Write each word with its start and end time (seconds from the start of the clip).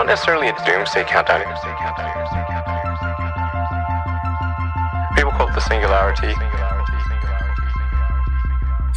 not 0.00 0.06
necessarily 0.06 0.48
a 0.48 0.52
doomsday 0.64 1.04
countdown. 1.04 1.40
People 5.14 5.30
call 5.32 5.46
it 5.46 5.54
the 5.54 5.60
singularity. 5.60 6.32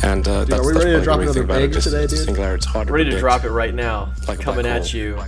And 0.02 0.26
uh, 0.26 0.46
that's, 0.46 0.62
are 0.62 0.66
we 0.66 0.74
that's 0.74 0.86
ready 0.86 0.98
to 0.98 1.04
probably 1.04 1.04
drop 1.04 1.18
the 1.18 1.42
another 1.42 1.54
thing 1.60 1.70
it, 1.70 1.74
just 1.74 1.90
today, 1.90 2.08
dude? 2.08 2.20
Singularity, 2.20 2.56
it's 2.56 2.66
hard 2.66 2.88
to 2.88 2.94
Ready 2.94 3.10
to 3.12 3.20
drop 3.20 3.44
it 3.44 3.50
right 3.50 3.74
now. 3.74 4.14
Like 4.30 4.40
Coming 4.40 4.66
at 4.66 4.94
you. 4.94 5.22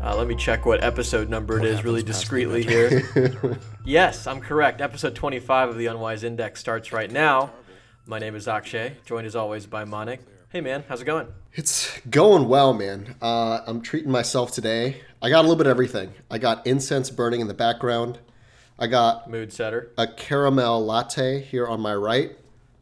Uh, 0.00 0.16
let 0.16 0.28
me 0.28 0.36
check 0.36 0.64
what 0.64 0.84
episode 0.84 1.28
number 1.28 1.58
it 1.58 1.64
is 1.64 1.82
really 1.82 2.04
discreetly 2.04 2.62
here. 2.62 3.58
yes, 3.84 4.28
I'm 4.28 4.40
correct. 4.40 4.80
Episode 4.80 5.16
25 5.16 5.70
of 5.70 5.76
the 5.76 5.86
Unwise 5.86 6.22
Index 6.22 6.60
starts 6.60 6.92
right 6.92 7.10
now. 7.10 7.50
My 8.04 8.20
name 8.20 8.36
is 8.36 8.46
Akshay, 8.46 8.98
joined 9.04 9.26
as 9.26 9.34
always 9.34 9.66
by 9.66 9.84
Monik. 9.84 10.20
Hey 10.56 10.62
man, 10.62 10.84
how's 10.88 11.02
it 11.02 11.04
going? 11.04 11.26
It's 11.52 12.00
going 12.08 12.48
well, 12.48 12.72
man. 12.72 13.16
Uh, 13.20 13.60
I'm 13.66 13.82
treating 13.82 14.10
myself 14.10 14.52
today. 14.52 15.02
I 15.20 15.28
got 15.28 15.40
a 15.40 15.42
little 15.42 15.56
bit 15.56 15.66
of 15.66 15.70
everything. 15.70 16.14
I 16.30 16.38
got 16.38 16.66
incense 16.66 17.10
burning 17.10 17.42
in 17.42 17.46
the 17.46 17.52
background. 17.52 18.20
I 18.78 18.86
got 18.86 19.28
Mood 19.28 19.52
setter. 19.52 19.92
a 19.98 20.06
caramel 20.06 20.82
latte 20.82 21.42
here 21.42 21.66
on 21.66 21.80
my 21.82 21.94
right. 21.94 22.38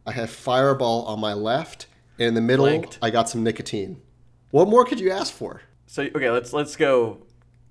I 0.07 0.13
have 0.13 0.31
Fireball 0.31 1.05
on 1.07 1.19
my 1.19 1.33
left. 1.33 1.89
And 2.17 2.29
in 2.29 2.35
the 2.35 2.41
middle. 2.41 2.85
I 3.03 3.11
got 3.11 3.29
some 3.29 3.43
nicotine. 3.43 4.01
What 4.53 4.69
more 4.69 4.85
could 4.85 5.01
you 5.01 5.11
ask 5.11 5.33
for? 5.35 5.63
So 5.89 6.05
okay, 6.05 6.31
let's 6.31 6.53
let's 6.53 6.77
go 6.77 7.27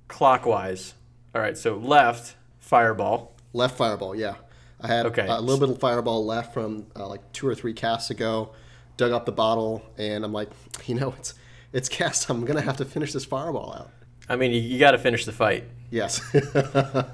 clockwise. 0.09 0.95
All 1.34 1.40
right, 1.40 1.57
so 1.57 1.77
left 1.77 2.35
fireball. 2.59 3.31
Left 3.54 3.77
Fireball, 3.77 4.15
yeah. 4.15 4.35
I 4.81 4.88
had 4.88 5.05
Okay. 5.05 5.26
a 5.26 5.40
little 5.40 5.65
bit 5.65 5.73
of 5.73 5.79
Fireball 5.79 6.26
left 6.26 6.54
from 6.54 6.88
uh, 6.93 7.07
like 7.07 7.31
two 7.31 7.48
or 7.48 7.55
three 7.55 7.74
casts 7.74 8.09
ago. 8.09 8.51
Dug 8.98 9.12
up 9.12 9.26
the 9.26 9.32
bottle, 9.32 9.84
and 9.98 10.24
I'm 10.24 10.34
like, 10.34 10.49
you 10.86 10.96
know, 10.96 11.13
it's 11.18 11.34
it's 11.72 11.90
cast. 11.90 12.30
I'm 12.30 12.46
gonna 12.46 12.62
have 12.62 12.77
to 12.77 12.86
finish 12.86 13.13
this 13.13 13.26
Fireball 13.26 13.74
out. 13.74 13.91
I 14.30 14.36
mean, 14.38 14.52
you, 14.52 14.60
you 14.62 14.80
got 14.80 14.91
to 14.91 14.98
finish 14.98 15.26
the 15.26 15.34
fight. 15.34 15.66
Yes. 15.91 16.22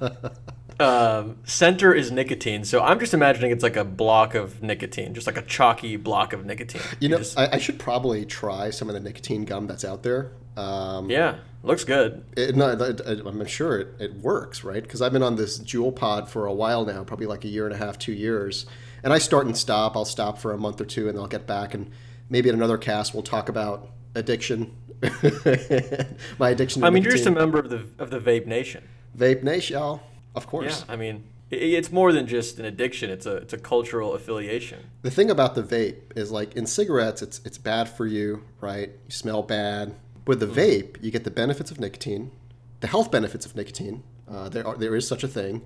Um, 0.80 1.40
center 1.44 1.94
is 1.94 2.10
nicotine, 2.10 2.64
so 2.64 2.82
I'm 2.82 3.02
just 3.02 3.14
imagining 3.14 3.52
it's 3.52 3.64
like 3.64 3.76
a 3.76 3.84
block 3.84 4.34
of 4.34 4.64
nicotine, 4.64 5.14
just 5.14 5.28
like 5.28 5.36
a 5.36 5.42
chalky 5.42 5.98
block 5.98 6.32
of 6.32 6.46
nicotine. 6.46 6.82
You 7.02 7.10
know, 7.10 7.18
just- 7.18 7.38
I, 7.38 7.50
I 7.52 7.58
should 7.58 7.80
probably 7.80 8.26
try 8.26 8.70
some 8.70 8.88
of 8.88 8.94
the 8.94 9.02
nicotine 9.02 9.44
gum 9.44 9.68
that's 9.68 9.84
out 9.84 10.04
there. 10.04 10.32
Um, 10.56 11.10
yeah, 11.10 11.40
looks 11.64 11.84
good. 11.84 12.24
it, 12.38 12.56
no, 12.56 12.70
it- 12.70 13.02
I'm 13.06 13.46
sure 13.46 13.78
it, 13.78 13.88
it 14.00 14.14
works, 14.22 14.64
right? 14.64 14.82
Because 14.82 15.02
I've 15.02 15.12
been 15.12 15.22
on 15.24 15.36
this 15.36 15.60
Juul 15.60 15.94
Pod 15.94 16.30
for 16.30 16.46
a 16.46 16.54
while 16.54 16.86
now, 16.86 17.04
probably 17.04 17.26
like 17.28 17.44
a 17.44 17.50
year 17.50 17.66
and 17.66 17.76
a 17.76 17.78
half, 17.78 18.00
two 18.00 18.14
years. 18.14 18.66
And 19.04 19.14
I 19.14 19.18
start 19.18 19.46
and 19.46 19.56
stop. 19.58 19.96
I'll 19.96 20.06
stop 20.06 20.38
for 20.38 20.52
a 20.54 20.58
month 20.58 20.80
or 20.82 20.86
two, 20.86 21.08
and 21.08 21.16
then 21.18 21.22
I'll 21.22 21.28
get 21.30 21.48
back. 21.48 21.74
And 21.74 21.92
maybe 22.30 22.50
in 22.50 22.56
another 22.56 22.78
cast, 22.78 23.14
we'll 23.14 23.24
talk 23.24 23.50
about 23.50 23.90
addiction. 24.16 24.76
My 26.40 26.50
addiction. 26.50 26.82
To 26.82 26.88
I 26.88 26.90
mean, 26.90 27.04
you're 27.04 27.12
just 27.12 27.26
a 27.26 27.32
member 27.32 27.60
of 27.60 27.70
the 27.70 27.86
of 27.98 28.10
the 28.10 28.20
vape 28.20 28.46
nation. 28.46 28.84
vape 29.18 29.44
nation, 29.44 29.78
y'all. 29.78 30.02
Of 30.36 30.44
Yeah, 30.44 30.50
course. 30.50 30.86
I 30.88 30.96
mean, 30.96 31.24
it's 31.52 31.92
more 31.92 32.12
than 32.14 32.28
just 32.28 32.60
an 32.60 32.66
addiction. 32.66 33.10
It's 33.10 33.26
a 33.26 33.38
it's 33.38 33.54
a 33.54 33.58
cultural 33.58 34.14
affiliation. 34.14 34.80
The 35.02 35.12
thing 35.12 35.30
about 35.32 35.56
the 35.56 35.64
vape 35.64 36.18
is 36.18 36.32
like 36.32 36.56
in 36.56 36.66
cigarettes, 36.66 37.22
it's 37.22 37.42
it's 37.46 37.58
bad 37.58 37.90
for 37.90 38.06
you, 38.06 38.44
right? 38.62 38.90
You 39.06 39.12
smell 39.12 39.42
bad. 39.44 39.96
With 40.28 40.42
the 40.42 40.46
vape, 40.48 41.02
you 41.02 41.10
get 41.12 41.24
the 41.24 41.32
benefits 41.32 41.72
of 41.72 41.80
nicotine, 41.80 42.32
the 42.82 42.88
health 42.88 43.10
benefits 43.10 43.46
of 43.46 43.56
nicotine. 43.56 44.04
Uh, 44.30 44.48
there 44.50 44.68
are 44.68 44.76
there 44.76 44.96
is 44.96 45.08
such 45.08 45.24
a 45.24 45.28
thing, 45.28 45.64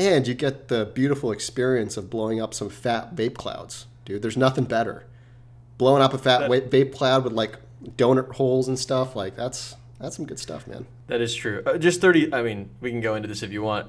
and 0.00 0.26
you 0.26 0.34
get 0.34 0.68
the 0.68 0.86
beautiful 0.86 1.30
experience 1.32 1.96
of 1.96 2.10
blowing 2.10 2.40
up 2.40 2.54
some 2.54 2.68
fat 2.68 3.14
vape 3.14 3.34
clouds, 3.34 3.86
dude. 4.04 4.22
There's 4.22 4.36
nothing 4.36 4.64
better. 4.64 5.04
Blowing 5.78 6.02
up 6.02 6.12
a 6.14 6.18
fat 6.18 6.48
That- 6.48 6.70
vape 6.70 6.94
cloud 6.94 7.24
with 7.24 7.32
like 7.32 7.58
donut 7.96 8.32
holes 8.34 8.68
and 8.68 8.78
stuff, 8.78 9.14
like 9.16 9.36
that's 9.36 9.76
that's 9.98 10.16
some 10.16 10.24
good 10.24 10.38
stuff, 10.38 10.66
man. 10.66 10.86
That 11.08 11.20
is 11.20 11.34
true. 11.34 11.62
Uh, 11.66 11.76
just 11.76 12.00
thirty. 12.00 12.32
I 12.32 12.42
mean, 12.42 12.70
we 12.80 12.90
can 12.90 13.00
go 13.00 13.14
into 13.14 13.28
this 13.28 13.42
if 13.42 13.52
you 13.52 13.62
want 13.62 13.86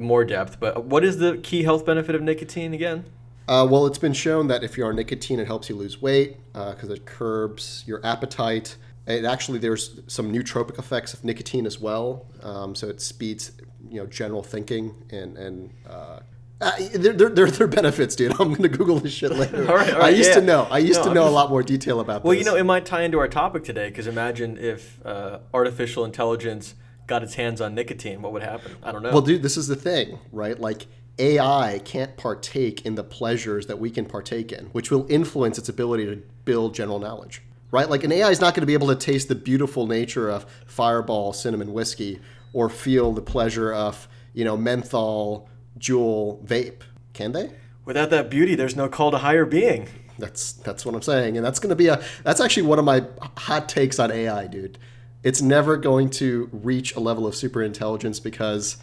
more 0.00 0.24
depth. 0.24 0.60
But 0.60 0.84
what 0.84 1.04
is 1.04 1.18
the 1.18 1.38
key 1.38 1.62
health 1.62 1.86
benefit 1.86 2.14
of 2.14 2.22
nicotine 2.22 2.74
again? 2.74 3.04
Uh, 3.46 3.66
well, 3.70 3.86
it's 3.86 3.98
been 3.98 4.14
shown 4.14 4.48
that 4.48 4.64
if 4.64 4.76
you're 4.78 4.88
on 4.88 4.96
nicotine, 4.96 5.38
it 5.38 5.46
helps 5.46 5.68
you 5.68 5.76
lose 5.76 6.00
weight 6.00 6.38
because 6.52 6.88
it 6.90 7.04
curbs 7.06 7.84
your 7.86 8.04
appetite. 8.04 8.76
It 9.06 9.26
actually 9.26 9.58
there's 9.58 10.00
some 10.06 10.32
nootropic 10.32 10.78
effects 10.78 11.12
of 11.12 11.24
nicotine 11.24 11.66
as 11.66 11.78
well, 11.78 12.24
um, 12.42 12.74
so 12.74 12.88
it 12.88 13.02
speeds 13.02 13.52
you 13.94 14.00
know 14.00 14.06
general 14.06 14.42
thinking 14.42 14.94
and 15.10 15.38
and 15.38 15.70
uh, 15.88 16.20
uh, 16.60 16.70
there, 16.94 17.12
there, 17.12 17.28
there, 17.28 17.50
there 17.50 17.64
are 17.64 17.68
benefits, 17.68 18.16
dude. 18.16 18.32
I'm 18.40 18.52
gonna 18.54 18.68
Google 18.68 18.98
this 18.98 19.12
shit 19.12 19.32
later. 19.32 19.66
All 19.68 19.76
right, 19.76 19.92
all 19.94 20.02
I 20.02 20.08
used 20.10 20.30
yeah. 20.30 20.36
to 20.36 20.40
know. 20.42 20.66
I 20.70 20.78
used 20.78 21.00
No, 21.00 21.08
to 21.08 21.14
know 21.14 21.22
just- 21.22 21.32
a 21.32 21.34
lot 21.34 21.50
more 21.50 21.62
detail 21.62 22.00
about 22.00 22.24
Well, 22.24 22.32
this. 22.32 22.44
you 22.44 22.50
know, 22.50 22.56
it 22.56 22.64
might 22.64 22.86
tie 22.86 23.02
into 23.02 23.18
our 23.18 23.28
topic 23.28 23.64
today. 23.64 23.88
Because 23.88 24.06
imagine 24.06 24.56
if 24.56 25.04
uh, 25.04 25.40
artificial 25.52 26.04
intelligence 26.04 26.74
got 27.06 27.22
its 27.22 27.34
hands 27.34 27.60
on 27.60 27.74
nicotine, 27.74 28.22
what 28.22 28.32
would 28.32 28.42
happen? 28.42 28.76
I 28.82 28.92
don't 28.92 29.02
know. 29.02 29.10
Well, 29.10 29.20
dude, 29.20 29.42
this 29.42 29.56
is 29.56 29.66
the 29.66 29.76
thing, 29.76 30.18
right? 30.32 30.58
Like 30.58 30.86
AI 31.18 31.80
can't 31.84 32.16
partake 32.16 32.86
in 32.86 32.94
the 32.94 33.04
pleasures 33.04 33.66
that 33.66 33.78
we 33.78 33.90
can 33.90 34.06
partake 34.06 34.52
in, 34.52 34.66
which 34.66 34.90
will 34.90 35.06
influence 35.10 35.58
its 35.58 35.68
ability 35.68 36.06
to 36.06 36.22
build 36.44 36.74
general 36.74 36.98
knowledge, 37.00 37.42
right? 37.72 37.90
Like 37.90 38.04
an 38.04 38.12
AI 38.12 38.30
is 38.30 38.40
not 38.40 38.54
going 38.54 38.62
to 38.62 38.66
be 38.66 38.74
able 38.74 38.88
to 38.88 38.96
taste 38.96 39.28
the 39.28 39.34
beautiful 39.34 39.86
nature 39.86 40.30
of 40.30 40.46
Fireball 40.66 41.32
cinnamon 41.32 41.72
whiskey 41.72 42.20
or 42.54 42.70
feel 42.70 43.12
the 43.12 43.20
pleasure 43.20 43.70
of, 43.70 44.08
you 44.32 44.44
know, 44.44 44.56
menthol 44.56 45.46
Juul 45.78 46.42
vape. 46.46 46.82
Can 47.12 47.32
they? 47.32 47.50
Without 47.84 48.08
that 48.10 48.30
beauty, 48.30 48.54
there's 48.54 48.76
no 48.76 48.88
call 48.88 49.10
to 49.10 49.18
higher 49.18 49.44
being. 49.44 49.88
That's 50.18 50.52
that's 50.52 50.86
what 50.86 50.94
I'm 50.94 51.02
saying, 51.02 51.36
and 51.36 51.44
that's 51.44 51.58
going 51.58 51.70
to 51.70 51.76
be 51.76 51.88
a 51.88 52.02
that's 52.22 52.40
actually 52.40 52.62
one 52.62 52.78
of 52.78 52.84
my 52.84 53.04
hot 53.36 53.68
takes 53.68 53.98
on 53.98 54.10
AI, 54.10 54.46
dude. 54.46 54.78
It's 55.22 55.42
never 55.42 55.76
going 55.76 56.10
to 56.10 56.48
reach 56.52 56.94
a 56.94 57.00
level 57.00 57.26
of 57.26 57.34
super 57.34 57.62
intelligence 57.62 58.20
because 58.20 58.76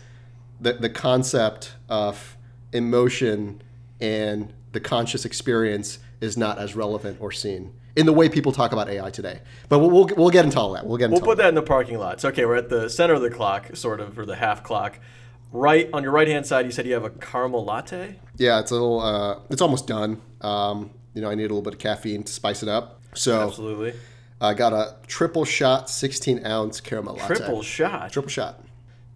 the 0.60 0.74
the 0.74 0.90
concept 0.90 1.74
of 1.90 2.38
emotion 2.74 3.62
and 4.02 4.54
the 4.74 4.80
conscious 4.80 5.26
experience 5.26 6.00
is 6.20 6.38
not 6.38 6.60
as 6.60 6.76
relevant 6.76 7.18
or 7.22 7.32
seen 7.32 7.74
in 7.96 8.06
the 8.06 8.14
way 8.14 8.30
people 8.30 8.52
talk 8.52 8.72
about 8.72 8.90
AI 8.90 9.10
today. 9.10 9.42
But 9.70 9.80
we'll 9.80 9.90
we'll, 9.90 10.10
we'll 10.18 10.30
get 10.30 10.46
into 10.46 10.60
all 10.60 10.74
that. 10.74 10.86
We'll 10.86 10.98
get 10.98 11.06
into 11.06 11.16
We'll 11.16 11.26
put 11.26 11.38
that 11.38 11.50
in 11.50 11.56
the 11.56 11.62
parking 11.62 11.98
lot. 11.98 12.16
It's 12.16 12.26
okay. 12.26 12.46
We're 12.46 12.56
at 12.56 12.70
the 12.70 12.90
center 12.90 13.14
of 13.14 13.22
the 13.22 13.30
clock, 13.30 13.76
sort 13.76 14.00
of, 14.00 14.18
or 14.18 14.26
the 14.26 14.36
half 14.36 14.64
clock. 14.64 15.00
Right 15.52 15.90
on 15.92 16.04
your 16.04 16.14
right 16.14 16.28
hand 16.28 16.46
side, 16.46 16.66
you 16.66 16.72
said 16.72 16.86
you 16.86 16.94
have 16.94 17.04
a 17.04 17.10
caramel 17.10 17.66
latte. 17.66 18.20
Yeah, 18.38 18.60
it's 18.60 18.72
a 18.72 18.76
little. 18.76 19.02
Uh, 19.02 19.40
it's 19.50 19.62
almost 19.62 19.88
done. 19.88 20.22
Um, 20.40 20.92
you 21.14 21.22
know, 21.22 21.30
I 21.30 21.36
need 21.36 21.44
a 21.44 21.48
little 21.48 21.62
bit 21.62 21.74
of 21.74 21.80
caffeine 21.80 22.24
to 22.24 22.32
spice 22.32 22.64
it 22.64 22.70
up. 22.70 23.02
So 23.14 23.48
Absolutely. 23.48 23.94
I 24.40 24.54
got 24.54 24.74
a 24.74 24.96
triple 25.08 25.46
shot, 25.46 25.90
16 25.90 26.46
ounce 26.46 26.82
caramel 26.82 27.16
latte. 27.16 27.36
Triple 27.36 27.62
shot. 27.62 28.12
Triple 28.14 28.30
shot. 28.30 28.64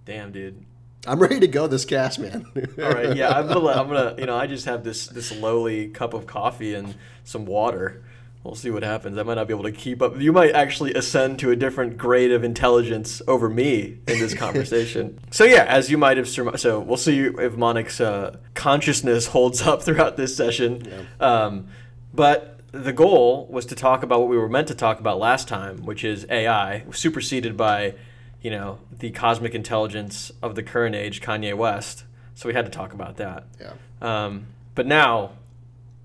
Damn, 0.04 0.32
dude. 0.32 0.66
I'm 1.08 1.20
ready 1.20 1.40
to 1.40 1.48
go 1.48 1.68
this 1.68 1.86
cast, 1.86 2.20
man. 2.20 2.46
All 2.82 2.92
right, 2.92 3.16
yeah, 3.16 3.30
I'm 3.30 3.48
gonna, 3.48 3.68
I'm 3.68 3.88
gonna, 3.88 4.16
you 4.18 4.26
know, 4.26 4.36
I 4.36 4.48
just 4.48 4.66
have 4.66 4.84
this 4.84 5.08
this 5.08 5.32
lowly 5.32 5.88
cup 5.90 6.14
of 6.14 6.26
coffee 6.26 6.74
and 6.74 6.96
some 7.24 7.46
water. 7.46 8.04
We'll 8.46 8.54
see 8.56 8.70
what 8.70 8.84
happens. 8.84 9.18
I 9.18 9.24
might 9.24 9.34
not 9.34 9.48
be 9.48 9.54
able 9.54 9.64
to 9.64 9.72
keep 9.72 10.04
up. 10.04 10.22
You 10.22 10.32
might 10.32 10.52
actually 10.54 10.94
ascend 10.94 11.40
to 11.40 11.50
a 11.50 11.56
different 11.56 11.98
grade 11.98 12.32
of 12.32 12.44
intelligence 12.44 13.22
over 13.28 13.50
me 13.50 13.98
in 14.08 14.20
this 14.20 14.34
conversation. 14.46 15.20
so 15.32 15.44
yeah, 15.46 15.64
as 15.64 15.90
you 15.90 15.98
might 15.98 16.18
have 16.18 16.30
surmised, 16.30 16.60
so 16.60 16.80
we'll 16.80 16.96
see 16.96 17.22
if 17.22 17.58
Monic's 17.58 18.00
uh, 18.00 18.38
consciousness 18.54 19.28
holds 19.36 19.64
up 19.64 19.82
throughout 19.82 20.16
this 20.16 20.38
session. 20.38 21.08
Um, 21.20 21.68
but 22.14 22.60
the 22.72 22.94
goal 22.94 23.48
was 23.50 23.66
to 23.68 23.76
talk 23.76 24.04
about 24.04 24.20
what 24.20 24.30
we 24.30 24.38
were 24.38 24.50
meant 24.50 24.68
to 24.68 24.76
talk 24.76 25.00
about 25.00 25.18
last 25.18 25.48
time, 25.48 25.84
which 25.84 26.04
is 26.04 26.28
AI, 26.30 26.84
superseded 26.92 27.58
by, 27.58 27.96
you 28.42 28.52
know, 28.52 28.78
the 29.00 29.10
cosmic 29.10 29.56
intelligence 29.56 30.32
of 30.44 30.54
the 30.54 30.62
current 30.62 30.94
age, 30.94 31.20
Kanye 31.20 31.56
West. 31.56 32.04
So 32.36 32.48
we 32.48 32.54
had 32.54 32.66
to 32.66 32.72
talk 32.72 32.94
about 32.94 33.18
that. 33.18 33.48
yeah. 33.60 33.74
Um, 34.02 34.48
but 34.76 34.86
now, 34.86 35.32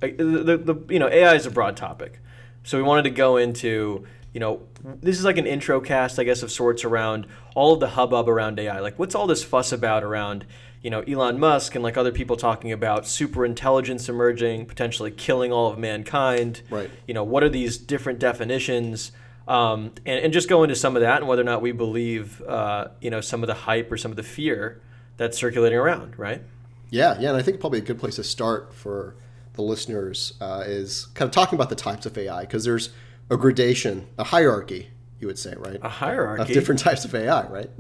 the, 0.01 0.09
the, 0.13 0.57
the 0.57 0.75
you 0.89 0.99
know 0.99 1.09
AI 1.09 1.35
is 1.35 1.45
a 1.45 1.51
broad 1.51 1.77
topic, 1.77 2.20
so 2.63 2.77
we 2.77 2.83
wanted 2.83 3.03
to 3.03 3.11
go 3.11 3.37
into 3.37 4.07
you 4.33 4.41
know 4.41 4.63
this 5.03 5.19
is 5.19 5.25
like 5.25 5.39
an 5.39 5.47
intro 5.47 5.81
cast, 5.81 6.19
I 6.19 6.25
guess, 6.25 6.43
of 6.43 6.51
sorts 6.51 6.85
around 6.85 7.27
all 7.55 7.75
of 7.75 7.81
the 7.81 7.89
hubbub 7.89 8.29
around 8.29 8.59
AI. 8.59 8.81
Like, 8.81 8.99
what's 8.99 9.15
all 9.15 9.27
this 9.27 9.45
fuss 9.45 9.73
about 9.73 10.03
around 10.03 10.47
you 10.83 10.91
know 10.91 11.01
Elon 11.01 11.39
Musk 11.39 11.75
and 11.75 11.85
like 11.85 11.97
other 11.97 12.13
people 12.13 12.37
talking 12.37 12.73
about 12.73 13.07
super 13.07 13.45
intelligence 13.45 14.09
emerging, 14.09 14.67
potentially 14.67 15.11
killing 15.11 15.53
all 15.53 15.71
of 15.71 15.79
mankind. 15.79 16.63
Right. 16.71 16.91
You 17.07 17.15
know, 17.15 17.25
what 17.25 17.43
are 17.43 17.49
these 17.49 17.77
different 17.77 18.19
definitions? 18.19 19.13
Um, 19.49 19.93
and, 20.07 20.25
and 20.25 20.33
just 20.33 20.49
go 20.49 20.63
into 20.63 20.77
some 20.77 20.95
of 20.95 21.03
that 21.03 21.19
and 21.19 21.29
whether 21.29 21.43
or 21.43 21.45
not 21.45 21.61
we 21.61 21.73
believe, 21.73 22.41
uh, 22.43 22.89
you 23.01 23.11
know, 23.11 23.21
some 23.21 23.43
of 23.43 23.49
the 23.49 23.55
hype 23.55 23.91
or 23.91 23.97
some 23.97 24.13
of 24.13 24.17
the 24.17 24.23
fear 24.23 24.81
that's 25.17 25.37
circulating 25.37 25.77
around, 25.77 26.17
right? 26.19 26.43
Yeah, 26.91 27.17
yeah, 27.19 27.31
and 27.31 27.37
I 27.37 27.43
think 27.43 27.59
probably 27.59 27.81
a 27.81 27.83
good 27.83 27.99
place 27.99 28.17
to 28.17 28.25
start 28.25 28.73
for 28.73 29.17
the 29.55 29.63
listeners 29.63 30.35
uh, 30.41 30.65
is 30.67 31.07
kind 31.15 31.29
of 31.29 31.33
talking 31.33 31.57
about 31.57 31.69
the 31.69 31.77
types 31.77 32.07
of 32.07 32.17
AI 32.17 32.43
because 32.43 32.65
there's 32.65 32.91
a 33.31 33.37
gradation, 33.37 34.09
a 34.19 34.25
hierarchy, 34.25 34.91
you 35.19 35.27
would 35.27 35.39
say, 35.39 35.55
right? 35.57 35.79
A 35.83 35.89
hierarchy. 35.89 36.43
Of 36.43 36.49
different 36.49 36.81
types 36.81 37.05
of 37.05 37.15
AI, 37.15 37.47
right? 37.47 37.71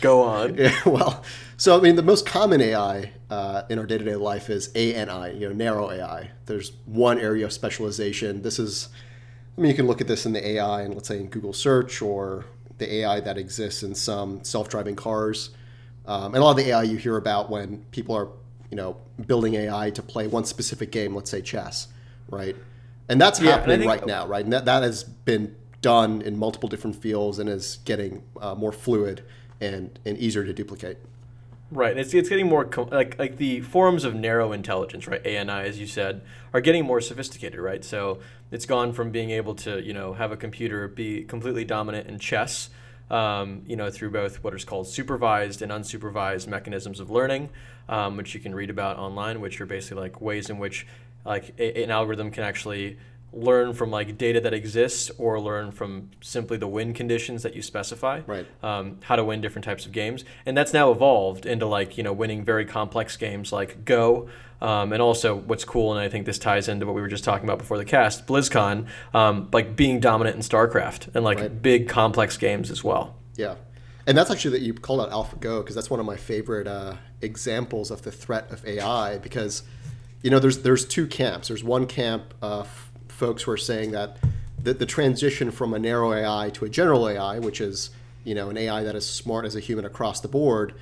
Go 0.00 0.22
on. 0.22 0.54
Yeah, 0.58 0.74
well, 0.84 1.22
so 1.56 1.78
I 1.78 1.80
mean, 1.80 1.96
the 1.96 2.02
most 2.02 2.26
common 2.26 2.60
AI 2.60 3.12
uh, 3.30 3.62
in 3.68 3.78
our 3.78 3.86
day-to-day 3.86 4.16
life 4.16 4.50
is 4.50 4.68
ANI, 4.74 5.34
you 5.34 5.48
know, 5.48 5.52
narrow 5.54 5.90
AI. 5.90 6.30
There's 6.46 6.72
one 6.86 7.18
area 7.18 7.46
of 7.46 7.52
specialization. 7.52 8.42
This 8.42 8.58
is, 8.58 8.88
I 9.56 9.60
mean, 9.60 9.70
you 9.70 9.76
can 9.76 9.86
look 9.86 10.00
at 10.00 10.06
this 10.06 10.26
in 10.26 10.32
the 10.32 10.46
AI 10.46 10.82
and 10.82 10.94
let's 10.94 11.08
say 11.08 11.18
in 11.18 11.28
Google 11.28 11.52
search 11.52 12.02
or 12.02 12.44
the 12.78 12.96
AI 12.96 13.20
that 13.20 13.38
exists 13.38 13.82
in 13.82 13.94
some 13.94 14.44
self-driving 14.44 14.96
cars, 14.96 15.50
um, 16.06 16.26
and 16.26 16.36
a 16.36 16.44
lot 16.44 16.52
of 16.52 16.56
the 16.56 16.70
AI 16.70 16.84
you 16.84 16.96
hear 16.96 17.16
about 17.16 17.50
when 17.50 17.84
people 17.90 18.14
are, 18.14 18.28
you 18.70 18.76
know, 18.76 18.96
building 19.26 19.54
AI 19.54 19.90
to 19.90 20.02
play 20.02 20.26
one 20.26 20.44
specific 20.44 20.90
game, 20.92 21.14
let's 21.14 21.30
say 21.30 21.40
chess, 21.40 21.88
right? 22.30 22.56
And 23.08 23.20
that's 23.20 23.40
Yeah, 23.40 23.52
and 23.52 23.60
happening 23.60 23.78
think- 23.80 23.90
right 23.90 24.06
now, 24.06 24.26
right? 24.26 24.44
And 24.44 24.52
that, 24.52 24.64
that 24.66 24.82
has 24.82 25.04
been 25.04 25.56
done 25.80 26.20
in 26.22 26.36
multiple 26.36 26.68
different 26.68 26.96
fields 26.96 27.38
and 27.38 27.48
is 27.48 27.78
getting 27.84 28.22
uh, 28.40 28.54
more 28.54 28.72
fluid 28.72 29.22
and, 29.60 29.98
and 30.04 30.18
easier 30.18 30.44
to 30.44 30.52
duplicate. 30.52 30.98
Right. 31.70 31.90
And 31.90 32.00
it's, 32.00 32.14
it's 32.14 32.28
getting 32.30 32.48
more 32.48 32.64
com- 32.64 32.88
like 32.90 33.18
like 33.18 33.36
the 33.36 33.60
forms 33.60 34.04
of 34.04 34.14
narrow 34.14 34.52
intelligence, 34.52 35.06
right? 35.06 35.20
ANI, 35.26 35.68
as 35.68 35.78
you 35.78 35.86
said, 35.86 36.22
are 36.54 36.62
getting 36.62 36.86
more 36.86 36.98
sophisticated, 37.02 37.60
right? 37.60 37.84
So 37.84 38.20
it's 38.50 38.64
gone 38.64 38.94
from 38.94 39.10
being 39.10 39.30
able 39.30 39.54
to 39.56 39.78
you 39.84 39.92
know 39.92 40.14
have 40.14 40.32
a 40.32 40.36
computer 40.38 40.88
be 40.88 41.24
completely 41.24 41.64
dominant 41.66 42.08
in 42.08 42.18
chess, 42.18 42.70
um, 43.10 43.62
you 43.66 43.76
know, 43.76 43.90
through 43.90 44.10
both 44.10 44.42
what 44.44 44.54
is 44.54 44.64
called 44.64 44.86
supervised 44.86 45.62
and 45.62 45.72
unsupervised 45.72 46.46
mechanisms 46.46 47.00
of 47.00 47.10
learning, 47.10 47.50
um, 47.88 48.16
which 48.16 48.34
you 48.34 48.40
can 48.40 48.54
read 48.54 48.70
about 48.70 48.98
online, 48.98 49.40
which 49.40 49.60
are 49.60 49.66
basically 49.66 50.02
like 50.02 50.20
ways 50.20 50.50
in 50.50 50.58
which 50.58 50.86
like 51.24 51.54
a, 51.58 51.82
an 51.82 51.90
algorithm 51.90 52.30
can 52.30 52.44
actually 52.44 52.98
learn 53.32 53.74
from 53.74 53.90
like 53.90 54.16
data 54.16 54.40
that 54.40 54.54
exists 54.54 55.10
or 55.18 55.38
learn 55.38 55.70
from 55.70 56.10
simply 56.20 56.56
the 56.56 56.66
win 56.66 56.94
conditions 56.94 57.42
that 57.42 57.54
you 57.54 57.60
specify 57.60 58.20
Right. 58.26 58.46
um, 58.62 58.98
how 59.02 59.16
to 59.16 59.24
win 59.24 59.40
different 59.42 59.64
types 59.66 59.84
of 59.84 59.92
games 59.92 60.24
and 60.46 60.56
that's 60.56 60.72
now 60.72 60.90
evolved 60.90 61.44
into 61.44 61.66
like 61.66 61.98
you 61.98 62.02
know 62.02 62.12
winning 62.12 62.42
very 62.42 62.64
complex 62.64 63.16
games 63.18 63.52
like 63.52 63.84
go 63.84 64.28
um, 64.62 64.92
and 64.94 65.02
also 65.02 65.34
what's 65.36 65.64
cool 65.64 65.92
and 65.92 66.00
i 66.00 66.08
think 66.08 66.24
this 66.24 66.38
ties 66.38 66.68
into 66.68 66.86
what 66.86 66.94
we 66.94 67.02
were 67.02 67.08
just 67.08 67.22
talking 67.22 67.44
about 67.44 67.58
before 67.58 67.76
the 67.76 67.84
cast 67.84 68.26
blizzcon 68.26 68.86
um, 69.12 69.48
like 69.52 69.76
being 69.76 70.00
dominant 70.00 70.34
in 70.34 70.40
starcraft 70.42 71.14
and 71.14 71.22
like 71.22 71.38
Right. 71.38 71.62
big 71.62 71.86
complex 71.88 72.38
games 72.38 72.70
as 72.70 72.82
well 72.82 73.14
Yeah, 73.36 73.56
and 74.06 74.16
that's 74.16 74.30
actually 74.30 74.52
that 74.58 74.62
you 74.64 74.72
called 74.72 75.00
out 75.02 75.10
AlphaGo 75.10 75.60
because 75.60 75.74
that's 75.74 75.90
one 75.90 76.00
of 76.00 76.06
my 76.06 76.16
favorite 76.16 76.66
uh, 76.66 76.94
examples 77.20 77.90
of 77.90 78.02
the 78.02 78.10
threat 78.10 78.50
of 78.50 78.64
AI 78.66 79.18
because 79.18 79.64
you 80.22 80.30
know 80.30 80.38
there's 80.40 80.58
there's 80.62 80.84
two 80.84 81.06
camps. 81.06 81.46
There's 81.46 81.62
one 81.62 81.86
camp 81.86 82.34
uh, 82.42 82.64
folks 83.18 83.42
who 83.42 83.50
are 83.50 83.56
saying 83.58 83.90
that 83.90 84.16
the, 84.62 84.72
the 84.72 84.86
transition 84.86 85.50
from 85.50 85.74
a 85.74 85.78
narrow 85.78 86.12
AI 86.12 86.50
to 86.50 86.64
a 86.64 86.68
general 86.68 87.08
AI, 87.08 87.38
which 87.38 87.60
is 87.60 87.90
you 88.24 88.34
know 88.34 88.48
an 88.48 88.56
AI 88.56 88.82
that 88.82 88.94
is 88.94 89.08
smart 89.08 89.44
as 89.44 89.56
a 89.56 89.60
human 89.60 89.84
across 89.84 90.20
the 90.20 90.28
board, 90.28 90.74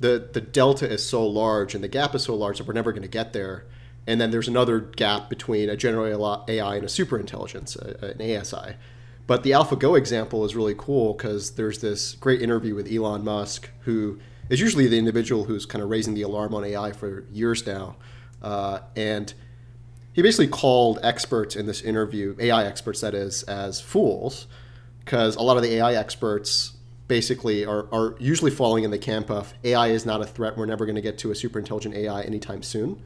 the 0.00 0.28
the 0.32 0.40
delta 0.40 0.90
is 0.90 1.04
so 1.04 1.26
large 1.26 1.74
and 1.74 1.82
the 1.82 1.88
gap 1.88 2.14
is 2.14 2.24
so 2.24 2.34
large 2.34 2.58
that 2.58 2.66
we're 2.66 2.74
never 2.74 2.92
going 2.92 3.02
to 3.02 3.08
get 3.08 3.32
there. 3.32 3.64
And 4.06 4.20
then 4.20 4.30
there's 4.30 4.48
another 4.48 4.80
gap 4.80 5.28
between 5.28 5.68
a 5.68 5.76
general 5.76 6.44
AI 6.48 6.76
and 6.76 6.84
a 6.84 6.88
superintelligence, 6.88 7.76
an 7.76 8.22
ASI. 8.22 8.76
But 9.26 9.42
the 9.42 9.50
AlphaGo 9.50 9.98
example 9.98 10.46
is 10.46 10.56
really 10.56 10.74
cool 10.78 11.12
because 11.12 11.56
there's 11.56 11.80
this 11.80 12.14
great 12.14 12.40
interview 12.40 12.74
with 12.74 12.90
Elon 12.90 13.22
Musk, 13.22 13.68
who 13.80 14.18
is 14.48 14.60
usually 14.60 14.86
the 14.86 14.98
individual 14.98 15.44
who's 15.44 15.66
kind 15.66 15.84
of 15.84 15.90
raising 15.90 16.14
the 16.14 16.22
alarm 16.22 16.54
on 16.54 16.64
AI 16.64 16.92
for 16.92 17.24
years 17.30 17.66
now. 17.66 17.96
Uh, 18.40 18.78
and 18.96 19.34
he 20.18 20.22
basically 20.22 20.48
called 20.48 20.98
experts 21.04 21.54
in 21.54 21.66
this 21.66 21.80
interview, 21.80 22.34
AI 22.40 22.64
experts 22.64 23.02
that 23.02 23.14
is, 23.14 23.44
as 23.44 23.80
fools, 23.80 24.48
because 25.04 25.36
a 25.36 25.42
lot 25.42 25.56
of 25.56 25.62
the 25.62 25.74
AI 25.74 25.94
experts 25.94 26.72
basically 27.06 27.64
are, 27.64 27.86
are 27.92 28.16
usually 28.18 28.50
falling 28.50 28.82
in 28.82 28.90
the 28.90 28.98
camp 28.98 29.30
of 29.30 29.54
AI 29.62 29.90
is 29.90 30.04
not 30.04 30.20
a 30.20 30.26
threat. 30.26 30.56
We're 30.56 30.66
never 30.66 30.86
going 30.86 30.96
to 30.96 31.00
get 31.00 31.18
to 31.18 31.30
a 31.30 31.36
super 31.36 31.60
intelligent 31.60 31.94
AI 31.94 32.22
anytime 32.22 32.64
soon. 32.64 33.00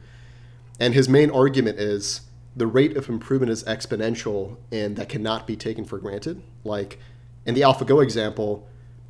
And 0.79 0.95
his 0.95 1.07
main 1.07 1.29
argument 1.29 1.77
is 1.77 2.21
the 2.55 2.65
rate 2.65 2.97
of 2.97 3.07
improvement 3.07 3.51
is 3.51 3.63
exponential 3.65 4.57
and 4.71 4.95
that 4.95 5.07
cannot 5.07 5.45
be 5.45 5.55
taken 5.55 5.85
for 5.85 5.99
granted. 5.99 6.41
Like 6.63 6.97
in 7.45 7.53
the 7.53 7.61
AlphaGo 7.61 8.01
example, 8.01 8.67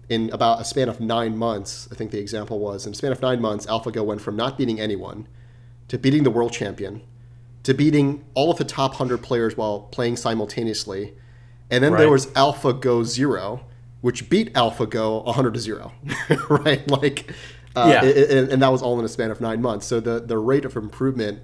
in 0.09 0.29
about 0.31 0.59
a 0.59 0.65
span 0.65 0.89
of 0.89 0.99
nine 0.99 1.38
months, 1.38 1.88
I 1.89 1.95
think 1.95 2.11
the 2.11 2.19
example 2.19 2.59
was 2.59 2.85
in 2.85 2.91
a 2.91 2.95
span 2.95 3.13
of 3.13 3.21
nine 3.21 3.39
months, 3.39 3.65
AlphaGo 3.65 4.03
went 4.03 4.19
from 4.19 4.35
not 4.35 4.57
beating 4.57 4.81
anyone 4.81 5.25
to 5.88 5.97
beating 5.97 6.23
the 6.23 6.31
world 6.31 6.51
champion 6.51 7.01
to 7.63 7.74
beating 7.74 8.24
all 8.33 8.51
of 8.51 8.57
the 8.57 8.63
top 8.65 8.92
100 8.92 9.19
players 9.19 9.56
while 9.57 9.81
playing 9.92 10.18
simultaneously. 10.18 11.13
And 11.71 11.83
then 11.83 11.94
there 11.94 12.07
Right. 12.07 12.12
was 12.12 12.27
AlphaGo 12.27 13.04
Zero, 13.06 13.62
which 14.01 14.30
beat 14.30 14.54
AlphaGo 14.54 15.24
100 15.25 15.54
to 15.54 15.60
0, 15.60 15.92
right? 16.50 16.86
Like, 16.89 17.31
uh, 17.75 17.89
Yeah. 18.04 18.06
and, 18.06 18.50
and 18.51 18.62
that 18.62 18.68
was 18.71 18.81
all 18.81 19.00
in 19.00 19.06
a 19.06 19.10
span 19.10 19.31
of 19.31 19.39
nine 19.42 19.62
months. 19.62 19.86
So 19.86 20.00
the, 20.00 20.19
the 20.19 20.38
rate 20.38 20.65
of 20.65 20.75
improvement 20.75 21.39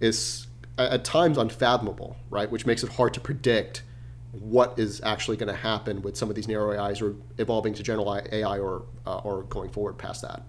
is 0.00 0.46
at 0.78 1.04
times 1.04 1.36
unfathomable, 1.36 2.16
right? 2.30 2.50
Which 2.50 2.64
makes 2.64 2.82
it 2.82 2.92
hard 2.92 3.12
to 3.14 3.20
predict 3.20 3.82
what 4.32 4.78
is 4.78 5.00
actually 5.04 5.36
going 5.36 5.52
to 5.52 5.60
happen 5.60 6.00
with 6.02 6.16
some 6.16 6.30
of 6.30 6.36
these 6.36 6.48
narrow 6.48 6.72
AIs 6.78 7.02
or 7.02 7.16
evolving 7.36 7.74
to 7.74 7.82
general 7.82 8.14
AI 8.32 8.58
or, 8.58 8.84
uh, 9.06 9.18
or 9.18 9.42
going 9.42 9.68
forward 9.70 9.98
past 9.98 10.22
that. 10.22 10.42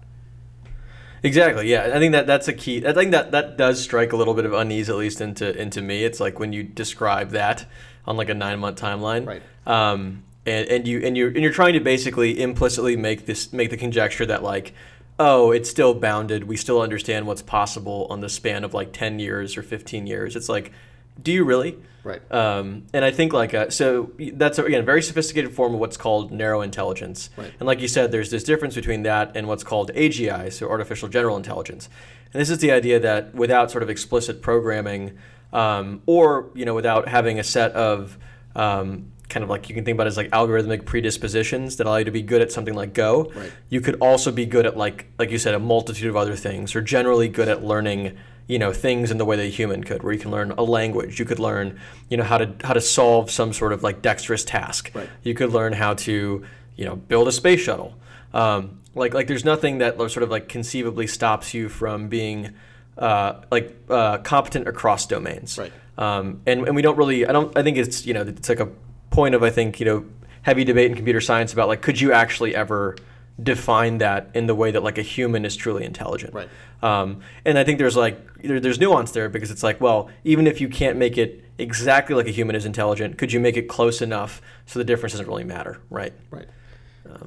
Exactly. 1.22 1.70
Yeah, 1.70 1.92
I 1.94 1.98
think 1.98 2.12
that 2.12 2.26
that's 2.26 2.48
a 2.48 2.52
key. 2.52 2.86
I 2.86 2.92
think 2.92 3.12
that 3.12 3.30
that 3.30 3.56
does 3.56 3.80
strike 3.80 4.12
a 4.12 4.16
little 4.16 4.34
bit 4.34 4.44
of 4.44 4.52
unease, 4.52 4.88
at 4.88 4.96
least 4.96 5.20
into 5.20 5.56
into 5.60 5.80
me. 5.80 6.04
It's 6.04 6.18
like 6.18 6.40
when 6.40 6.52
you 6.52 6.62
describe 6.62 7.30
that 7.30 7.64
on 8.06 8.16
like 8.16 8.28
a 8.28 8.34
nine 8.34 8.58
month 8.58 8.80
timeline, 8.80 9.26
Right. 9.26 9.42
Um, 9.66 10.24
and, 10.44 10.66
and 10.68 10.88
you 10.88 11.00
and 11.00 11.16
you 11.16 11.28
and 11.28 11.36
you're 11.36 11.52
trying 11.52 11.74
to 11.74 11.80
basically 11.80 12.40
implicitly 12.40 12.96
make 12.96 13.26
this 13.26 13.52
make 13.52 13.70
the 13.70 13.76
conjecture 13.76 14.26
that 14.26 14.42
like, 14.42 14.74
oh, 15.18 15.52
it's 15.52 15.70
still 15.70 15.94
bounded. 15.94 16.44
We 16.44 16.56
still 16.56 16.80
understand 16.82 17.26
what's 17.26 17.42
possible 17.42 18.08
on 18.10 18.20
the 18.20 18.28
span 18.28 18.64
of 18.64 18.74
like 18.74 18.92
ten 18.92 19.20
years 19.20 19.56
or 19.56 19.62
fifteen 19.62 20.08
years. 20.08 20.34
It's 20.34 20.48
like, 20.48 20.72
do 21.20 21.32
you 21.32 21.44
really? 21.44 21.78
Right. 22.04 22.20
Um, 22.32 22.84
and 22.92 23.04
I 23.04 23.12
think 23.12 23.32
like 23.32 23.54
uh, 23.54 23.70
so 23.70 24.10
that's 24.34 24.58
again 24.58 24.80
a 24.80 24.84
very 24.84 25.02
sophisticated 25.02 25.54
form 25.54 25.74
of 25.74 25.80
what's 25.80 25.96
called 25.96 26.32
narrow 26.32 26.60
intelligence. 26.60 27.30
Right. 27.36 27.52
And 27.60 27.66
like 27.66 27.80
you 27.80 27.88
said, 27.88 28.10
there's 28.10 28.30
this 28.30 28.42
difference 28.42 28.74
between 28.74 29.04
that 29.04 29.36
and 29.36 29.46
what's 29.46 29.62
called 29.62 29.92
AGI, 29.94 30.52
so 30.52 30.68
artificial 30.68 31.08
general 31.08 31.36
intelligence. 31.36 31.88
And 32.32 32.40
this 32.40 32.50
is 32.50 32.58
the 32.58 32.72
idea 32.72 32.98
that 32.98 33.34
without 33.34 33.70
sort 33.70 33.82
of 33.82 33.90
explicit 33.90 34.42
programming, 34.42 35.16
um, 35.52 36.02
or 36.06 36.50
you 36.54 36.64
know, 36.64 36.74
without 36.74 37.06
having 37.06 37.38
a 37.38 37.44
set 37.44 37.72
of 37.72 38.18
um, 38.56 39.11
kind 39.32 39.42
of 39.42 39.50
like 39.50 39.68
you 39.68 39.74
can 39.74 39.84
think 39.84 39.96
about 39.96 40.06
it 40.06 40.12
as 40.14 40.16
like 40.16 40.30
algorithmic 40.30 40.84
predispositions 40.84 41.76
that 41.76 41.86
allow 41.86 41.96
you 41.96 42.04
to 42.04 42.10
be 42.10 42.22
good 42.22 42.42
at 42.42 42.52
something 42.52 42.74
like 42.74 42.92
Go. 42.94 43.32
Right. 43.34 43.52
You 43.70 43.80
could 43.80 43.96
also 44.00 44.30
be 44.30 44.46
good 44.46 44.66
at 44.66 44.76
like 44.76 45.06
like 45.18 45.30
you 45.30 45.38
said 45.38 45.54
a 45.54 45.58
multitude 45.58 46.08
of 46.08 46.16
other 46.16 46.36
things, 46.36 46.76
or 46.76 46.80
generally 46.82 47.28
good 47.28 47.48
at 47.48 47.64
learning 47.64 48.16
you 48.48 48.58
know 48.58 48.72
things 48.72 49.10
in 49.10 49.18
the 49.18 49.24
way 49.24 49.36
that 49.36 49.44
a 49.44 49.50
human 49.60 49.82
could 49.84 50.02
where 50.02 50.12
you 50.12 50.18
can 50.18 50.30
learn 50.30 50.50
a 50.52 50.62
language 50.62 51.18
you 51.20 51.24
could 51.24 51.38
learn 51.38 51.78
you 52.10 52.16
know 52.16 52.24
how 52.24 52.36
to 52.38 52.52
how 52.66 52.72
to 52.74 52.80
solve 52.80 53.30
some 53.30 53.52
sort 53.52 53.72
of 53.72 53.82
like 53.84 54.02
dexterous 54.02 54.44
task 54.44 54.90
Right. 54.94 55.08
you 55.22 55.32
could 55.32 55.52
learn 55.52 55.72
how 55.74 55.94
to 56.06 56.44
you 56.76 56.84
know 56.84 56.96
build 56.96 57.28
a 57.28 57.32
space 57.32 57.60
shuttle 57.60 57.94
um, 58.34 58.78
like 58.96 59.14
like 59.14 59.28
there's 59.28 59.44
nothing 59.44 59.78
that 59.78 59.96
sort 59.96 60.24
of 60.24 60.30
like 60.30 60.48
conceivably 60.48 61.06
stops 61.06 61.54
you 61.54 61.68
from 61.68 62.08
being 62.08 62.50
uh, 62.98 63.40
like 63.50 63.76
uh, 63.88 64.18
competent 64.18 64.66
across 64.68 65.06
domains 65.06 65.56
Right. 65.56 65.72
um, 65.96 66.42
and, 66.44 66.66
and 66.66 66.74
we 66.76 66.82
don't 66.82 66.98
really 66.98 67.24
i 67.24 67.32
don't 67.32 67.56
i 67.56 67.62
think 67.62 67.76
it's 67.78 68.04
you 68.06 68.12
know 68.12 68.22
it's 68.22 68.48
like 68.48 68.60
a 68.60 68.68
point 69.12 69.34
of 69.34 69.42
i 69.42 69.50
think 69.50 69.78
you 69.78 69.86
know 69.86 70.04
heavy 70.42 70.64
debate 70.64 70.90
in 70.90 70.96
computer 70.96 71.20
science 71.20 71.52
about 71.52 71.68
like 71.68 71.82
could 71.82 72.00
you 72.00 72.12
actually 72.12 72.54
ever 72.54 72.96
define 73.42 73.98
that 73.98 74.30
in 74.34 74.46
the 74.46 74.54
way 74.54 74.70
that 74.70 74.82
like 74.82 74.98
a 74.98 75.02
human 75.02 75.44
is 75.44 75.54
truly 75.56 75.84
intelligent 75.84 76.34
Right. 76.34 76.48
um, 76.82 77.20
and 77.44 77.58
I 77.58 77.64
think 77.64 77.78
there's 77.78 77.96
like 77.96 78.16
there, 78.42 78.60
there's 78.60 78.78
nuance 78.78 79.12
there 79.12 79.28
because 79.28 79.50
it's 79.52 79.62
like, 79.62 79.80
well, 79.80 80.10
even 80.24 80.46
if 80.48 80.60
you 80.60 80.68
can't 80.68 80.98
make 80.98 81.16
it 81.16 81.44
exactly 81.58 82.14
like 82.16 82.26
a 82.26 82.30
human 82.32 82.56
is 82.56 82.66
intelligent, 82.66 83.16
could 83.18 83.32
you 83.32 83.38
make 83.40 83.56
it 83.56 83.68
close 83.68 84.02
enough 84.02 84.42
so 84.66 84.78
the 84.80 84.84
difference 84.84 85.12
doesn't 85.12 85.28
really 85.28 85.44
matter, 85.44 85.80
right? 85.90 86.12
Right. 86.30 86.46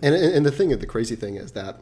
and, 0.03 0.13
and 0.13 0.35
and 0.35 0.45
the 0.45 0.51
thing, 0.51 0.69
the 0.77 0.85
crazy 0.85 1.15
thing 1.15 1.35
is 1.37 1.53
that, 1.53 1.79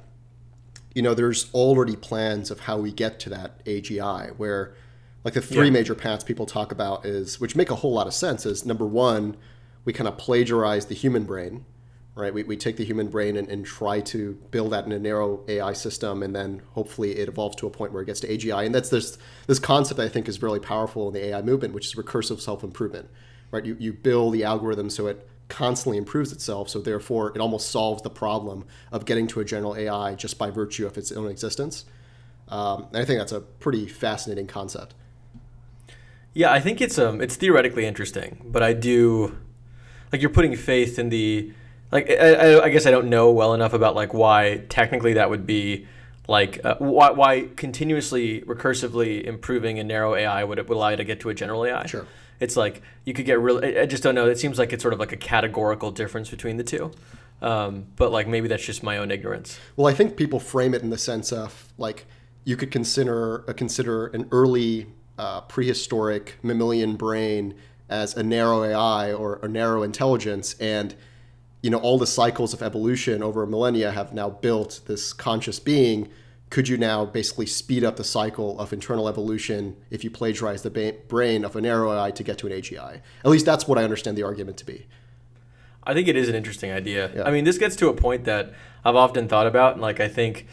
you 0.95 1.01
know, 1.01 1.13
there's 1.15 1.51
already 1.53 1.95
plans 1.95 2.50
of 2.51 2.62
how 2.62 2.77
we 2.77 2.91
get 2.91 3.19
to 3.22 3.29
that 3.31 3.63
AGI, 3.65 4.36
where, 4.38 4.75
like 5.24 5.33
the 5.33 5.41
three 5.41 5.65
Yeah. 5.65 5.72
major 5.74 5.95
paths 5.95 6.24
people 6.24 6.45
talk 6.45 6.72
about 6.72 7.05
is, 7.05 7.39
which 7.41 7.55
make 7.55 7.72
a 7.72 7.75
whole 7.75 7.93
lot 7.93 8.05
of 8.07 8.13
sense, 8.13 8.45
is 8.45 8.65
number 8.65 8.86
one, 8.86 9.36
we 9.86 9.94
kind 9.94 10.08
of 10.08 10.18
plagiarize 10.18 10.86
the 10.86 10.96
human 10.96 11.25
brain, 11.25 11.66
right? 12.16 12.34
We, 12.34 12.44
we 12.44 12.58
take 12.58 12.78
the 12.78 12.86
human 12.86 13.08
brain 13.08 13.36
and, 13.38 13.50
and 13.50 13.66
try 13.66 14.00
to 14.02 14.34
build 14.52 14.72
that 14.72 14.86
in 14.86 14.92
a 14.92 15.00
narrow 15.00 15.44
AI 15.48 15.74
system, 15.74 16.24
and 16.24 16.36
then 16.36 16.62
hopefully 16.72 17.18
it 17.18 17.28
evolves 17.28 17.56
to 17.58 17.68
a 17.68 17.70
point 17.70 17.92
where 17.92 18.02
it 18.02 18.06
gets 18.06 18.20
to 18.22 18.28
AGI. 18.28 18.66
And 18.66 18.74
that's 18.74 18.90
this 18.90 19.18
this 19.48 19.60
concept 19.60 20.00
I 20.00 20.10
think 20.10 20.28
is 20.28 20.42
really 20.42 20.60
powerful 20.60 21.08
in 21.08 21.13
the 21.13 21.25
AI 21.28 21.42
movement, 21.42 21.74
which 21.74 21.88
is 21.88 21.96
recursive 21.96 22.40
self 22.40 22.63
improvement, 22.63 23.10
right? 23.52 23.66
You 23.66 23.75
you 23.80 23.94
build 23.94 24.34
the 24.34 24.44
algorithm 24.44 24.90
so 24.90 25.08
it 25.08 25.28
constantly 25.50 25.98
improves 25.98 26.32
itself, 26.32 26.70
so 26.70 26.80
therefore 26.80 27.32
it 27.36 27.42
almost 27.42 27.70
solves 27.70 28.02
the 28.02 28.10
problem 28.10 28.66
of 28.92 29.06
getting 29.06 29.28
to 29.28 29.40
a 29.40 29.46
general 29.46 29.75
AI 29.75 30.16
just 30.16 30.38
by 30.38 30.50
virtue 30.50 30.86
of 30.86 30.98
its 30.98 31.12
own 31.12 31.30
existence. 31.30 31.86
Um, 32.48 32.88
and 32.90 32.98
I 32.98 33.06
think 33.06 33.20
that's 33.20 33.32
a 33.32 33.42
pretty 33.42 33.88
fascinating 33.88 34.48
concept. 34.48 34.96
Yeah, 36.34 36.52
I 36.52 36.60
think 36.60 36.82
it's 36.82 36.98
um 36.98 37.22
it's 37.22 37.36
theoretically 37.36 37.86
interesting, 37.86 38.42
but 38.46 38.63
I 38.63 38.74
do 38.74 39.38
like 40.13 40.22
you're 40.22 40.29
putting 40.29 40.55
faith 40.55 41.00
in 41.00 41.10
the 41.10 41.51
like 41.91 42.10
I, 42.10 42.13
I, 42.13 42.63
I 42.65 42.70
guess 42.70 42.86
I 42.86 42.91
don't 42.91 43.10
know 43.10 43.32
well 43.32 43.53
enough 43.53 43.74
about 43.74 43.96
like 43.96 44.13
why 44.13 44.63
technically 44.70 45.13
that 45.13 45.29
would 45.29 45.46
be 45.46 45.88
like 46.27 46.63
uh, 46.63 46.75
why, 46.77 47.10
why 47.10 47.50
continuously 47.55 48.41
recursively 48.41 49.24
improving 49.24 49.79
a 49.79 49.84
narrow 49.84 50.15
AI 50.15 50.43
would, 50.43 50.60
would 50.60 50.77
allow 50.77 50.89
you 50.89 50.98
to 50.98 51.03
get 51.03 51.20
to 51.22 51.29
a 51.29 51.34
general 51.34 51.65
AI. 51.65 51.86
Sure. 51.88 52.08
It's 52.39 52.55
like 52.55 52.84
you 53.05 53.13
could 53.13 53.25
get 53.25 53.39
real. 53.39 53.60
I 53.63 53.82
I 53.82 53.86
just 53.88 54.03
don't 54.03 54.15
know. 54.15 54.29
It 54.29 54.38
seems 54.38 54.60
like 54.60 54.72
it's 54.72 54.84
sort 54.84 54.93
of 54.93 55.00
like 55.00 55.12
a 55.12 55.17
categorical 55.17 55.91
difference 55.91 56.29
between 56.29 56.58
the 56.58 56.63
two. 56.63 56.91
Um, 57.41 57.88
but 57.96 58.12
like 58.12 58.27
maybe 58.27 58.48
that's 58.48 58.65
just 58.65 58.84
my 58.84 58.98
own 58.98 59.12
ignorance. 59.12 59.60
Well, 59.75 59.88
I 59.88 59.93
think 59.93 60.15
people 60.15 60.39
frame 60.39 60.74
it 60.74 60.84
in 60.84 60.91
the 60.91 60.98
sense 60.98 61.34
of 61.34 61.74
like 61.77 62.05
you 62.46 62.55
could 62.55 62.72
consider 62.72 63.43
uh, 63.50 63.53
consider 63.53 64.08
an 64.08 64.27
early 64.32 64.88
uh, 65.17 65.41
prehistoric 65.41 66.38
mammalian 66.43 66.96
brain 66.96 67.55
as 67.94 68.18
a 68.18 68.24
narrow 68.24 68.64
AI 68.64 69.14
or 69.14 69.40
a 69.44 69.48
narrow 69.48 69.84
intelligence, 69.84 70.56
and 70.60 70.96
you 71.62 71.70
know 71.70 71.78
all 71.78 72.00
the 72.00 72.08
cycles 72.08 72.52
of 72.52 72.64
evolution 72.64 73.22
over 73.22 73.46
millennia 73.46 73.92
have 73.92 74.14
now 74.14 74.32
built 74.32 74.82
this 74.88 75.14
conscious 75.14 75.60
being. 75.60 76.10
Could 76.50 76.68
you 76.68 76.78
now 76.78 77.06
basically 77.06 77.46
speed 77.46 77.84
up 77.84 77.96
the 77.96 78.04
cycle 78.04 78.60
of 78.60 78.74
internal 78.74 79.08
evolution 79.08 79.76
if 79.90 80.04
you 80.04 80.12
plagiarize 80.12 80.64
the 80.64 80.70
ba- 80.70 80.96
brain 81.08 81.46
of 81.46 81.56
a 81.56 81.62
narrow 81.62 81.92
AI 81.92 82.12
to 82.12 82.24
get 82.24 82.38
to 82.40 82.48
an 82.48 82.54
AGI? 82.54 83.02
At 83.24 83.32
least 83.32 83.46
that's 83.46 83.68
what 83.68 83.78
I 83.78 83.84
understand 83.84 84.18
the 84.18 84.24
argument 84.24 84.58
to 84.58 84.66
be. 84.66 84.88
I 85.84 85.94
think 85.94 86.08
it 86.08 86.16
is 86.16 86.30
an 86.30 86.36
interesting 86.36 86.72
idea. 86.72 87.12
Yeah. 87.16 87.24
I 87.24 87.32
mean, 87.32 87.44
this 87.44 87.58
gets 87.58 87.76
to 87.78 87.90
a 87.90 87.94
point 87.94 88.26
that 88.26 88.54
I've 88.86 88.96
often 88.96 89.28
thought 89.28 89.48
about, 89.48 89.74
and 89.74 89.82
like 89.82 90.00
I 90.00 90.08
think 90.08 90.48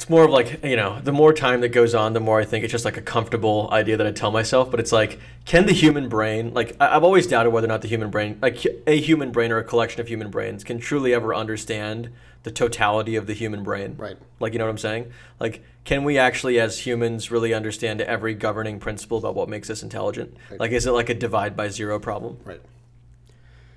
it's 0.00 0.08
more 0.08 0.24
of 0.24 0.30
like 0.30 0.64
you 0.64 0.76
know, 0.76 0.98
the 0.98 1.12
more 1.12 1.30
time 1.30 1.60
that 1.60 1.68
goes 1.68 1.94
on, 1.94 2.14
the 2.14 2.20
more 2.20 2.40
I 2.40 2.46
think 2.46 2.64
it's 2.64 2.72
just 2.72 2.86
like 2.86 2.96
a 2.96 3.02
comfortable 3.02 3.68
idea 3.70 3.98
that 3.98 4.06
I 4.06 4.12
tell 4.12 4.30
myself. 4.30 4.70
But 4.70 4.80
it's 4.80 4.92
like, 4.92 5.20
can 5.44 5.66
the 5.66 5.74
human 5.74 6.08
brain, 6.08 6.54
like 6.54 6.74
I've 6.80 7.04
always 7.04 7.26
doubted 7.26 7.50
whether 7.50 7.66
or 7.66 7.68
not 7.68 7.82
the 7.82 7.88
human 7.88 8.08
brain, 8.08 8.38
like 8.40 8.64
a 8.86 8.98
human 8.98 9.30
brain 9.30 9.52
or 9.52 9.58
a 9.58 9.62
collection 9.64 10.00
of 10.00 10.08
human 10.08 10.30
brains, 10.30 10.64
can 10.64 10.78
truly 10.78 11.12
ever 11.12 11.34
understand 11.34 12.08
the 12.44 12.50
totality 12.50 13.14
of 13.14 13.26
the 13.26 13.34
human 13.34 13.62
brain. 13.62 13.94
Right. 13.98 14.16
Like 14.38 14.54
you 14.54 14.58
know 14.58 14.64
what 14.64 14.70
I'm 14.70 14.78
saying? 14.78 15.12
Like, 15.38 15.62
can 15.84 16.02
we 16.02 16.16
actually, 16.16 16.58
as 16.58 16.78
humans, 16.86 17.30
really 17.30 17.52
understand 17.52 18.00
every 18.00 18.32
governing 18.32 18.80
principle 18.80 19.18
about 19.18 19.34
what 19.34 19.50
makes 19.50 19.68
us 19.68 19.82
intelligent? 19.82 20.34
Like, 20.58 20.72
is 20.72 20.86
it 20.86 20.92
like 20.92 21.10
a 21.10 21.14
divide 21.14 21.54
by 21.54 21.68
zero 21.68 21.98
problem? 21.98 22.38
Right. 22.46 22.62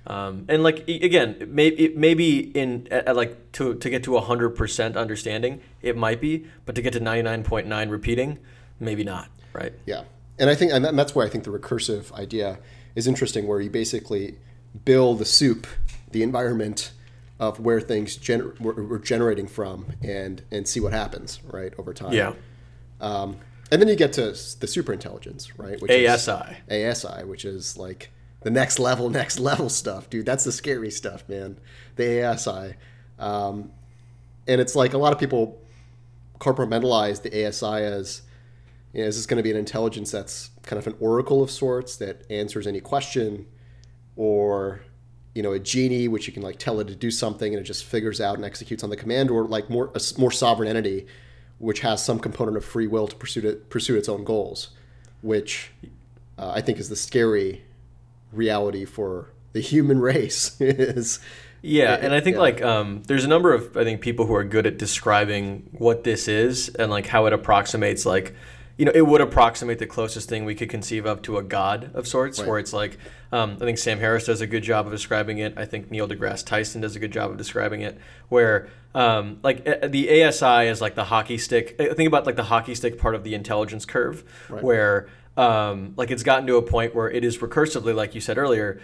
Um, 0.06 0.44
and 0.48 0.62
like 0.62 0.86
again, 0.88 1.48
maybe 1.48 1.92
maybe 1.96 2.38
in 2.38 2.88
at, 2.90 3.08
at 3.08 3.16
like 3.16 3.52
to 3.52 3.74
to 3.74 3.90
get 3.90 4.04
to 4.04 4.18
hundred 4.18 4.50
percent 4.50 4.96
understanding, 4.96 5.60
it 5.80 5.96
might 5.96 6.20
be, 6.20 6.46
but 6.66 6.74
to 6.74 6.82
get 6.82 6.92
to 6.92 7.00
ninety 7.00 7.22
nine 7.22 7.42
point 7.42 7.66
nine 7.66 7.88
repeating, 7.88 8.38
maybe 8.78 9.02
not. 9.02 9.28
Right. 9.54 9.72
Yeah, 9.86 10.02
and 10.38 10.50
I 10.50 10.54
think, 10.54 10.72
and 10.72 10.84
that's 10.98 11.14
where 11.14 11.26
I 11.26 11.30
think 11.30 11.44
the 11.44 11.50
recursive 11.50 12.12
idea 12.12 12.58
is 12.94 13.06
interesting, 13.06 13.46
where 13.46 13.60
you 13.60 13.70
basically 13.70 14.36
build 14.84 15.20
the 15.20 15.24
soup, 15.24 15.66
the 16.10 16.22
environment 16.22 16.92
of 17.40 17.58
where 17.60 17.80
things 17.80 18.16
gener- 18.18 18.58
were, 18.60 18.98
generating 18.98 19.46
from, 19.46 19.86
and 20.02 20.42
and 20.50 20.68
see 20.68 20.80
what 20.80 20.92
happens, 20.92 21.40
right, 21.50 21.72
over 21.78 21.94
time. 21.94 22.12
Yeah. 22.12 22.34
Um, 23.00 23.38
and 23.70 23.80
then 23.80 23.88
you 23.88 23.96
get 23.96 24.12
to 24.14 24.26
the 24.26 24.66
superintelligence, 24.66 25.50
right? 25.56 25.80
Which 25.80 25.90
is- 25.90 26.28
ASI. 26.28 26.56
ASI, 26.70 27.24
which 27.24 27.44
is 27.44 27.76
like 27.76 28.10
the 28.44 28.50
next 28.50 28.78
level, 28.78 29.10
next 29.10 29.40
level 29.40 29.68
stuff, 29.68 30.08
dude. 30.08 30.26
That's 30.26 30.44
the 30.44 30.52
scary 30.52 30.90
stuff, 30.90 31.28
man. 31.28 31.58
The 31.96 32.24
ASI, 32.24 32.74
um, 33.18 33.72
and 34.46 34.60
it's 34.60 34.76
like 34.76 34.92
a 34.92 34.98
lot 34.98 35.12
of 35.12 35.18
people 35.18 35.60
compartmentalize 36.38 37.22
the 37.22 37.46
ASI 37.46 37.82
as, 37.82 38.22
you 38.92 39.00
know, 39.00 39.08
is 39.08 39.16
this 39.16 39.26
going 39.26 39.38
to 39.38 39.42
be 39.42 39.50
an 39.50 39.56
intelligence 39.56 40.10
that's 40.10 40.50
kind 40.62 40.78
of 40.78 40.86
an 40.86 40.94
oracle 41.00 41.42
of 41.42 41.50
sorts 41.50 41.96
that 41.96 42.30
answers 42.30 42.66
any 42.66 42.80
question, 42.80 43.46
or 44.16 44.82
you 45.34 45.42
know, 45.42 45.52
a 45.52 45.58
genie 45.58 46.06
which 46.06 46.28
you 46.28 46.32
can 46.32 46.42
like 46.42 46.58
tell 46.58 46.78
it 46.78 46.86
to 46.86 46.94
do 46.94 47.10
something 47.10 47.52
and 47.52 47.60
it 47.60 47.64
just 47.64 47.84
figures 47.84 48.20
out 48.20 48.36
and 48.36 48.44
executes 48.44 48.84
on 48.84 48.90
the 48.90 48.96
command, 48.96 49.30
or 49.30 49.46
like 49.46 49.68
more 49.70 49.90
a 49.94 50.00
more 50.18 50.30
sovereign 50.30 50.68
entity 50.68 51.06
which 51.58 51.80
has 51.80 52.04
some 52.04 52.18
component 52.18 52.56
of 52.56 52.64
free 52.64 52.86
will 52.86 53.06
to 53.06 53.16
pursue 53.16 53.48
it, 53.48 53.70
pursue 53.70 53.96
its 53.96 54.08
own 54.08 54.24
goals, 54.24 54.70
which 55.22 55.70
uh, 56.36 56.50
I 56.50 56.60
think 56.60 56.78
is 56.78 56.88
the 56.88 56.96
scary 56.96 57.62
reality 58.34 58.84
for 58.84 59.30
the 59.52 59.60
human 59.60 60.00
race. 60.10 60.56
is 60.60 61.20
Yeah, 61.62 61.94
and 61.94 62.12
I 62.14 62.20
think 62.20 62.34
yeah. 62.34 62.40
like 62.42 62.62
um, 62.62 63.02
there's 63.06 63.24
a 63.24 63.28
number 63.28 63.52
of 63.54 63.76
I 63.76 63.84
think 63.84 64.00
people 64.00 64.26
who 64.26 64.34
are 64.34 64.44
good 64.44 64.66
at 64.66 64.78
describing 64.78 65.68
what 65.72 66.04
this 66.04 66.28
is 66.28 66.68
and 66.70 66.90
like 66.90 67.06
how 67.06 67.26
it 67.26 67.32
approximates 67.32 68.04
like 68.04 68.34
you 68.76 68.84
know 68.84 68.92
it 68.94 69.06
would 69.06 69.20
approximate 69.20 69.78
the 69.78 69.86
closest 69.86 70.28
thing 70.28 70.44
we 70.44 70.54
could 70.54 70.68
conceive 70.68 71.06
of 71.06 71.22
to 71.22 71.38
a 71.38 71.42
god 71.44 71.90
of 71.94 72.08
sorts 72.08 72.40
Right. 72.40 72.48
where 72.48 72.58
it's 72.58 72.72
like 72.72 72.98
um, 73.32 73.56
I 73.60 73.64
think 73.64 73.78
Sam 73.78 73.98
Harris 73.98 74.26
does 74.26 74.40
a 74.40 74.46
good 74.46 74.62
job 74.64 74.86
of 74.86 74.92
describing 74.92 75.38
it 75.38 75.54
I 75.56 75.64
think 75.64 75.90
Neil 75.92 76.08
deGrasse 76.08 76.44
Tyson 76.44 76.80
does 76.80 76.96
a 76.96 76.98
good 76.98 77.12
job 77.12 77.30
of 77.30 77.36
describing 77.36 77.82
it 77.82 77.96
where 78.28 78.68
um, 78.94 79.38
like 79.44 79.66
uh, 79.68 79.86
the 79.88 80.22
ASI 80.24 80.68
is 80.68 80.80
like 80.80 80.96
the 80.96 81.04
hockey 81.04 81.38
stick 81.38 81.76
uh, 81.78 81.94
think 81.94 82.08
about 82.08 82.26
like 82.26 82.36
the 82.36 82.44
hockey 82.44 82.74
stick 82.74 82.98
part 82.98 83.14
of 83.14 83.22
the 83.24 83.34
intelligence 83.34 83.84
curve 83.84 84.24
Right. 84.48 84.62
where 84.62 85.08
um, 85.36 85.94
like 85.96 86.10
it's 86.10 86.22
gotten 86.22 86.46
to 86.46 86.56
a 86.56 86.62
point 86.62 86.94
where 86.94 87.10
it 87.10 87.24
is 87.24 87.38
recursively 87.38 87.94
like 87.94 88.14
you 88.14 88.20
said 88.20 88.38
earlier 88.38 88.80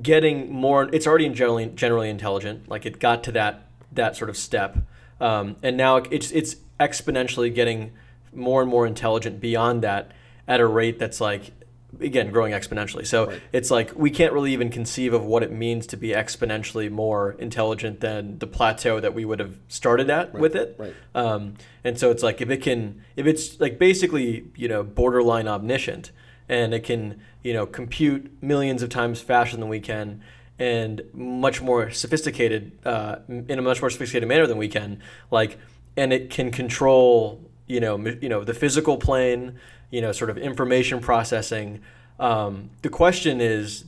getting 0.00 0.50
more 0.50 0.88
it's 0.92 1.06
already 1.06 1.28
generally 1.28 1.66
generally 1.66 2.08
intelligent. 2.08 2.68
Like 2.68 2.86
it 2.86 2.98
got 2.98 3.24
to 3.24 3.32
that 3.32 3.66
that 3.92 4.16
sort 4.16 4.30
of 4.30 4.36
step. 4.36 4.78
Um, 5.20 5.56
and 5.62 5.76
now 5.76 5.96
it's 5.96 6.30
it's 6.30 6.56
exponentially 6.80 7.54
getting 7.54 7.92
more 8.32 8.62
and 8.62 8.70
more 8.70 8.86
intelligent 8.86 9.40
beyond 9.40 9.82
that 9.82 10.12
at 10.48 10.60
a 10.60 10.66
rate 10.66 10.98
that's 10.98 11.20
like 11.20 11.52
again 12.00 12.30
growing 12.30 12.52
exponentially 12.52 13.06
so 13.06 13.26
Right. 13.26 13.40
it's 13.52 13.70
like 13.70 13.92
we 13.94 14.10
can't 14.10 14.32
really 14.32 14.52
even 14.52 14.70
conceive 14.70 15.12
of 15.12 15.24
what 15.24 15.42
it 15.42 15.52
means 15.52 15.86
to 15.88 15.96
be 15.96 16.08
exponentially 16.08 16.90
more 16.90 17.32
intelligent 17.38 18.00
than 18.00 18.38
the 18.38 18.46
plateau 18.46 18.98
that 19.00 19.14
we 19.14 19.24
would 19.24 19.38
have 19.38 19.56
started 19.68 20.08
at 20.10 20.32
with 20.32 20.56
it 20.56 20.74
right. 20.78 20.94
um, 21.14 21.54
and 21.84 21.98
so 21.98 22.10
it's 22.10 22.22
like 22.22 22.40
if 22.40 22.48
it 22.50 22.62
can, 22.62 23.02
if 23.16 23.26
it's 23.26 23.60
like 23.60 23.78
basically, 23.78 24.44
you 24.56 24.68
know, 24.68 24.82
borderline 24.84 25.48
omniscient, 25.48 26.12
and 26.48 26.72
it 26.72 26.84
can, 26.84 27.20
you 27.42 27.52
know, 27.52 27.66
compute 27.66 28.30
millions 28.40 28.82
of 28.84 28.88
times 28.88 29.20
faster 29.20 29.56
than 29.56 29.68
we 29.68 29.80
can, 29.80 30.22
and 30.60 31.02
much 31.12 31.60
more 31.60 31.90
sophisticated, 31.90 32.70
uh, 32.84 33.16
in 33.28 33.58
a 33.58 33.62
much 33.62 33.80
more 33.80 33.90
sophisticated 33.90 34.28
manner 34.28 34.46
than 34.46 34.58
we 34.58 34.68
can, 34.68 35.00
like, 35.32 35.58
and 35.96 36.12
it 36.12 36.30
can 36.30 36.52
control, 36.52 37.50
you 37.66 37.80
know, 37.80 37.94
m- 37.94 38.18
you 38.22 38.28
know, 38.28 38.44
the 38.44 38.54
physical 38.54 38.96
plane, 38.96 39.58
you 39.92 40.00
know, 40.00 40.10
sort 40.10 40.30
of 40.30 40.38
information 40.38 41.00
processing. 41.00 41.80
Um, 42.18 42.70
the 42.80 42.88
question 42.88 43.40
is, 43.40 43.84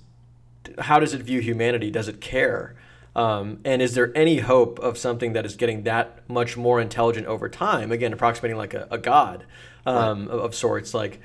how 0.78 1.00
does 1.00 1.14
it 1.14 1.22
view 1.22 1.40
humanity? 1.40 1.90
Does 1.90 2.06
it 2.06 2.20
care? 2.20 2.76
Um, 3.16 3.60
and 3.64 3.80
is 3.80 3.94
there 3.94 4.16
any 4.16 4.38
hope 4.38 4.78
of 4.80 4.98
something 4.98 5.32
that 5.32 5.46
is 5.46 5.56
getting 5.56 5.84
that 5.84 6.28
much 6.28 6.56
more 6.56 6.80
intelligent 6.80 7.26
over 7.26 7.48
time? 7.48 7.90
Again, 7.90 8.12
approximating 8.12 8.56
like 8.56 8.74
a, 8.74 8.86
a 8.90 8.98
god 8.98 9.44
um, 9.86 10.28
of, 10.28 10.40
of 10.40 10.54
sorts, 10.54 10.94
like 10.94 11.20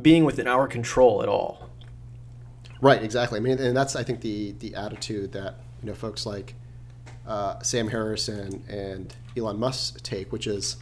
being 0.00 0.24
within 0.24 0.46
our 0.46 0.68
control 0.68 1.22
at 1.22 1.28
all. 1.28 1.70
Right, 2.80 3.02
exactly. 3.02 3.38
I 3.38 3.40
mean, 3.40 3.58
and 3.58 3.76
that's 3.76 3.96
I 3.96 4.02
think 4.02 4.20
the 4.20 4.52
the 4.52 4.74
attitude 4.74 5.32
that 5.32 5.56
you 5.82 5.88
know 5.88 5.94
folks 5.94 6.26
like 6.26 6.54
uh, 7.26 7.60
Sam 7.62 7.88
Harris 7.88 8.28
and, 8.28 8.66
and 8.68 9.14
Elon 9.36 9.58
Musk 9.58 10.02
take, 10.02 10.32
which 10.32 10.46
is 10.46 10.76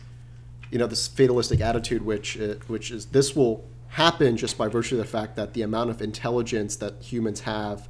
you 0.70 0.78
know 0.78 0.86
this 0.86 1.08
fatalistic 1.08 1.60
attitude, 1.60 2.02
which 2.02 2.38
uh, 2.38 2.54
which 2.66 2.90
is 2.90 3.06
this 3.06 3.34
will 3.34 3.64
happen 3.88 4.36
just 4.36 4.58
by 4.58 4.68
virtue 4.68 4.96
of 4.96 4.98
the 4.98 5.10
fact 5.10 5.36
that 5.36 5.54
the 5.54 5.62
amount 5.62 5.90
of 5.90 6.02
intelligence 6.02 6.76
that 6.76 7.02
humans 7.02 7.40
have 7.40 7.88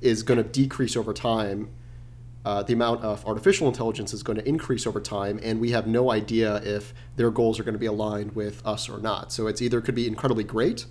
is 0.00 0.22
going 0.22 0.38
to 0.38 0.44
decrease 0.44 0.96
over 0.96 1.12
time. 1.12 1.70
Uh, 2.44 2.60
the 2.60 2.72
amount 2.72 3.00
of 3.04 3.24
artificial 3.24 3.68
intelligence 3.68 4.12
is 4.12 4.24
going 4.24 4.36
to 4.36 4.48
increase 4.48 4.84
over 4.84 5.00
time, 5.00 5.38
and 5.44 5.60
we 5.60 5.70
have 5.70 5.86
no 5.86 6.10
idea 6.10 6.56
if 6.64 6.92
their 7.14 7.30
goals 7.30 7.60
are 7.60 7.62
going 7.62 7.74
to 7.74 7.78
be 7.78 7.86
aligned 7.86 8.34
with 8.34 8.64
us 8.66 8.88
or 8.88 8.98
not. 8.98 9.30
So 9.32 9.46
it's 9.46 9.62
either 9.62 9.80
could 9.80 9.94
be 9.94 10.08
incredibly 10.08 10.42
great, 10.42 10.86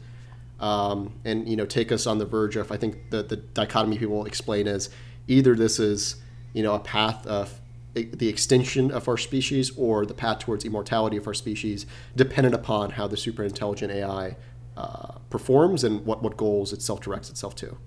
um, 0.62 1.14
and 1.26 1.50
you 1.50 1.58
know 1.58 1.66
take 1.66 1.92
us 1.92 2.08
on 2.08 2.20
the 2.20 2.26
verge 2.26 2.56
of. 2.56 2.72
I 2.72 2.78
think 2.78 3.10
the 3.10 3.24
the 3.24 3.36
dichotomy 3.36 3.98
people 3.98 4.26
explain 4.26 4.66
is 4.66 4.90
either 5.28 5.56
this 5.56 5.78
is 5.78 6.16
you 6.54 6.64
know 6.64 6.74
a 6.74 6.80
path 6.80 7.28
of 7.28 7.61
the 7.94 8.30
extinction 8.30 8.92
of 8.92 9.08
our 9.08 9.18
species 9.18 9.72
or 9.78 10.06
the 10.06 10.14
path 10.14 10.40
towards 10.40 10.64
immortality 10.64 11.18
of 11.18 11.28
our 11.28 11.34
species, 11.34 11.86
dependent 12.16 12.56
upon 12.56 12.92
how 12.92 13.08
the 13.08 13.18
super 13.18 13.44
intelligent 13.44 13.92
AI 13.92 14.38
uh, 14.78 15.18
performs 15.30 15.84
and 15.84 16.06
what 16.06 16.24
what 16.24 16.38
goals 16.38 16.72
it 16.72 16.82
self 16.82 17.02
directs 17.02 17.30
itself 17.30 17.56
to. 17.56 17.78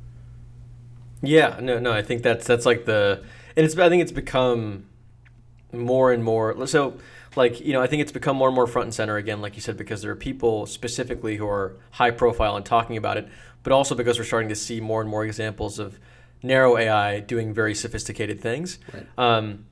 Yeah, 1.23 1.59
no, 1.61 1.79
no, 1.79 1.93
I 1.93 2.03
think 2.03 2.23
that's 2.23 2.47
that's 2.47 2.67
like 2.67 2.85
the, 2.85 3.23
and 3.57 3.65
it's 3.65 3.77
I 3.79 3.89
think 3.89 4.03
it's 4.03 4.13
become 4.13 4.87
more 5.73 6.13
and 6.13 6.23
more 6.23 6.67
so 6.67 6.97
like 7.35 7.61
you 7.61 7.73
know 7.73 7.83
I 7.83 7.87
think 7.87 8.03
it's 8.03 8.13
become 8.13 8.37
more 8.37 8.49
and 8.49 8.55
more 8.55 8.67
front 8.67 8.87
and 8.87 8.95
center 8.95 9.17
again, 9.17 9.41
like 9.41 9.57
you 9.57 9.63
said, 9.63 9.77
because 9.77 10.03
there 10.03 10.11
are 10.11 10.17
people 10.17 10.67
specifically 10.67 11.37
who 11.37 11.49
are 11.49 11.77
high 11.93 12.11
profile 12.11 12.57
and 12.57 12.65
talking 12.65 12.97
about 12.97 13.17
it, 13.17 13.29
but 13.63 13.73
also 13.73 13.95
because 13.95 14.19
we're 14.19 14.25
starting 14.25 14.51
to 14.51 14.55
see 14.55 14.81
more 14.81 15.01
and 15.01 15.09
more 15.09 15.25
examples 15.25 15.79
of 15.79 15.99
narrow 16.43 16.77
AI 16.77 17.21
doing 17.21 17.55
very 17.55 17.75
sophisticated 17.75 18.41
things. 18.41 18.79
Right. 18.93 19.07
Um, 19.17 19.65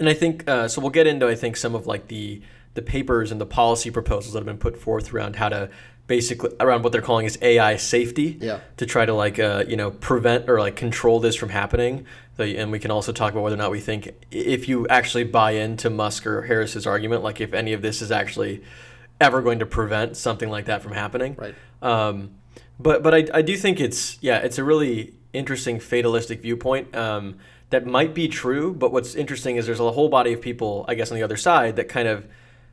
and 0.00 0.08
I 0.08 0.14
think 0.14 0.48
uh, 0.48 0.66
so. 0.66 0.80
We'll 0.80 0.90
get 0.90 1.06
into 1.06 1.28
I 1.28 1.34
think 1.36 1.56
some 1.56 1.74
of 1.76 1.86
like 1.86 2.08
the 2.08 2.42
the 2.74 2.82
papers 2.82 3.30
and 3.30 3.40
the 3.40 3.46
policy 3.46 3.90
proposals 3.90 4.32
that 4.32 4.40
have 4.40 4.46
been 4.46 4.58
put 4.58 4.76
forth 4.76 5.12
around 5.12 5.36
how 5.36 5.48
to 5.48 5.70
basically 6.06 6.50
around 6.58 6.82
what 6.82 6.90
they're 6.92 7.00
calling 7.02 7.26
is 7.26 7.38
AI 7.40 7.76
safety 7.76 8.36
Yeah. 8.40 8.60
to 8.78 8.86
try 8.86 9.06
to 9.06 9.14
like 9.14 9.38
uh, 9.38 9.64
you 9.68 9.76
know 9.76 9.90
prevent 9.92 10.48
or 10.50 10.58
like 10.58 10.74
control 10.76 11.20
this 11.20 11.36
from 11.36 11.50
happening. 11.50 12.04
And 12.38 12.72
we 12.72 12.78
can 12.78 12.90
also 12.90 13.12
talk 13.12 13.32
about 13.32 13.42
whether 13.42 13.54
or 13.54 13.58
not 13.58 13.70
we 13.70 13.80
think 13.80 14.12
if 14.30 14.66
you 14.66 14.88
actually 14.88 15.24
buy 15.24 15.50
into 15.52 15.90
Musk 15.90 16.26
or 16.26 16.42
Harris's 16.42 16.86
argument, 16.86 17.22
like 17.22 17.38
if 17.40 17.52
any 17.52 17.74
of 17.74 17.82
this 17.82 18.00
is 18.00 18.10
actually 18.10 18.62
ever 19.20 19.42
going 19.42 19.58
to 19.58 19.66
prevent 19.66 20.16
something 20.16 20.48
like 20.48 20.64
that 20.64 20.82
from 20.82 20.92
happening. 20.92 21.36
Right. 21.38 21.54
Um, 21.82 22.30
but 22.78 23.02
but 23.02 23.14
I, 23.14 23.26
I 23.34 23.42
do 23.42 23.56
think 23.56 23.78
it's 23.78 24.16
yeah 24.22 24.38
it's 24.38 24.56
a 24.58 24.64
really 24.64 25.12
interesting 25.34 25.78
fatalistic 25.80 26.40
viewpoint. 26.40 26.96
Um, 26.96 27.36
that 27.70 27.86
might 27.86 28.14
be 28.14 28.28
true, 28.28 28.74
but 28.74 28.92
what's 28.92 29.14
interesting 29.14 29.56
is 29.56 29.66
there's 29.66 29.80
a 29.80 29.92
whole 29.92 30.08
body 30.08 30.32
of 30.32 30.40
people, 30.40 30.84
I 30.88 30.94
guess, 30.94 31.10
on 31.10 31.16
the 31.16 31.22
other 31.22 31.36
side 31.36 31.76
that 31.76 31.88
kind 31.88 32.08
of 32.08 32.26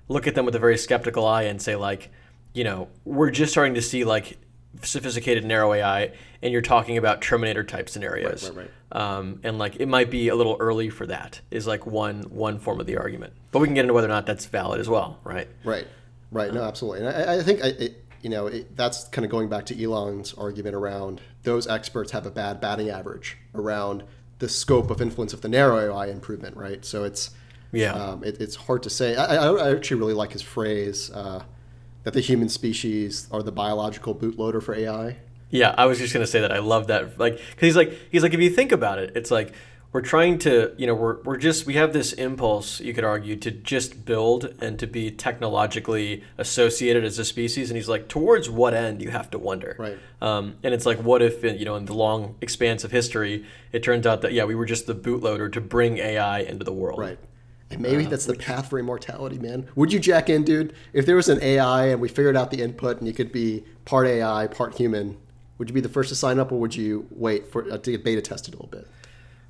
look 0.07 0.27
at 0.27 0.35
them 0.35 0.45
with 0.45 0.55
a 0.55 0.59
very 0.59 0.77
skeptical 0.77 1.25
eye 1.25 1.43
and 1.43 1.61
say 1.61 1.75
like, 1.75 2.09
you 2.53 2.63
know, 2.63 2.87
we're 3.05 3.29
just 3.29 3.51
starting 3.51 3.75
to 3.75 3.81
see 3.81 4.03
like 4.03 4.37
sophisticated 4.81 5.45
narrow 5.45 5.73
AI, 5.73 6.11
and 6.41 6.51
you're 6.51 6.61
talking 6.61 6.97
about 6.97 7.21
Terminator 7.21 7.63
type 7.63 7.89
scenarios. 7.89 8.49
Right, 8.49 8.69
right, 8.91 9.01
Um, 9.01 9.39
and 9.43 9.57
like 9.57 9.77
it 9.77 9.87
might 9.87 10.09
be 10.09 10.29
a 10.29 10.35
little 10.35 10.57
early 10.59 10.89
for 10.89 11.05
that. 11.07 11.41
Is 11.51 11.67
like 11.67 11.85
one 11.85 12.23
one 12.23 12.59
form 12.59 12.79
of 12.79 12.87
the 12.87 12.97
argument, 12.97 13.33
but 13.51 13.59
we 13.59 13.67
can 13.67 13.75
get 13.75 13.81
into 13.81 13.93
whether 13.93 14.07
or 14.07 14.09
not 14.09 14.25
that's 14.25 14.45
valid 14.45 14.79
as 14.79 14.89
well, 14.89 15.19
right? 15.23 15.47
Right, 15.63 15.87
right. 16.31 16.53
No, 16.53 16.63
absolutely. 16.63 17.05
And 17.05 17.15
I, 17.15 17.37
I 17.39 17.43
think 17.43 17.63
I, 17.63 17.67
it, 17.67 18.05
you 18.21 18.29
know 18.29 18.47
it, 18.47 18.75
that's 18.75 19.05
kind 19.09 19.25
of 19.25 19.31
going 19.31 19.49
back 19.49 19.65
to 19.67 19.83
Elon's 19.83 20.33
argument 20.33 20.75
around 20.75 21.21
those 21.43 21.67
experts 21.67 22.11
have 22.11 22.25
a 22.25 22.31
bad 22.31 22.59
batting 22.59 22.89
average 22.89 23.37
around 23.53 24.03
the 24.39 24.49
scope 24.49 24.89
of 24.91 25.01
influence 25.01 25.33
of 25.33 25.41
the 25.41 25.49
narrow 25.49 25.77
AI 25.79 26.07
improvement, 26.07 26.55
right? 26.57 26.83
So 26.85 27.03
it's 27.03 27.31
Yeah. 27.71 27.93
um, 27.93 28.23
it, 28.23 28.39
it's 28.39 28.55
hard 28.55 28.83
to 28.83 28.89
say. 28.89 29.15
I, 29.15 29.35
I, 29.35 29.51
I 29.51 29.71
actually 29.75 29.99
really 29.99 30.13
like 30.13 30.33
his 30.33 30.41
phrase 30.41 31.09
uh, 31.11 31.43
that 32.03 32.13
the 32.13 32.21
human 32.21 32.49
species 32.49 33.27
are 33.31 33.41
the 33.43 33.51
biological 33.51 34.13
bootloader 34.15 34.61
for 34.61 34.75
AI. 34.75 35.17
Yeah, 35.49 35.73
I 35.77 35.85
was 35.85 35.97
just 35.97 36.13
gonna 36.13 36.27
say 36.27 36.41
that. 36.41 36.51
I 36.51 36.59
love 36.59 36.87
that. 36.87 37.17
Like, 37.19 37.37
cause 37.37 37.41
he's 37.61 37.75
like, 37.75 37.91
he's 38.11 38.21
like, 38.23 38.33
if 38.33 38.39
you 38.39 38.49
think 38.49 38.71
about 38.71 38.99
it, 38.99 39.13
it's 39.15 39.31
like 39.31 39.53
we're 39.93 40.01
trying 40.01 40.37
to, 40.39 40.73
you 40.77 40.85
know, 40.85 40.93
we're 40.93 41.21
we're 41.23 41.37
just 41.37 41.65
we 41.65 41.75
have 41.75 41.93
this 41.93 42.13
impulse, 42.13 42.79
you 42.79 42.93
could 42.93 43.03
argue, 43.03 43.35
to 43.37 43.51
just 43.51 44.05
build 44.05 44.53
and 44.59 44.77
to 44.79 44.87
be 44.87 45.09
technologically 45.09 46.23
associated 46.37 47.03
as 47.03 47.17
a 47.17 47.25
species. 47.25 47.69
And 47.69 47.77
he's 47.77 47.87
like, 47.87 48.07
towards 48.07 48.49
what 48.49 48.73
end? 48.73 49.01
You 49.01 49.09
have 49.11 49.29
to 49.31 49.39
wonder. 49.39 49.75
Right. 49.79 49.97
Um, 50.21 50.55
and 50.63 50.73
it's 50.73 50.85
like, 50.85 50.99
what 50.99 51.21
if, 51.21 51.43
you 51.43 51.65
know, 51.65 51.75
in 51.75 51.85
the 51.85 51.93
long 51.93 52.35
expanse 52.41 52.83
of 52.83 52.91
history, 52.91 53.45
it 53.71 53.81
turns 53.81 54.05
out 54.05 54.21
that 54.21 54.33
yeah, 54.33 54.43
we 54.43 54.55
were 54.55 54.65
just 54.65 54.87
the 54.87 54.95
bootloader 54.95 55.51
to 55.53 55.61
bring 55.61 55.97
AI 55.97 56.39
into 56.39 56.65
the 56.65 56.73
world. 56.73 56.99
Right. 56.99 57.19
And 57.69 57.81
maybe 57.81 58.05
that's 58.05 58.25
the 58.25 58.35
path 58.35 58.69
for 58.69 58.79
immortality, 58.79 59.39
man. 59.39 59.67
Would 59.75 59.91
you 59.91 59.99
jack 59.99 60.29
in, 60.29 60.43
dude? 60.43 60.73
If 60.93 61.05
there 61.05 61.17
was 61.17 61.27
an 61.27 61.41
AI 61.43 61.87
and 61.87 61.99
we 61.99 62.07
figured 62.07 62.37
out 62.37 62.49
the 62.49 62.61
input 62.61 62.99
and 62.99 63.07
you 63.07 63.13
could 63.13 63.31
be 63.31 63.63
part 63.83 64.07
AI, 64.07 64.47
part 64.47 64.75
human, 64.75 65.17
would 65.57 65.69
you 65.69 65.73
be 65.73 65.81
the 65.81 65.89
first 65.89 66.09
to 66.09 66.15
sign 66.15 66.39
up 66.39 66.51
or 66.51 66.59
would 66.59 66.75
you 66.75 67.07
wait 67.11 67.51
for 67.51 67.69
uh, 67.71 67.77
to 67.77 67.91
get 67.91 68.03
beta 68.03 68.21
tested 68.21 68.53
a 68.53 68.57
little 68.57 68.69
bit? 68.69 68.87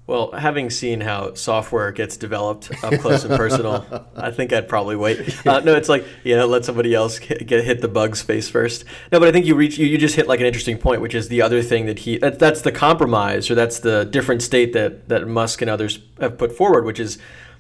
Well, 0.07 0.31
having 0.31 0.69
seen 0.69 1.01
how 1.01 1.33
software 1.33 1.91
gets 1.91 2.15
developed 2.15 2.71
up 2.81 2.97
close 3.01 3.25
and 3.25 3.35
personal, 3.35 3.85
I 4.15 4.31
think 4.31 4.53
I'd 4.53 4.69
probably 4.69 4.95
wait. 4.95 5.45
Uh, 5.45 5.59
no, 5.59 5.75
it's 5.75 5.89
like 5.89 6.05
you 6.23 6.37
know, 6.37 6.47
let 6.47 6.63
somebody 6.63 6.95
else 6.95 7.19
get, 7.19 7.45
get 7.45 7.65
hit 7.65 7.81
the 7.81 7.89
bugs 7.89 8.21
face 8.21 8.49
first. 8.49 8.85
No, 9.11 9.19
but 9.19 9.27
I 9.27 9.33
think 9.33 9.45
you 9.45 9.55
reach 9.55 9.77
you, 9.77 9.85
you 9.85 9.97
just 9.97 10.15
hit 10.15 10.27
like 10.27 10.39
an 10.39 10.45
interesting 10.45 10.77
point, 10.77 11.01
which 11.01 11.13
is 11.13 11.27
the 11.27 11.41
other 11.41 11.61
thing 11.61 11.87
that 11.87 11.99
he 11.99 12.17
that, 12.19 12.39
that's 12.39 12.61
the 12.61 12.71
compromise 12.71 13.51
or 13.51 13.55
that's 13.55 13.79
the 13.79 14.05
different 14.05 14.41
state 14.41 14.71
that 14.71 15.09
that 15.09 15.27
Musk 15.27 15.61
and 15.61 15.69
others 15.69 15.99
have 16.21 16.37
put 16.37 16.53
forward, 16.53 16.85
which 16.85 17.01
is 17.01 17.17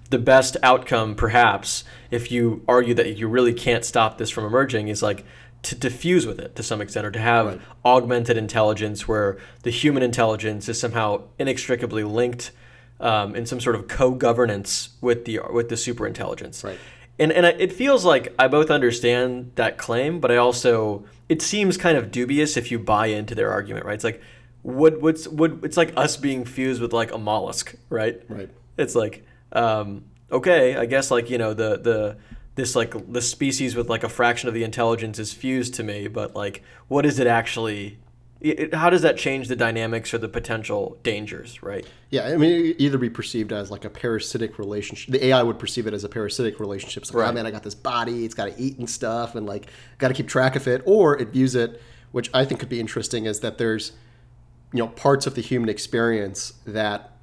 the 0.09 0.19
best 0.19 0.55
outcome, 0.63 1.15
perhaps, 1.15 1.83
if 2.11 2.31
you 2.31 2.63
argue 2.67 2.93
that 2.93 3.17
you 3.17 3.27
really 3.27 3.53
can't 3.53 3.83
stop 3.83 4.17
this 4.17 4.29
from 4.29 4.45
emerging, 4.45 4.87
is 4.87 5.03
like 5.03 5.25
to 5.67 5.75
diffuse 5.75 6.25
with 6.25 6.39
it 6.39 6.55
to 6.55 6.63
some 6.63 6.81
extent, 6.81 7.05
or 7.05 7.11
to 7.11 7.19
have 7.19 7.45
Right. 7.45 7.61
augmented 7.83 8.37
intelligence 8.37 9.07
where 9.07 9.37
the 9.63 9.69
human 9.69 10.01
intelligence 10.03 10.69
is 10.69 10.79
somehow 10.79 11.23
inextricably 11.39 12.03
linked 12.03 12.51
um, 12.99 13.35
in 13.35 13.45
some 13.45 13.59
sort 13.59 13.75
of 13.75 13.87
co-governance 13.87 14.89
with 15.01 15.25
the 15.25 15.39
with 15.51 15.69
the 15.69 15.75
superintelligence. 15.75 16.63
Right. 16.63 16.79
And 17.19 17.31
and 17.31 17.45
I- 17.45 17.55
it 17.59 17.71
feels 17.73 18.03
like 18.05 18.33
I 18.39 18.47
both 18.47 18.69
understand 18.71 19.51
that 19.55 19.77
claim, 19.77 20.19
but 20.19 20.31
I 20.31 20.37
also 20.37 21.05
it 21.29 21.41
seems 21.41 21.77
kind 21.77 21.97
of 21.97 22.11
dubious 22.11 22.57
if 22.57 22.71
you 22.71 22.79
buy 22.79 23.07
into 23.07 23.35
their 23.35 23.51
argument, 23.51 23.85
right? 23.85 23.93
It's 23.95 24.03
like 24.03 24.21
would 24.63 25.01
would 25.01 25.17
would 25.31 25.59
it's 25.63 25.77
like 25.77 25.93
us 25.95 26.17
being 26.17 26.43
fused 26.45 26.81
with 26.81 26.93
like 26.93 27.11
a 27.13 27.17
mollusk, 27.17 27.75
right? 27.89 28.21
Right. 28.29 28.49
It's 28.77 28.95
like 28.95 29.23
um, 29.51 30.05
okay, 30.31 30.75
I 30.75 30.85
guess 30.85 31.11
like 31.11 31.29
you 31.29 31.37
know 31.37 31.53
the 31.53 31.77
the 31.77 32.17
this 32.57 32.75
like 32.75 32.93
the 33.13 33.21
species 33.21 33.75
with 33.75 33.87
like 33.89 34.03
a 34.03 34.09
fraction 34.09 34.49
of 34.49 34.53
the 34.53 34.63
intelligence 34.65 35.17
is 35.19 35.31
fused 35.31 35.73
to 35.75 35.83
me, 35.83 36.07
but 36.09 36.35
like 36.35 36.61
what 36.89 37.05
is 37.05 37.19
it 37.19 37.27
actually? 37.27 37.99
It, 38.41 38.59
it- 38.59 38.73
how 38.73 38.89
does 38.89 39.01
that 39.03 39.17
change 39.17 39.47
the 39.47 39.55
dynamics 39.55 40.13
or 40.13 40.17
the 40.17 40.27
potential 40.27 40.97
dangers, 41.03 41.63
right? 41.63 41.85
Yeah, 42.09 42.27
I 42.27 42.35
mean, 42.37 42.75
either 42.77 42.97
be 42.97 43.09
perceived 43.09 43.51
as 43.53 43.71
like 43.71 43.85
a 43.85 43.89
parasitic 43.89 44.59
relationship. 44.59 45.11
The 45.11 45.25
AI 45.27 45.41
would 45.43 45.57
perceive 45.59 45.87
it 45.87 45.93
as 45.93 46.03
a 46.03 46.09
parasitic 46.09 46.59
relationship. 46.59 47.03
It's 47.03 47.13
like, 47.13 47.21
Right. 47.23 47.29
oh 47.29 47.33
man, 47.33 47.45
I 47.45 47.51
got 47.51 47.63
this 47.63 47.75
body, 47.75 48.25
it's 48.25 48.35
got 48.35 48.45
to 48.45 48.61
eat 48.61 48.77
and 48.79 48.89
stuff, 48.89 49.35
and 49.35 49.45
like, 49.47 49.67
got 49.97 50.09
to 50.09 50.13
keep 50.13 50.27
track 50.27 50.55
of 50.55 50.67
it. 50.67 50.81
Or 50.85 51.17
it 51.19 51.29
views 51.29 51.55
it, 51.55 51.81
which 52.11 52.29
I 52.33 52.43
think 52.45 52.59
could 52.59 52.69
be 52.69 52.79
interesting, 52.79 53.25
is 53.25 53.39
that 53.41 53.57
there's, 53.57 53.93
you 54.73 54.79
know, 54.79 54.87
parts 54.89 55.25
of 55.27 55.33
the 55.35 55.41
human 55.41 55.69
experience 55.69 56.53
that 56.65 57.16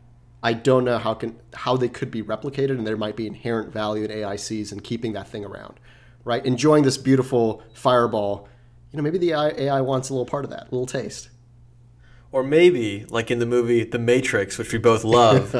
I 0.44 0.52
don't 0.52 0.85
know 0.85 0.98
how 0.98 1.14
can 1.14 1.40
how 1.54 1.78
they 1.78 1.88
could 1.88 2.11
be 2.11 2.22
replicated, 2.22 2.72
and 2.72 2.87
there 2.87 2.98
might 2.98 3.16
be 3.16 3.26
inherent 3.26 3.72
value 3.72 4.04
in 4.04 4.11
AICs 4.11 4.72
and 4.72 4.85
keeping 4.85 5.14
that 5.14 5.26
thing 5.26 5.42
around, 5.42 5.80
right? 6.22 6.44
Enjoying 6.44 6.85
this 6.85 6.98
beautiful 6.98 7.62
fireball. 7.72 8.46
You 8.92 8.98
know, 8.98 9.02
maybe 9.02 9.16
the 9.16 9.33
AI, 9.33 9.48
AI 9.48 9.80
wants 9.80 10.11
a 10.11 10.12
little 10.12 10.26
part 10.26 10.44
of 10.44 10.50
that, 10.50 10.61
a 10.61 10.70
little 10.70 10.87
taste. 10.87 11.30
Or 12.30 12.42
maybe, 12.42 13.07
like 13.09 13.30
in 13.30 13.38
the 13.38 13.46
movie 13.46 13.85
The 13.85 13.98
Matrix, 13.98 14.59
which 14.59 14.72
we 14.72 14.78
both 14.78 15.02
love, 15.02 15.54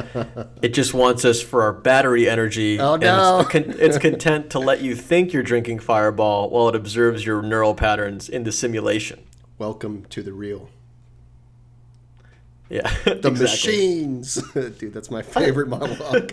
it 0.62 0.75
just 0.75 0.92
wants 0.92 1.25
us 1.25 1.40
for 1.40 1.62
our 1.62 1.73
battery 1.73 2.29
energy. 2.29 2.79
Oh, 2.79 2.94
and 2.94 3.03
no. 3.03 3.40
It's, 3.40 3.49
con- 3.49 3.77
it's 3.79 3.99
content 3.99 4.51
to 4.51 4.59
let 4.59 4.83
you 4.83 4.94
think 4.94 5.33
you're 5.33 5.44
drinking 5.44 5.79
Fireball 5.79 6.51
while 6.51 6.68
it 6.68 6.75
observes 6.75 7.25
your 7.25 7.42
neural 7.42 7.75
patterns 7.75 8.29
in 8.29 8.42
the 8.42 8.53
simulation. 8.53 9.25
Welcome 9.57 10.05
to 10.11 10.23
the 10.23 10.33
real. 10.33 10.68
Yeah, 12.70 12.88
The 13.05 13.29
exactly. 13.29 13.40
machines, 13.42 14.35
dude. 14.55 14.94
That's 14.94 15.11
my 15.11 15.20
favorite 15.22 15.68
monologue. 15.68 16.33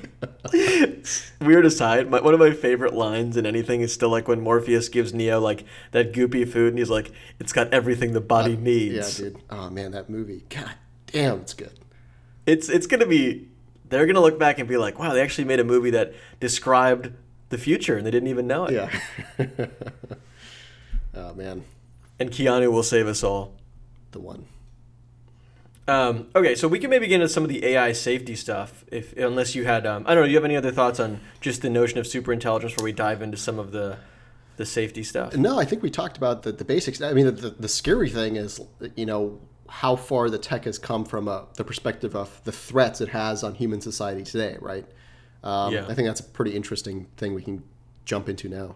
Weird 1.41 1.65
aside, 1.65 2.10
my, 2.10 2.22
one 2.22 2.34
of 2.34 2.39
my 2.39 2.52
favorite 2.52 2.94
lines 2.94 3.36
in 3.36 3.46
anything 3.46 3.82
is 3.82 3.94
still 3.94 4.10
like 4.10 4.28
when 4.28 4.39
Morpheus 4.41 4.88
gives 4.89 5.13
Neo 5.13 5.39
like 5.41 5.65
that 5.91 6.13
goopy 6.13 6.48
food, 6.50 6.70
and 6.70 6.80
he's 6.80 6.89
like, 6.89 7.12
"It's 7.39 7.52
got 7.52 7.74
everything 7.74 8.13
the 8.13 8.22
body 8.22 8.54
yeah, 8.54 8.60
needs." 8.60 9.20
Yeah, 9.20 9.26
dude. 9.30 9.38
Oh 9.50 9.70
man, 9.70 9.91
that 9.91 10.10
movie. 10.10 10.46
God 10.50 10.72
damn, 11.08 11.41
it's 11.41 11.54
good. 11.54 11.78
It's 12.46 12.70
it's 12.70 12.88
gonna 12.88 13.06
be. 13.06 13.50
They're 13.89 14.06
gonna 14.08 14.22
look 14.22 14.39
back 14.39 14.58
and 14.58 14.70
be 14.70 14.78
like, 14.78 14.98
"Wow, 14.98 15.13
they 15.13 15.22
actually 15.22 15.44
made 15.46 15.60
a 15.60 15.65
movie 15.65 15.91
that 15.91 16.13
described 16.39 17.12
the 17.50 17.58
future, 17.58 17.98
and 17.98 18.06
they 18.08 18.12
didn't 18.12 18.30
even 18.30 18.48
know 18.48 18.65
it." 18.65 18.74
Yeah. 18.74 19.65
oh 21.13 21.34
man, 21.34 21.65
And 22.20 22.32
Keanu 22.32 22.72
will 22.72 22.84
save 22.84 23.08
us 23.08 23.22
all. 23.24 23.54
the 24.12 24.20
one. 24.20 24.46
Um, 25.88 26.28
okay, 26.36 26.56
so 26.56 26.67
we 26.67 26.80
can 26.80 26.89
maybe 26.89 27.08
get 27.08 27.15
into 27.15 27.30
some 27.30 27.44
of 27.44 27.50
the 27.50 27.65
AI 27.65 27.91
safety 27.91 28.36
stuff, 28.36 28.86
if 28.91 29.17
unless 29.17 29.56
you 29.56 29.65
had, 29.65 29.86
um, 29.86 30.04
I 30.08 30.13
don't 30.13 30.24
know, 30.24 30.28
do 30.28 30.32
you 30.32 30.38
have 30.38 30.46
any 30.46 30.56
other 30.56 30.72
thoughts 30.72 31.00
on 31.00 31.20
just 31.41 31.62
the 31.63 31.70
notion 31.70 31.98
of 31.98 32.06
superintelligence 32.06 32.70
before 32.70 32.84
we 32.86 32.91
dive 32.91 33.22
into 33.22 33.38
some 33.38 33.60
of 33.60 33.72
the 33.72 33.98
the 34.58 34.65
safety 34.65 35.02
stuff? 35.02 35.36
No, 35.36 35.60
I 35.60 35.65
think 35.65 35.82
we 35.82 35.89
talked 35.89 36.17
about 36.17 36.44
the, 36.44 36.52
the 36.52 36.65
basics. 36.65 37.02
I 37.02 37.13
mean, 37.13 37.26
the, 37.26 37.32
the, 37.32 37.50
the 37.52 37.67
scary 37.67 38.10
thing 38.10 38.36
is, 38.36 38.62
you 38.96 39.06
know, 39.06 39.39
how 39.67 39.96
far 39.96 40.30
the 40.30 40.38
tech 40.38 40.65
has 40.65 40.78
come 40.78 41.04
from 41.06 41.28
uh, 41.28 41.44
the 41.56 41.63
perspective 41.63 42.15
of 42.15 42.44
the 42.44 42.52
threats 42.52 43.02
it 43.02 43.10
has 43.10 43.44
on 43.44 43.56
human 43.56 43.82
society 43.82 44.24
today, 44.24 44.58
right? 44.60 44.86
Um, 45.44 45.74
Yeah. 45.74 45.88
I 45.88 45.96
think 45.96 46.08
that's 46.08 46.20
a 46.20 46.26
pretty 46.26 46.52
interesting 46.56 47.08
thing 47.17 47.34
we 47.34 47.41
can 47.41 47.63
jump 48.06 48.30
into 48.30 48.50
now. 48.50 48.76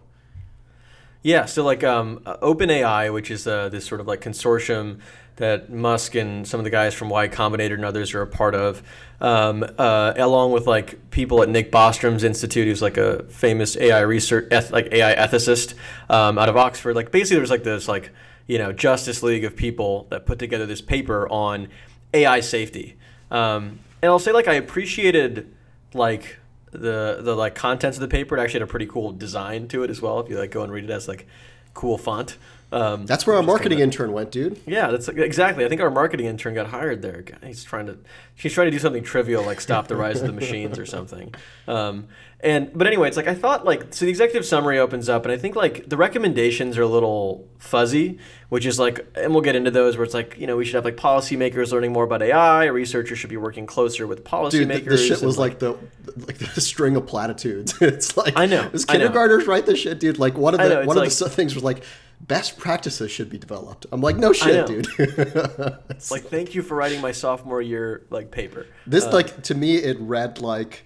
Yeah, 1.26 1.46
so 1.46 1.64
like 1.64 1.84
um, 1.84 2.22
uh, 2.28 2.38
OpenAI, 2.38 3.12
which 3.12 3.32
is 3.32 3.48
uh, 3.48 3.70
this 3.70 3.84
sort 3.84 4.00
of 4.00 4.06
like 4.06 4.22
consortium 4.22 5.00
that 5.38 5.72
Musk 5.72 6.14
and 6.14 6.48
some 6.48 6.60
of 6.60 6.66
the 6.66 6.70
guys 6.70 6.94
from 6.94 7.10
Y 7.10 7.28
Combinator 7.30 7.74
and 7.74 7.84
others 7.84 8.14
are 8.14 8.22
a 8.22 8.28
part 8.28 8.54
of, 8.54 8.84
um, 9.20 9.66
uh, 9.80 10.14
along 10.18 10.52
with 10.52 10.68
like 10.68 11.10
people 11.10 11.42
at 11.42 11.50
Nick 11.50 11.72
Bostrom's 11.72 12.24
institute, 12.24 12.68
who's 12.68 12.84
like 12.84 12.98
a 12.98 13.24
famous 13.24 13.76
AI 13.76 14.02
research, 14.02 14.50
eth- 14.52 14.70
like 14.70 14.90
AI 14.92 15.16
ethicist 15.16 15.74
um, 16.12 16.38
out 16.38 16.48
of 16.48 16.58
Oxford. 16.58 16.96
Like 16.96 17.10
basically, 17.12 17.38
there's 17.38 17.50
like 17.50 17.64
this 17.64 17.88
like 17.88 18.12
you 18.46 18.60
know 18.60 18.72
Justice 18.72 19.24
League 19.24 19.46
of 19.46 19.56
people 19.56 20.06
that 20.12 20.28
put 20.28 20.38
together 20.38 20.68
this 20.68 20.82
paper 20.82 21.28
on 21.30 21.70
AI 22.14 22.40
safety. 22.40 22.98
Um, 23.32 23.80
and 24.04 24.12
I'll 24.12 24.20
say 24.20 24.32
like 24.32 24.48
I 24.48 24.54
appreciated 24.54 25.52
like 25.96 26.38
the 26.78 27.20
the 27.22 27.36
like 27.36 27.56
contents 27.56 27.98
of 27.98 28.02
the 28.02 28.08
paper. 28.08 28.38
It 28.38 28.42
actually 28.42 28.60
had 28.60 28.70
a 28.70 28.72
pretty 28.72 28.88
cool 28.88 29.12
design 29.12 29.68
to 29.70 29.84
it 29.84 29.90
as 29.90 30.02
well. 30.02 30.20
If 30.20 30.30
you 30.30 30.38
like 30.38 30.52
go 30.52 30.64
and 30.64 30.72
read 30.72 30.86
it 30.86 30.90
as 30.90 31.08
like 31.08 31.28
cool 31.74 31.98
font. 31.98 32.38
Um, 32.76 33.06
That's 33.06 33.26
where 33.26 33.38
our 33.38 33.42
marketing 33.42 33.80
intern 33.80 34.12
went, 34.12 34.32
dude. 34.32 34.60
yeah, 34.68 34.92
that's 34.92 35.08
exactly. 35.08 35.64
I 35.64 35.70
think 35.70 35.80
our 35.80 35.90
marketing 35.90 36.26
intern 36.26 36.54
got 36.54 36.68
hired 36.68 37.02
there. 37.02 37.24
He's 37.42 37.64
trying 37.64 37.86
to, 37.86 37.98
she's 38.36 38.52
trying 38.52 38.68
to 38.68 38.72
do 38.72 38.80
something 38.80 39.02
trivial 39.02 39.44
like 39.46 39.62
stop 39.62 39.88
the 39.88 39.96
rise 39.96 40.20
of 40.22 40.28
the 40.28 40.34
machines 40.42 40.78
or 40.78 40.86
something. 40.86 41.34
Um, 41.70 42.10
and 42.42 42.72
but 42.78 42.86
anyway, 42.86 43.08
it's 43.08 43.16
like 43.16 43.30
I 43.30 43.34
thought 43.34 43.64
like 43.64 43.94
so 43.94 44.04
the 44.04 44.12
executive 44.12 44.46
summary 44.46 44.78
opens 44.78 45.08
up, 45.08 45.24
and 45.24 45.32
I 45.32 45.38
think 45.38 45.56
like 45.56 45.88
the 45.88 45.96
recommendations 45.96 46.78
are 46.78 46.82
a 46.82 46.88
little 46.88 47.48
fuzzy, 47.60 48.20
which 48.50 48.66
is 48.66 48.78
like, 48.78 49.08
and 49.16 49.32
we'll 49.34 49.42
get 49.42 49.56
into 49.56 49.72
those 49.72 49.96
where 49.96 50.04
it's 50.04 50.14
like 50.14 50.38
you 50.38 50.46
know 50.46 50.58
we 50.58 50.66
should 50.66 50.76
have 50.76 50.84
like 50.86 50.98
policymakers 50.98 51.72
learning 51.72 51.94
more 51.94 52.04
about 52.04 52.22
AI, 52.22 52.66
researchers 52.66 53.18
should 53.18 53.30
be 53.30 53.38
working 53.38 53.66
closer 53.66 54.06
with 54.06 54.18
Dude, 54.20 54.26
policymakers. 54.26 54.68
th- 54.70 54.84
this 54.86 55.08
shit 55.08 55.22
was 55.22 55.38
like 55.38 55.60
the 55.60 55.78
like 56.18 56.38
the 56.40 56.62
string 56.62 56.98
of 56.98 57.08
platitudes. 57.08 57.74
it's 57.82 58.18
like 58.18 58.34
I 58.36 58.46
know, 58.46 58.68
This 58.68 58.84
kindergartners 58.84 59.48
write 59.48 59.66
this 59.66 59.80
shit, 59.80 60.00
dude. 60.02 60.20
Like 60.20 60.38
one 60.38 60.54
of 60.54 60.60
the 60.60 60.70
know, 60.70 60.86
one 60.86 60.98
of 60.98 61.04
the 61.06 61.30
things 61.30 61.56
was 61.56 61.64
like 61.64 61.84
best 62.28 62.58
practices 62.58 63.12
should 63.12 63.30
be 63.30 63.38
developed. 63.38 63.86
I'm 63.92 64.02
like, 64.02 64.18
no 64.18 64.34
shit, 64.34 64.68
dude. 64.68 64.88
Like 66.12 66.24
thank 66.24 66.54
you 66.56 66.62
for 66.62 66.76
writing 66.76 67.02
my 67.02 67.12
sophomore 67.12 67.62
year 67.62 68.06
like 68.10 68.32
paper. 68.32 68.68
This 68.86 69.06
uh, 69.06 69.12
like 69.12 69.44
to 69.44 69.56
me 69.56 69.76
it 69.76 69.98
read 70.00 70.40
like 70.40 70.84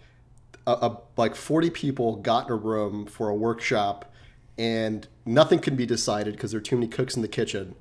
a, 0.67 0.71
a 0.71 0.97
like 1.17 1.35
40 1.35 1.69
people 1.71 2.15
got 2.17 2.47
in 2.47 2.53
a 2.53 2.55
room 2.55 3.05
for 3.05 3.29
a 3.29 3.35
workshop 3.35 4.11
and 4.57 5.07
nothing 5.25 5.59
can 5.59 5.75
be 5.75 5.85
decided 5.85 6.33
because 6.35 6.51
there 6.51 6.59
are 6.59 6.63
too 6.63 6.75
many 6.75 6.87
cooks 6.87 7.15
in 7.15 7.21
the 7.21 7.27
kitchen 7.27 7.75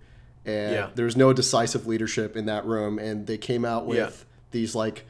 and 0.44 0.72
Yeah. 0.74 0.90
there's 0.94 1.16
no 1.16 1.32
decisive 1.32 1.86
leadership 1.86 2.36
in 2.36 2.46
that 2.46 2.64
room 2.64 2.98
and 2.98 3.26
they 3.26 3.38
came 3.38 3.64
out 3.64 3.86
with 3.86 3.98
Yeah. 3.98 4.10
these 4.52 4.74
like 4.74 5.04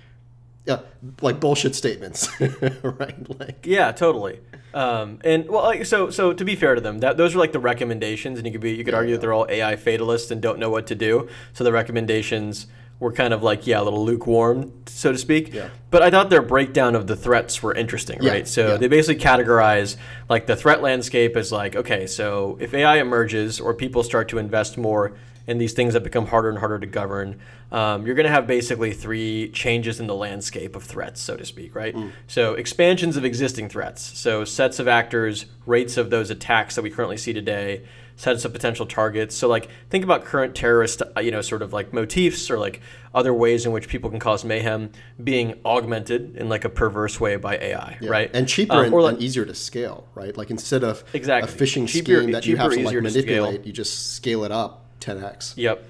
yeah, 0.69 0.81
like 1.23 1.41
bullshit 1.41 1.75
statements, 1.75 2.29
right? 2.83 3.41
Like 3.41 3.65
Yeah, 3.65 3.91
totally. 3.93 4.41
Um, 4.75 5.19
and 5.25 5.49
well, 5.49 5.63
like, 5.63 5.87
so 5.87 6.11
so 6.11 6.35
to 6.35 6.45
be 6.45 6.55
fair 6.55 6.75
to 6.75 6.81
them, 6.81 6.99
that 6.99 7.17
those 7.17 7.35
are 7.35 7.39
like 7.39 7.53
the 7.53 7.59
recommendations, 7.59 8.39
and 8.39 8.47
you 8.47 8.53
could 8.53 8.61
be 8.61 8.73
you 8.73 8.85
could 8.85 8.93
argue 8.95 9.15
that 9.15 9.23
they're 9.23 9.33
all 9.33 9.47
AI 9.49 9.77
fatalists 9.77 10.31
and 10.31 10.43
don't 10.43 10.59
know 10.59 10.69
what 10.69 10.87
to 10.89 10.95
do. 10.95 11.27
So 11.55 11.65
the 11.65 11.73
recommendations 11.73 12.67
were 13.01 13.13
kind 13.13 13.33
of 13.33 13.43
like 13.43 13.67
yeah, 13.67 13.81
a 13.81 13.83
little 13.85 14.05
lukewarm, 14.05 14.73
so 14.85 15.11
to 15.11 15.17
speak. 15.17 15.55
Yeah. 15.55 15.71
But 15.91 16.03
I 16.03 16.11
thought 16.11 16.29
their 16.29 16.43
breakdown 16.43 16.95
of 16.95 17.07
the 17.07 17.17
threats 17.17 17.63
were 17.63 17.75
interesting, 17.75 18.19
Yeah, 18.21 18.33
right? 18.33 18.49
So 18.49 18.73
yeah. 18.73 18.77
they 18.77 18.89
basically 18.89 19.23
categorize 19.25 19.97
like 20.29 20.47
the 20.47 20.57
threat 20.57 20.83
landscape 20.83 21.35
as 21.35 21.51
like 21.51 21.77
okay, 21.77 22.07
so 22.07 22.59
if 22.61 22.75
AI 22.75 22.99
emerges 22.99 23.59
or 23.59 23.73
people 23.73 24.03
start 24.03 24.29
to 24.29 24.39
invest 24.39 24.77
more 24.77 25.15
in 25.49 25.57
these 25.57 25.73
things 25.73 25.95
that 25.95 26.05
become 26.05 26.27
harder 26.27 26.51
and 26.51 26.59
harder 26.59 26.79
to 26.79 26.87
govern, 26.87 27.41
um, 27.73 28.05
you're 28.07 28.15
going 28.15 28.27
to 28.27 28.31
have 28.31 28.47
basically 28.47 28.93
three 28.93 29.49
changes 29.51 29.99
in 29.99 30.07
the 30.07 30.15
landscape 30.15 30.77
of 30.77 30.83
threats, 30.85 31.21
so 31.23 31.37
to 31.37 31.45
speak, 31.47 31.75
right? 31.75 31.97
So 32.27 32.53
expansions 32.53 33.17
of 33.17 33.25
existing 33.25 33.71
threats, 33.71 34.03
so 34.03 34.45
sets 34.45 34.79
of 34.79 34.87
actors, 34.87 35.47
rates 35.65 35.97
of 35.97 36.11
those 36.11 36.31
attacks 36.31 36.75
that 36.77 36.83
we 36.83 36.91
currently 36.91 37.17
see 37.17 37.33
today, 37.33 37.83
sets 38.17 38.45
of 38.45 38.53
potential 38.53 38.85
targets. 38.85 39.35
So 39.35 39.49
like 39.49 39.71
think 39.89 40.05
about 40.05 40.25
current 40.27 40.55
terrorist, 40.55 41.01
uh, 41.17 41.21
you 41.21 41.31
know, 41.31 41.41
sort 41.41 41.63
of 41.63 41.73
like 41.73 41.95
motifs 41.95 42.51
or 42.51 42.59
like 42.59 42.81
other 43.15 43.33
ways 43.33 43.65
in 43.65 43.73
which 43.73 43.89
people 43.89 44.11
can 44.11 44.19
cause 44.19 44.45
mayhem 44.45 44.91
being 45.23 45.55
augmented 45.65 46.37
in 46.37 46.49
like 46.51 46.65
a 46.67 46.69
perverse 46.69 47.19
way 47.19 47.37
by 47.37 47.57
AI, 47.57 47.97
Yeah. 48.03 48.11
right? 48.11 48.31
And 48.35 48.47
cheaper 48.47 48.75
Um, 48.75 48.85
and, 48.87 48.93
or 48.95 49.01
like 49.03 49.15
and 49.15 49.23
easier 49.23 49.47
to 49.47 49.55
scale, 49.55 50.09
right? 50.15 50.37
Like 50.37 50.51
instead 50.51 50.85
of 50.85 51.05
Exactly. 51.15 51.51
a 51.51 51.57
phishing 51.57 51.89
Cheaper- 51.89 52.19
scheme 52.21 52.33
that 52.33 52.45
you 52.45 52.57
have 52.59 52.71
to 52.73 52.77
like 52.77 52.87
easier 52.87 53.01
to 53.01 53.09
manipulate, 53.09 53.65
you 53.65 53.73
just 53.73 54.15
scale 54.15 54.45
it 54.45 54.51
up 54.53 54.85
10x. 55.01 55.55
Yep. 55.57 55.85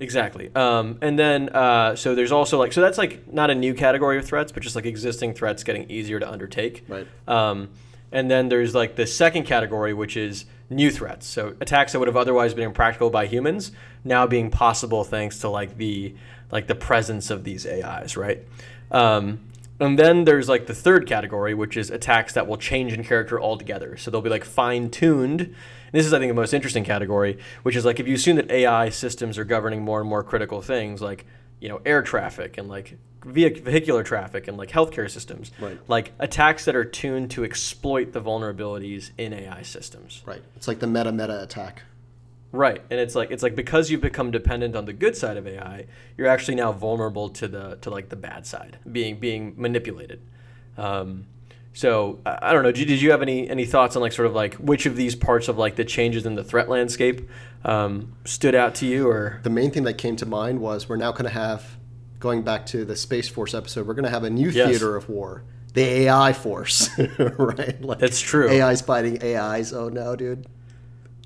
Exactly. 0.00 0.50
Um, 0.54 0.98
and 1.00 1.18
then, 1.18 1.48
uh, 1.50 1.94
so 1.94 2.14
there's 2.14 2.32
also 2.32 2.58
like, 2.58 2.72
so 2.72 2.80
that's 2.80 2.98
like 2.98 3.32
not 3.32 3.50
a 3.50 3.54
new 3.54 3.72
category 3.72 4.18
of 4.18 4.24
threats, 4.24 4.50
but 4.50 4.62
just 4.62 4.74
like 4.74 4.84
existing 4.84 5.34
threats 5.34 5.62
getting 5.62 5.88
easier 5.90 6.18
to 6.18 6.28
undertake. 6.28 6.84
Right. 6.88 7.06
Um, 7.28 7.68
and 8.10 8.30
then 8.30 8.48
there's 8.48 8.74
like 8.74 8.96
the 8.96 9.06
second 9.06 9.44
category, 9.44 9.94
which 9.94 10.16
is 10.16 10.44
new 10.68 10.90
threats. 10.90 11.26
So 11.26 11.54
attacks 11.60 11.92
that 11.92 11.98
would 11.98 12.08
have 12.08 12.16
otherwise 12.16 12.52
been 12.52 12.64
impractical 12.64 13.10
by 13.10 13.26
humans 13.26 13.72
now 14.04 14.26
being 14.26 14.50
possible 14.50 15.04
thanks 15.04 15.38
to 15.40 15.48
like 15.48 15.76
the 15.76 16.14
like 16.50 16.66
the 16.66 16.74
presence 16.74 17.30
of 17.30 17.44
these 17.44 17.66
AIs, 17.66 18.16
right? 18.16 18.46
Um, 18.90 19.40
and 19.80 19.98
then 19.98 20.24
there's 20.24 20.48
like 20.48 20.66
the 20.66 20.74
third 20.74 21.06
category, 21.06 21.54
which 21.54 21.76
is 21.76 21.90
attacks 21.90 22.34
that 22.34 22.46
will 22.46 22.58
change 22.58 22.92
in 22.92 23.02
character 23.02 23.40
altogether. 23.40 23.96
So 23.96 24.10
they'll 24.10 24.20
be 24.20 24.30
like 24.30 24.44
fine 24.44 24.90
tuned. 24.90 25.54
This 25.92 26.06
is, 26.06 26.12
I 26.12 26.18
think, 26.18 26.30
the 26.30 26.34
most 26.34 26.54
interesting 26.54 26.84
category, 26.84 27.38
which 27.62 27.76
is 27.76 27.84
like 27.84 28.00
if 28.00 28.08
you 28.08 28.14
assume 28.14 28.36
that 28.36 28.50
AI 28.50 28.88
systems 28.88 29.38
are 29.38 29.44
governing 29.44 29.82
more 29.82 30.00
and 30.00 30.08
more 30.08 30.24
critical 30.24 30.60
things, 30.62 31.00
like 31.00 31.24
you 31.60 31.68
know 31.68 31.80
air 31.86 32.02
traffic 32.02 32.58
and 32.58 32.68
like 32.68 32.96
vehicular 33.24 34.02
traffic 34.02 34.48
and 34.48 34.56
like 34.56 34.70
healthcare 34.70 35.08
systems, 35.08 35.52
Right. 35.60 35.78
like 35.86 36.12
attacks 36.18 36.64
that 36.64 36.74
are 36.74 36.84
tuned 36.84 37.30
to 37.32 37.44
exploit 37.44 38.12
the 38.12 38.20
vulnerabilities 38.20 39.10
in 39.16 39.32
AI 39.32 39.62
systems. 39.62 40.22
Right. 40.26 40.42
It's 40.56 40.66
like 40.66 40.80
the 40.80 40.88
meta 40.88 41.12
meta 41.12 41.42
attack. 41.42 41.82
Right. 42.50 42.82
And 42.90 42.98
it's 42.98 43.14
like 43.14 43.30
it's 43.30 43.42
like 43.42 43.54
because 43.54 43.90
you've 43.90 44.00
become 44.00 44.30
dependent 44.30 44.74
on 44.74 44.86
the 44.86 44.92
good 44.92 45.16
side 45.16 45.36
of 45.36 45.46
AI, 45.46 45.86
you're 46.18 46.26
actually 46.26 46.56
now 46.56 46.72
vulnerable 46.72 47.28
to 47.30 47.46
the 47.48 47.78
to 47.82 47.90
like 47.90 48.08
the 48.08 48.16
bad 48.16 48.44
side, 48.46 48.78
being 48.90 49.20
being 49.20 49.54
manipulated. 49.56 50.20
Um, 50.76 51.26
so 51.74 52.20
I 52.26 52.52
don't 52.52 52.62
know. 52.62 52.72
Did, 52.72 52.88
did 52.88 53.00
you 53.00 53.10
have 53.12 53.22
any 53.22 53.48
any 53.48 53.64
thoughts 53.64 53.96
on 53.96 54.02
like 54.02 54.12
sort 54.12 54.26
of 54.26 54.34
like 54.34 54.54
which 54.56 54.84
of 54.86 54.96
these 54.96 55.14
parts 55.14 55.48
of 55.48 55.56
like 55.58 55.76
the 55.76 55.84
changes 55.84 56.26
in 56.26 56.34
the 56.34 56.44
threat 56.44 56.68
landscape 56.68 57.28
um, 57.64 58.12
stood 58.24 58.54
out 58.54 58.74
to 58.76 58.86
you, 58.86 59.08
or 59.08 59.40
The 59.42 59.50
main 59.50 59.70
thing 59.70 59.84
that 59.84 59.94
came 59.94 60.16
to 60.16 60.26
mind 60.26 60.60
was 60.60 60.88
we're 60.88 60.96
now 60.96 61.12
going 61.12 61.24
to 61.24 61.30
have, 61.30 61.76
going 62.20 62.42
back 62.42 62.66
to 62.66 62.84
the 62.84 62.96
Space 62.96 63.28
Force 63.28 63.54
episode, 63.54 63.86
we're 63.86 63.94
going 63.94 64.04
to 64.04 64.10
have 64.10 64.24
a 64.24 64.30
new 64.30 64.48
Yes. 64.50 64.68
theater 64.68 64.96
of 64.96 65.08
war. 65.08 65.44
The 65.74 65.82
AI 65.82 66.32
force, 66.34 66.90
right? 67.18 67.80
Like 67.80 67.98
That's 67.98 68.20
true. 68.20 68.50
AI's 68.50 68.82
fighting 68.82 69.22
AIs. 69.24 69.72
Oh 69.72 69.88
no, 69.88 70.14
dude! 70.16 70.46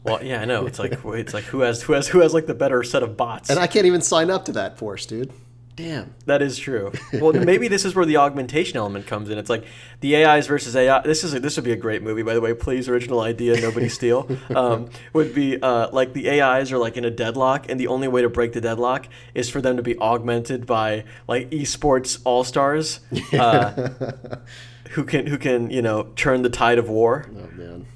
well, 0.05 0.23
yeah, 0.23 0.41
I 0.41 0.45
know. 0.45 0.67
It's 0.67 0.79
like 0.79 1.01
it's 1.05 1.35
like 1.35 1.43
who 1.45 1.61
has 1.63 1.83
who 1.83 1.95
has 1.95 2.07
who 2.07 2.21
has 2.21 2.33
like 2.33 2.47
the 2.47 2.55
better 2.55 2.85
set 2.85 3.03
of 3.03 3.17
bots. 3.17 3.51
And 3.51 3.59
I 3.59 3.67
can't 3.67 3.87
even 3.87 4.03
sign 4.03 4.31
up 4.31 4.45
to 4.45 4.53
that 4.53 4.79
force, 4.79 5.05
dude. 5.07 5.33
Damn. 5.77 6.15
That 6.25 6.41
is 6.41 6.57
true. 6.59 6.91
Well, 7.12 7.33
maybe 7.35 7.69
this 7.69 7.85
is 7.85 7.95
where 7.95 8.07
the 8.07 8.17
augmentation 8.17 8.77
element 8.79 9.07
comes 9.07 9.29
in. 9.31 9.37
It's 9.39 9.51
like 9.51 9.65
the 10.01 10.25
AIs 10.25 10.47
versus 10.47 10.75
AI. 10.75 11.01
This 11.03 11.23
is 11.23 11.35
a, 11.35 11.41
this 11.41 11.57
would 11.57 11.65
be 11.65 11.73
a 11.73 11.77
great 11.77 12.03
movie, 12.03 12.23
by 12.23 12.33
the 12.35 12.41
way. 12.41 12.55
Please, 12.55 12.89
original 12.89 13.21
idea, 13.21 13.61
nobody 13.61 13.89
steal. 13.89 14.27
Um, 14.57 14.89
would 15.12 15.35
be 15.35 15.61
uh, 15.61 15.91
like 15.93 16.15
the 16.15 16.41
AIs 16.41 16.73
are 16.73 16.79
like 16.79 16.97
in 16.97 17.05
a 17.05 17.11
deadlock, 17.11 17.67
and 17.69 17.79
the 17.79 17.89
only 17.89 18.09
way 18.09 18.23
to 18.23 18.29
break 18.31 18.53
the 18.55 18.61
deadlock 18.61 19.07
is 19.35 19.51
for 19.51 19.61
them 19.61 19.77
to 19.77 19.83
be 19.83 19.99
augmented 19.99 20.67
by 20.67 21.05
like 21.29 21.51
esports 21.51 22.21
all 22.25 22.43
stars, 22.43 23.01
uh, 23.35 23.71
who 24.91 25.05
can 25.05 25.27
who 25.27 25.37
can 25.37 25.71
you 25.71 25.83
know 25.83 26.05
turn 26.17 26.41
the 26.43 26.49
tide 26.51 26.79
of 26.79 26.89
war. 26.89 27.27
Oh 27.29 27.49
man. 27.57 27.87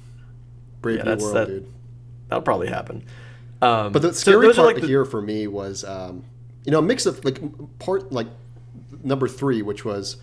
Brave 0.81 0.97
Yeah, 0.97 1.03
new 1.03 1.09
that's- 1.09 1.23
world, 1.23 1.35
that- 1.35 1.47
dude. 1.47 1.73
That'll 2.27 2.43
probably 2.43 2.67
happen. 2.67 3.03
Um, 3.61 3.91
But 3.91 4.01
the 4.03 4.13
scary 4.13 4.45
those 4.47 4.57
are 4.57 4.63
part 4.63 4.75
like 4.75 4.81
the- 4.81 4.87
here 4.87 5.05
for 5.05 5.21
me 5.21 5.47
was, 5.47 5.83
um, 5.83 6.23
you 6.65 6.71
know, 6.71 6.79
a 6.79 6.81
mix 6.81 7.05
of 7.05 7.23
like 7.25 7.39
part 7.79 8.11
like 8.11 8.27
number 9.03 9.27
three, 9.27 9.61
which 9.61 9.83
was, 9.85 10.17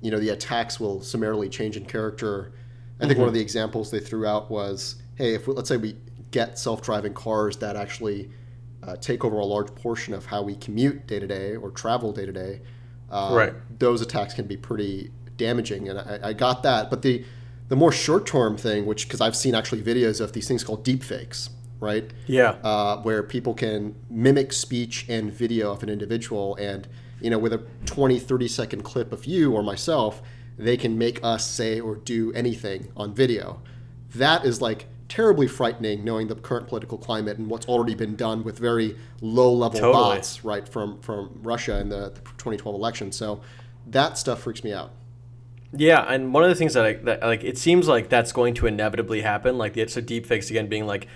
you 0.00 0.10
know, 0.10 0.18
the 0.18 0.30
attacks 0.30 0.80
will 0.80 1.02
summarily 1.02 1.48
change 1.48 1.76
in 1.76 1.84
character. 1.84 2.52
I 3.00 3.06
think 3.06 3.12
Mm-hmm. 3.12 3.20
one 3.20 3.28
of 3.28 3.34
the 3.34 3.40
examples 3.40 3.90
they 3.90 4.00
threw 4.00 4.26
out 4.26 4.50
was, 4.50 4.96
hey, 5.16 5.34
if 5.34 5.46
we, 5.46 5.54
let's 5.54 5.68
say 5.68 5.76
we 5.76 5.96
get 6.30 6.58
self-driving 6.58 7.14
cars 7.14 7.56
that 7.58 7.76
actually 7.76 8.30
uh, 8.82 8.96
take 8.96 9.24
over 9.24 9.36
a 9.38 9.44
large 9.44 9.74
portion 9.74 10.14
of 10.14 10.26
how 10.26 10.42
we 10.42 10.56
commute 10.56 11.06
day 11.06 11.18
to 11.18 11.26
day 11.26 11.56
or 11.56 11.70
travel 11.70 12.12
day 12.12 12.26
to 12.26 12.32
day, 12.32 12.60
uh, 13.10 13.30
Right. 13.34 13.52
Those 13.78 14.00
attacks 14.02 14.34
can 14.34 14.46
be 14.46 14.56
pretty 14.56 15.10
damaging, 15.36 15.88
and 15.88 15.98
I, 15.98 16.30
I 16.30 16.32
got 16.32 16.62
that. 16.64 16.90
But 16.90 17.02
the 17.02 17.24
the 17.68 17.76
more 17.76 17.92
short-term 17.92 18.56
thing, 18.56 18.84
which 18.86 19.06
because 19.08 19.20
I've 19.20 19.36
seen 19.36 19.54
actually 19.54 19.82
videos 19.82 20.20
of 20.20 20.32
these 20.32 20.46
things 20.46 20.62
called 20.62 20.84
deepfakes, 20.84 21.48
right? 21.84 22.10
yeah. 22.26 22.56
uh, 22.64 23.00
where 23.02 23.22
people 23.22 23.54
can 23.54 23.94
mimic 24.10 24.52
speech 24.52 25.06
and 25.08 25.32
video 25.32 25.70
of 25.70 25.82
an 25.82 25.88
individual 25.88 26.56
and 26.56 26.88
you 27.20 27.30
know 27.30 27.38
with 27.38 27.52
a 27.52 27.62
20 27.86 28.18
30 28.18 28.48
second 28.48 28.82
clip 28.82 29.12
of 29.12 29.24
you 29.24 29.52
or 29.52 29.62
myself 29.62 30.22
they 30.58 30.76
can 30.76 30.96
make 30.98 31.20
us 31.22 31.46
say 31.46 31.80
or 31.80 31.96
do 31.96 32.32
anything 32.32 32.88
on 32.96 33.14
video 33.14 33.60
that 34.14 34.44
is 34.44 34.60
like 34.60 34.86
terribly 35.08 35.46
frightening 35.46 36.02
knowing 36.04 36.26
the 36.28 36.34
current 36.34 36.66
political 36.66 36.98
climate 36.98 37.38
and 37.38 37.48
what's 37.48 37.66
already 37.66 37.94
been 37.94 38.16
done 38.16 38.42
with 38.42 38.58
very 38.58 38.96
low 39.20 39.52
level 39.52 39.78
Totally. 39.78 40.16
bots 40.16 40.44
right 40.44 40.68
from 40.68 41.00
from 41.00 41.38
russia 41.42 41.78
in 41.78 41.88
the, 41.88 42.10
the 42.10 42.20
2012 42.38 42.74
election 42.74 43.12
so 43.12 43.40
that 43.86 44.18
stuff 44.18 44.40
freaks 44.40 44.64
me 44.64 44.72
out 44.72 44.90
Yeah, 45.76 46.02
and 46.08 46.32
one 46.32 46.44
of 46.44 46.48
the 46.48 46.54
things 46.54 46.74
that, 46.74 46.84
I, 46.84 46.92
that 46.94 47.22
like 47.22 47.42
it 47.42 47.58
seems 47.58 47.88
like 47.88 48.08
that's 48.08 48.32
going 48.32 48.54
to 48.54 48.66
inevitably 48.66 49.22
happen. 49.22 49.58
Like 49.58 49.74
the 49.74 49.88
so 49.88 50.00
deepfakes 50.00 50.50
again 50.50 50.68
being 50.68 50.86
like, 50.86 51.08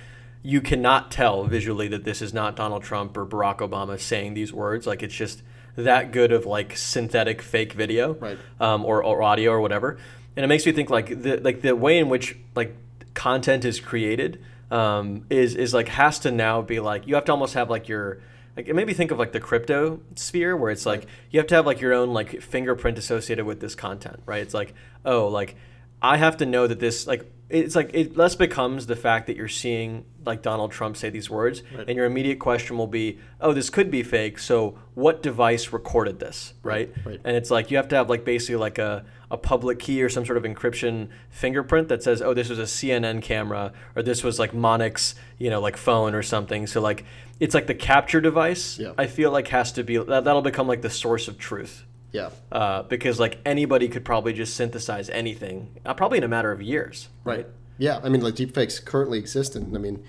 you 0.43 0.61
cannot 0.61 1.11
tell 1.11 1.45
visually 1.45 1.89
that 1.89 2.05
this 2.05 2.23
is 2.23 2.33
not 2.33 2.57
Donald 2.57 2.83
Trump 2.83 3.17
or 3.17 3.27
Barack 3.27 3.59
Obama 3.59 3.99
saying 3.99 4.35
these 4.35 4.53
words. 4.53 4.87
Like 4.87 5.03
it's 5.03 5.15
just 5.15 5.43
that 5.77 6.13
good 6.13 6.33
of 6.33 6.47
like 6.47 6.77
synthetic 6.77 7.43
fake 7.43 7.73
video, 7.73 8.15
Right. 8.15 8.39
Um, 8.61 8.85
or, 8.85 9.03
or 9.03 9.23
audio 9.23 9.53
or 9.53 9.61
whatever. 9.61 9.99
And 10.37 10.45
it 10.45 10.49
makes 10.49 10.65
me 10.65 10.73
think 10.73 10.91
like 10.91 11.23
the 11.23 11.39
like 11.39 11.63
the 11.63 11.75
way 11.75 11.99
in 11.99 12.09
which 12.09 12.37
like 12.55 12.75
content 13.15 13.65
is 13.65 13.81
created 13.81 14.41
um, 14.71 15.25
is 15.31 15.55
is 15.55 15.75
like 15.75 15.89
has 15.89 16.19
to 16.21 16.31
now 16.31 16.63
be 16.63 16.81
like 16.81 17.07
you 17.07 17.15
have 17.15 17.25
to 17.25 17.33
almost 17.33 17.55
have 17.55 17.71
like 17.71 17.89
your 17.89 18.21
like 18.57 18.69
it 18.69 18.75
made 18.75 18.87
me 18.87 18.93
think 18.93 19.11
of 19.11 19.19
like 19.19 19.33
the 19.33 19.41
crypto 19.41 20.01
sphere 20.15 20.57
where 20.57 20.71
it's 20.71 20.87
like 20.87 21.07
you 21.31 21.41
have 21.41 21.47
to 21.49 21.55
have 21.55 21.67
like 21.67 21.81
your 21.81 21.93
own 21.93 22.11
like 22.11 22.41
fingerprint 22.43 22.99
associated 22.99 23.45
with 23.45 23.61
this 23.61 23.75
content 23.75 24.21
right 24.27 24.43
it's 24.43 24.55
like 24.55 24.75
oh 25.05 25.27
like 25.29 25.57
i 26.03 26.17
have 26.17 26.37
to 26.37 26.47
know 26.47 26.67
that 26.67 26.81
this 26.81 27.07
like 27.07 27.31
it's 27.51 27.75
like 27.75 27.91
it 27.95 28.17
less 28.17 28.35
becomes 28.35 28.87
the 28.87 28.97
fact 28.97 29.27
that 29.27 29.37
you're 29.37 29.49
seeing 29.49 30.05
like 30.27 30.43
donald 30.43 30.71
trump 30.71 30.97
say 30.97 31.09
these 31.09 31.31
words 31.31 31.63
and 31.87 31.97
your 31.97 32.05
immediate 32.05 32.39
question 32.39 32.77
will 32.77 32.87
be 32.87 33.19
oh 33.41 33.53
this 33.55 33.71
could 33.71 33.91
be 33.91 34.03
fake 34.03 34.39
so 34.39 34.79
what 34.95 35.23
device 35.23 35.73
recorded 35.73 36.19
this? 36.19 36.55
Right, 36.65 36.93
right. 37.05 37.21
and 37.25 37.37
it's 37.37 37.53
like 37.53 37.71
you 37.71 37.77
have 37.77 37.87
to 37.89 37.97
have 37.97 38.11
like 38.11 38.25
basically 38.25 38.57
like 38.57 38.79
a, 38.79 39.05
a 39.31 39.37
public 39.37 39.79
key 39.79 40.03
or 40.03 40.09
some 40.09 40.27
sort 40.27 40.37
of 40.37 40.43
encryption 40.43 41.09
fingerprint 41.31 41.87
that 41.89 42.03
says 42.03 42.21
oh 42.21 42.35
this 42.35 42.49
was 42.49 42.59
a 42.59 42.63
cnn 42.65 43.23
camera 43.23 43.73
or 43.95 44.03
this 44.03 44.25
was 44.25 44.41
like 44.41 44.51
monix 44.51 45.15
you 45.39 45.51
know 45.51 45.61
like 45.61 45.77
phone 45.77 46.15
or 46.17 46.23
something. 46.23 46.67
So 46.67 46.81
like 46.81 47.05
it's 47.39 47.55
like 47.55 47.69
the 47.69 47.75
capture 47.77 48.21
device 48.21 48.79
Yeah. 48.81 48.93
i 48.99 49.07
feel 49.07 49.31
like 49.31 49.47
has 49.49 49.71
to 49.73 49.85
be 49.85 49.97
that, 49.99 50.25
that'll 50.25 50.43
become 50.43 50.67
like 50.67 50.83
the 50.83 50.91
source 50.91 51.29
of 51.29 51.39
truth 51.39 51.85
yeah 52.13 52.31
uh, 52.53 52.83
because 52.85 53.21
like 53.21 53.39
anybody 53.45 53.89
could 53.89 54.05
probably 54.05 54.33
just 54.33 54.55
synthesize 54.57 55.11
anything 55.11 55.69
uh, 55.85 55.93
probably 55.95 56.19
in 56.19 56.25
a 56.25 56.29
matter 56.29 56.51
of 56.53 56.61
years 56.63 57.09
right, 57.25 57.47
Yeah, 57.79 58.01
I 58.03 58.09
mean, 58.09 58.23
like 58.23 58.35
deepfakes 58.35 58.85
currently 58.85 59.19
exist, 59.19 59.55
and 59.55 59.77
I 59.77 59.79
mean, 59.79 60.03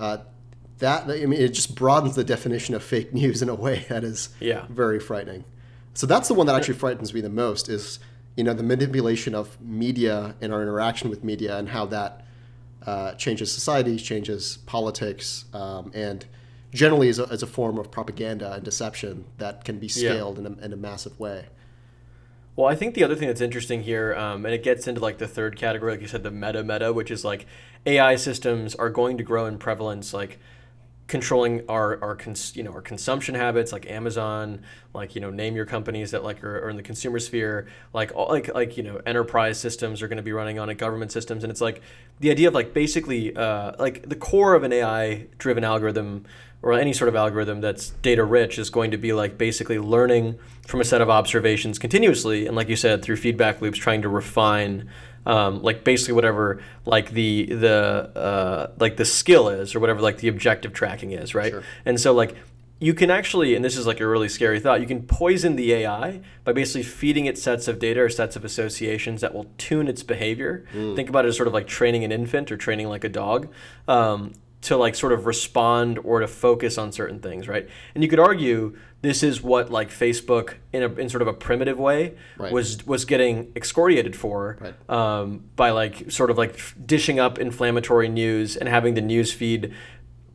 uh, 0.00 0.18
that 0.78 1.04
I 1.08 1.26
mean, 1.26 1.40
it 1.40 1.50
just 1.54 1.74
broadens 1.76 2.14
the 2.16 2.24
definition 2.24 2.74
of 2.74 2.82
fake 2.82 3.12
news 3.20 3.40
in 3.42 3.48
a 3.48 3.54
way 3.54 3.86
that 3.88 4.02
is 4.04 4.30
Yeah. 4.40 4.66
very 4.68 4.98
frightening. 4.98 5.44
So 5.94 6.06
that's 6.06 6.26
the 6.28 6.34
one 6.34 6.46
that 6.48 6.56
actually 6.56 6.74
frightens 6.74 7.14
me 7.14 7.20
the 7.20 7.28
most 7.28 7.68
is 7.68 8.00
you 8.36 8.42
know 8.42 8.52
the 8.54 8.64
manipulation 8.64 9.32
of 9.34 9.60
media 9.60 10.34
and 10.40 10.52
our 10.52 10.60
interaction 10.62 11.08
with 11.10 11.22
media 11.22 11.56
and 11.56 11.68
how 11.68 11.86
that 11.86 12.24
uh, 12.86 13.12
changes 13.14 13.52
societies, 13.52 14.02
changes 14.02 14.58
politics, 14.66 15.44
um, 15.52 15.90
and 15.94 16.26
generally 16.74 17.08
is 17.08 17.18
a, 17.18 17.24
is 17.24 17.42
a 17.42 17.46
form 17.46 17.78
of 17.78 17.90
propaganda 17.90 18.52
and 18.52 18.64
deception 18.64 19.24
that 19.38 19.64
can 19.64 19.78
be 19.78 19.88
scaled 19.88 20.38
in, 20.38 20.46
a, 20.46 20.64
in 20.64 20.72
a 20.72 20.76
massive 20.76 21.18
way. 21.18 21.46
Well, 22.56 22.66
I 22.66 22.74
think 22.74 22.94
the 22.94 23.02
other 23.02 23.16
thing 23.16 23.28
that's 23.28 23.40
interesting 23.40 23.82
here, 23.82 24.14
um, 24.14 24.44
and 24.44 24.54
it 24.54 24.62
gets 24.62 24.86
into 24.86 25.00
like 25.00 25.18
the 25.18 25.26
third 25.26 25.56
category, 25.56 25.92
like 25.92 26.00
you 26.00 26.06
said, 26.06 26.22
the 26.22 26.30
meta 26.30 26.62
meta, 26.62 26.92
which 26.92 27.10
is 27.10 27.24
like 27.24 27.46
AI 27.86 28.16
systems 28.16 28.74
are 28.74 28.90
going 28.90 29.16
to 29.18 29.24
grow 29.24 29.46
in 29.46 29.58
prevalence, 29.58 30.12
like 30.12 30.38
controlling 31.06 31.62
our 31.68 32.02
our 32.02 32.16
cons- 32.16 32.56
you 32.56 32.62
know 32.62 32.72
our 32.72 32.80
consumption 32.80 33.34
habits, 33.34 33.72
like 33.72 33.90
Amazon, 33.90 34.62
like 34.94 35.16
you 35.16 35.20
know 35.20 35.30
name 35.30 35.56
your 35.56 35.66
companies 35.66 36.12
that 36.12 36.22
like 36.22 36.44
are, 36.44 36.64
are 36.64 36.70
in 36.70 36.76
the 36.76 36.82
consumer 36.82 37.18
sphere, 37.18 37.66
like 37.92 38.12
all, 38.14 38.28
like 38.28 38.54
like 38.54 38.76
you 38.76 38.84
know 38.84 39.00
enterprise 39.04 39.58
systems 39.58 40.00
are 40.00 40.06
going 40.06 40.16
to 40.16 40.22
be 40.22 40.32
running 40.32 40.60
on 40.60 40.70
it, 40.70 40.78
government 40.78 41.10
systems, 41.10 41.42
and 41.42 41.50
it's 41.50 41.60
like 41.60 41.82
the 42.20 42.30
idea 42.30 42.46
of 42.46 42.54
like 42.54 42.72
basically 42.72 43.34
uh, 43.36 43.72
like 43.80 44.08
the 44.08 44.16
core 44.16 44.54
of 44.54 44.62
an 44.62 44.72
AI 44.72 45.26
driven 45.38 45.64
algorithm 45.64 46.24
or 46.64 46.72
any 46.72 46.94
sort 46.94 47.10
of 47.10 47.14
algorithm 47.14 47.60
that's 47.60 47.90
data 48.00 48.24
rich 48.24 48.58
is 48.58 48.70
going 48.70 48.90
to 48.90 48.96
be 48.96 49.12
like 49.12 49.36
basically 49.36 49.78
learning 49.78 50.38
from 50.66 50.80
a 50.80 50.84
set 50.84 51.02
of 51.02 51.10
observations 51.10 51.78
continuously 51.78 52.46
and 52.46 52.56
like 52.56 52.70
you 52.70 52.74
said 52.74 53.02
through 53.02 53.16
feedback 53.16 53.60
loops 53.60 53.78
trying 53.78 54.00
to 54.00 54.08
refine 54.08 54.88
um, 55.26 55.62
like 55.62 55.84
basically 55.84 56.14
whatever 56.14 56.62
like 56.86 57.10
the 57.10 57.44
the 57.46 58.10
uh, 58.16 58.70
like 58.78 58.96
the 58.96 59.04
skill 59.04 59.48
is 59.50 59.74
or 59.74 59.80
whatever 59.80 60.00
like 60.00 60.18
the 60.18 60.28
objective 60.28 60.72
tracking 60.72 61.12
is 61.12 61.34
right? 61.34 61.52
Sure. 61.52 61.62
and 61.84 62.00
so 62.00 62.14
like 62.14 62.34
you 62.80 62.94
can 62.94 63.10
actually 63.10 63.54
and 63.54 63.64
this 63.64 63.76
is 63.76 63.86
like 63.86 64.00
a 64.00 64.06
really 64.06 64.28
scary 64.28 64.58
thought 64.58 64.80
you 64.80 64.86
can 64.86 65.02
poison 65.02 65.56
the 65.56 65.72
ai 65.72 66.20
by 66.44 66.52
basically 66.52 66.82
feeding 66.82 67.26
it 67.26 67.38
sets 67.38 67.68
of 67.68 67.78
data 67.78 68.00
or 68.00 68.08
sets 68.08 68.36
of 68.36 68.44
associations 68.44 69.20
that 69.20 69.34
will 69.34 69.46
tune 69.58 69.86
its 69.86 70.02
behavior. 70.02 70.64
Think 70.72 71.08
about 71.08 71.24
it 71.24 71.28
as 71.28 71.36
sort 71.36 71.46
of 71.46 71.54
like 71.54 71.66
training 71.66 72.04
an 72.04 72.12
infant 72.12 72.50
or 72.50 72.56
training 72.56 72.88
like 72.88 73.04
a 73.04 73.08
dog. 73.08 73.48
Um, 73.86 74.32
to 74.64 74.76
like 74.76 74.94
sort 74.94 75.12
of 75.12 75.26
respond 75.26 75.98
or 76.04 76.20
to 76.20 76.26
focus 76.28 76.78
on 76.78 76.90
certain 76.92 77.20
things, 77.20 77.46
right? 77.48 77.68
And 77.94 78.02
you 78.02 78.08
could 78.08 78.18
argue 78.20 78.76
this 79.02 79.22
is 79.22 79.42
what 79.42 79.70
like 79.70 79.90
Facebook 79.90 80.54
in 80.72 80.82
a 80.82 80.88
in 80.94 81.08
sort 81.10 81.20
of 81.22 81.28
a 81.28 81.32
primitive 81.34 81.78
way 81.78 82.14
Right. 82.38 82.50
was 82.52 82.86
was 82.86 83.04
getting 83.04 83.52
excoriated 83.54 84.16
for 84.16 84.56
Right. 84.60 84.90
um, 84.90 85.44
by 85.56 85.70
like 85.70 86.10
sort 86.10 86.30
of 86.30 86.38
like 86.38 86.58
dishing 86.86 87.18
up 87.20 87.38
inflammatory 87.38 88.08
news 88.08 88.56
and 88.56 88.68
having 88.68 88.94
the 88.94 89.02
news 89.02 89.32
feed 89.32 89.72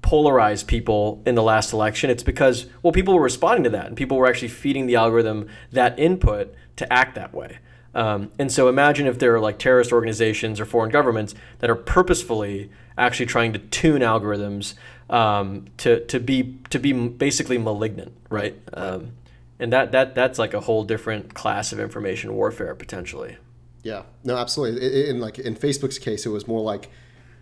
polarize 0.02 0.66
people 0.66 1.22
in 1.26 1.36
the 1.36 1.44
last 1.44 1.74
election. 1.74 2.10
It's 2.10 2.24
because 2.24 2.68
well 2.84 2.94
people 2.94 3.16
were 3.16 3.22
responding 3.24 3.64
to 3.64 3.70
that 3.72 3.88
and 3.88 3.98
people 3.98 4.18
were 4.18 4.28
actually 4.28 4.48
feeding 4.50 4.86
the 4.86 4.96
algorithm 4.96 5.48
that 5.72 5.98
input 6.00 6.54
to 6.78 6.92
act 6.94 7.16
that 7.16 7.34
way. 7.34 7.58
Um, 7.96 8.30
and 8.38 8.52
so 8.52 8.70
imagine 8.70 9.08
if 9.08 9.18
there 9.18 9.34
are 9.34 9.40
like 9.40 9.58
terrorist 9.58 9.92
organizations 9.92 10.60
or 10.60 10.66
foreign 10.66 10.92
governments 10.92 11.34
that 11.58 11.72
are 11.72 11.76
purposefully 11.76 12.70
actually 13.00 13.26
trying 13.26 13.54
to 13.54 13.60
tune 13.60 14.02
algorithms 14.02 14.76
um, 15.10 15.66
to, 15.78 16.06
to 16.06 16.20
be 16.20 16.58
to 16.70 16.78
be 16.80 16.94
basically 16.94 17.58
malignant, 17.58 18.12
right? 18.30 18.56
Um, 18.74 19.14
and 19.60 19.74
that, 19.74 19.92
that 19.92 20.14
that's 20.16 20.38
like 20.38 20.54
a 20.54 20.60
whole 20.62 20.84
different 20.84 21.34
class 21.34 21.72
of 21.74 21.80
information 21.80 22.34
warfare 22.36 22.76
potentially. 22.76 23.38
Yeah, 23.84 24.04
no, 24.24 24.38
absolutely. 24.38 24.82
I- 24.82 25.08
I- 25.08 25.10
In 25.10 25.20
like 25.20 25.40
in 25.40 25.56
Facebook's 25.56 25.98
case, 26.00 26.26
it 26.26 26.30
was 26.30 26.48
more 26.48 26.62
like 26.62 26.90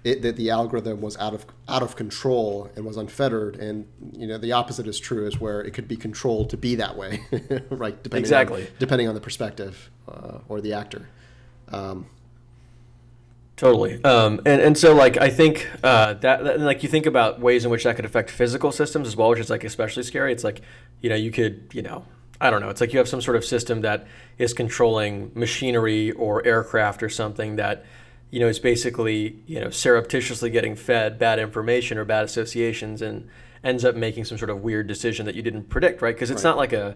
it, 0.04 0.22
that 0.22 0.36
the 0.38 0.50
algorithm 0.52 1.02
was 1.02 1.18
out 1.18 1.34
of 1.34 1.46
out 1.68 1.82
of 1.84 1.96
control 1.96 2.70
and 2.76 2.86
was 2.86 2.96
unfettered, 2.98 3.56
and 3.58 3.86
you 4.14 4.28
know 4.28 4.38
the 4.38 4.52
opposite 4.54 4.88
is 4.88 5.00
true, 5.00 5.26
is 5.28 5.40
where 5.42 5.60
it 5.62 5.72
could 5.74 5.88
be 5.88 5.98
controlled 5.98 6.50
to 6.52 6.58
be 6.58 6.76
that 6.76 6.96
way, 6.96 7.20
right? 7.70 8.02
Depending 8.04 8.24
Exactly. 8.24 8.62
on, 8.64 8.68
depending 8.80 9.08
on 9.10 9.16
the 9.16 9.22
perspective 9.22 9.90
uh, 10.08 10.38
or 10.48 10.62
the 10.62 10.74
actor. 10.74 11.10
Um, 11.70 12.06
Totally. 13.58 14.02
Um, 14.04 14.40
and, 14.46 14.62
and 14.62 14.78
so 14.78 14.94
like 14.94 15.18
I 15.18 15.30
think 15.30 15.68
uh, 15.84 16.14
that, 16.14 16.44
that 16.44 16.60
like 16.60 16.84
you 16.84 16.90
think 16.90 17.08
about 17.08 17.40
ways 17.40 17.66
in 17.66 17.72
which 17.72 17.84
that 17.86 17.96
could 17.96 18.06
affect 18.06 18.30
physical 18.30 18.72
systems 18.72 19.08
as 19.08 19.16
well, 19.16 19.30
which 19.30 19.40
is 19.40 19.50
like 19.50 19.64
especially 19.64 20.04
scary. 20.04 20.32
It's 20.32 20.44
like 20.44 20.62
you 21.02 21.10
know 21.10 21.16
you 21.16 21.32
could 21.32 21.68
you 21.74 21.82
know 21.82 22.06
I 22.40 22.52
don't 22.52 22.62
know. 22.62 22.70
It's 22.70 22.80
like 22.80 22.94
you 22.94 23.00
have 23.00 23.10
some 23.10 23.20
sort 23.20 23.36
of 23.36 23.44
system 23.44 23.82
that 23.82 24.06
is 24.38 24.54
controlling 24.54 25.32
machinery 25.34 26.12
or 26.12 26.46
aircraft 26.46 27.02
or 27.02 27.10
something 27.10 27.56
that 27.56 27.84
you 28.30 28.40
know 28.40 28.48
is 28.48 28.60
basically 28.60 29.40
you 29.48 29.60
know 29.60 29.72
surreptitiously 29.72 30.52
getting 30.52 30.76
fed 30.76 31.18
bad 31.18 31.40
information 31.40 31.98
or 31.98 32.06
bad 32.06 32.26
associations 32.26 33.02
and 33.02 33.28
ends 33.64 33.84
up 33.84 33.96
making 33.96 34.24
some 34.24 34.38
sort 34.38 34.52
of 34.52 34.62
weird 34.62 34.86
decision 34.86 35.26
that 35.26 35.34
you 35.34 35.42
didn't 35.42 35.64
predict, 35.64 36.04
right? 36.04 36.14
Because 36.14 36.30
it's 36.30 36.44
not 36.44 36.58
like 36.58 36.74
a 36.74 36.96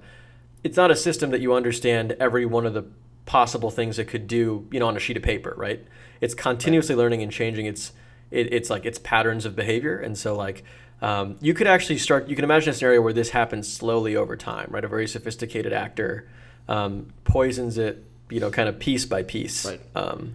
it's 0.63 0.77
not 0.77 0.91
a 0.91 0.95
system 0.95 1.31
that 1.31 1.41
you 1.41 1.55
understand 1.55 2.15
every 2.19 2.45
one 2.45 2.67
of 2.67 2.75
the 2.75 2.85
possible 3.31 3.71
things 3.71 3.97
it 3.97 4.09
could 4.09 4.27
do, 4.27 4.67
you 4.71 4.79
know, 4.81 4.87
on 4.89 4.97
a 4.97 4.99
sheet 4.99 5.15
of 5.15 5.23
paper, 5.23 5.53
right? 5.55 5.79
It's 6.19 6.33
continuously 6.33 6.95
learning 6.95 7.21
and 7.23 7.31
changing 7.31 7.65
its 7.65 7.93
it, 8.29 8.51
it's 8.53 8.69
like 8.69 8.85
its 8.85 8.99
patterns 8.99 9.45
of 9.45 9.55
behavior, 9.55 9.97
and 9.97 10.17
so 10.17 10.35
like 10.35 10.65
um, 11.01 11.37
you 11.39 11.53
could 11.53 11.65
actually 11.67 11.97
start. 11.97 12.27
You 12.27 12.35
can 12.35 12.43
imagine 12.43 12.71
a 12.71 12.73
scenario 12.73 13.01
where 13.01 13.13
this 13.13 13.29
happens 13.29 13.71
slowly 13.71 14.17
over 14.17 14.35
time, 14.35 14.67
right? 14.69 14.83
A 14.83 14.87
very 14.89 15.07
sophisticated 15.07 15.71
actor 15.71 16.27
um, 16.67 17.07
poisons 17.23 17.77
it, 17.77 18.03
you 18.29 18.39
know, 18.41 18.51
kind 18.51 18.67
of 18.67 18.79
piece 18.79 19.05
by 19.05 19.23
piece. 19.23 19.65
Right. 19.65 19.81
Um, 19.95 20.33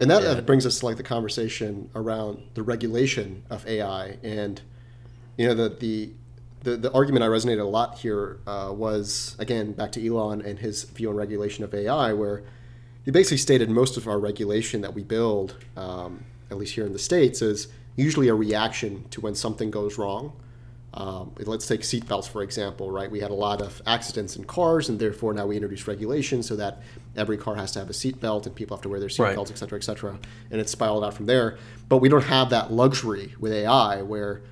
And 0.00 0.10
that, 0.10 0.22
Yeah. 0.22 0.32
that 0.34 0.46
brings 0.46 0.64
us 0.64 0.78
to 0.80 0.86
like 0.86 0.96
the 0.96 1.02
conversation 1.02 1.90
around 1.94 2.38
the 2.54 2.62
regulation 2.62 3.42
of 3.50 3.66
AI, 3.66 4.16
and 4.22 4.62
you 5.36 5.46
know 5.46 5.54
the 5.54 5.68
the 5.68 6.12
the, 6.62 6.76
the 6.76 6.92
argument 6.92 7.24
I 7.24 7.28
resonated 7.28 7.60
a 7.60 7.64
lot 7.64 7.98
here 7.98 8.38
uh, 8.46 8.72
was 8.74 9.36
again 9.38 9.72
back 9.72 9.92
to 9.92 10.06
Elon 10.06 10.42
and 10.42 10.58
his 10.58 10.84
view 10.84 11.08
on 11.10 11.16
regulation 11.16 11.64
of 11.64 11.72
AI, 11.74 12.12
where 12.12 12.42
he 13.04 13.10
basically 13.10 13.38
stated 13.38 13.70
most 13.70 13.96
of 13.96 14.06
our 14.06 14.18
regulation 14.18 14.82
that 14.82 14.94
we 14.94 15.02
build, 15.02 15.56
um, 15.76 16.24
at 16.50 16.58
least 16.58 16.74
here 16.74 16.84
in 16.84 16.92
the 16.92 16.98
states, 16.98 17.40
is 17.40 17.68
usually 17.96 18.28
a 18.28 18.34
reaction 18.34 19.04
to 19.10 19.20
when 19.20 19.34
something 19.34 19.70
goes 19.70 19.96
wrong. 19.98 20.32
Um, 20.92 21.32
let's 21.38 21.66
take 21.68 21.82
seatbelts 21.82 22.28
for 22.28 22.42
example, 22.42 22.90
right? 22.90 23.08
We 23.10 23.20
had 23.20 23.30
a 23.30 23.34
lot 23.34 23.62
of 23.62 23.80
accidents 23.86 24.36
in 24.36 24.44
cars, 24.44 24.88
and 24.88 24.98
therefore 24.98 25.32
now 25.32 25.46
we 25.46 25.56
introduce 25.56 25.86
regulation 25.86 26.42
so 26.42 26.56
that 26.56 26.82
every 27.16 27.38
car 27.38 27.54
has 27.54 27.72
to 27.72 27.78
have 27.78 27.88
a 27.88 27.92
seatbelt 27.92 28.46
and 28.46 28.54
people 28.54 28.76
have 28.76 28.82
to 28.82 28.88
wear 28.88 28.98
their 28.98 29.08
Right. 29.18 29.36
seatbelts, 29.36 29.50
et 29.50 29.58
cetera, 29.58 29.78
et 29.78 29.82
cetera. 29.84 30.18
And 30.50 30.60
it's 30.60 30.72
spiraled 30.72 31.04
out 31.04 31.14
from 31.14 31.26
there. 31.26 31.58
But 31.88 31.98
we 31.98 32.08
don't 32.08 32.24
have 32.24 32.50
that 32.50 32.72
luxury 32.72 33.34
with 33.38 33.52
AI 33.52 34.02
where 34.02 34.42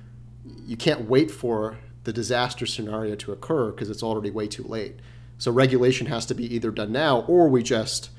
you 0.65 0.77
can't 0.77 1.09
wait 1.09 1.29
for 1.29 1.77
the 2.03 2.13
disaster 2.13 2.65
scenario 2.65 3.15
to 3.15 3.31
occur 3.31 3.71
because 3.71 3.89
it's 3.89 4.03
already 4.03 4.31
way 4.31 4.47
too 4.47 4.63
late. 4.63 4.95
So 5.37 5.51
regulation 5.51 6.07
has 6.07 6.25
to 6.27 6.35
be 6.35 6.53
either 6.53 6.71
done 6.71 6.91
now 6.91 7.21
or 7.21 7.47
we 7.47 7.63
just 7.63 8.09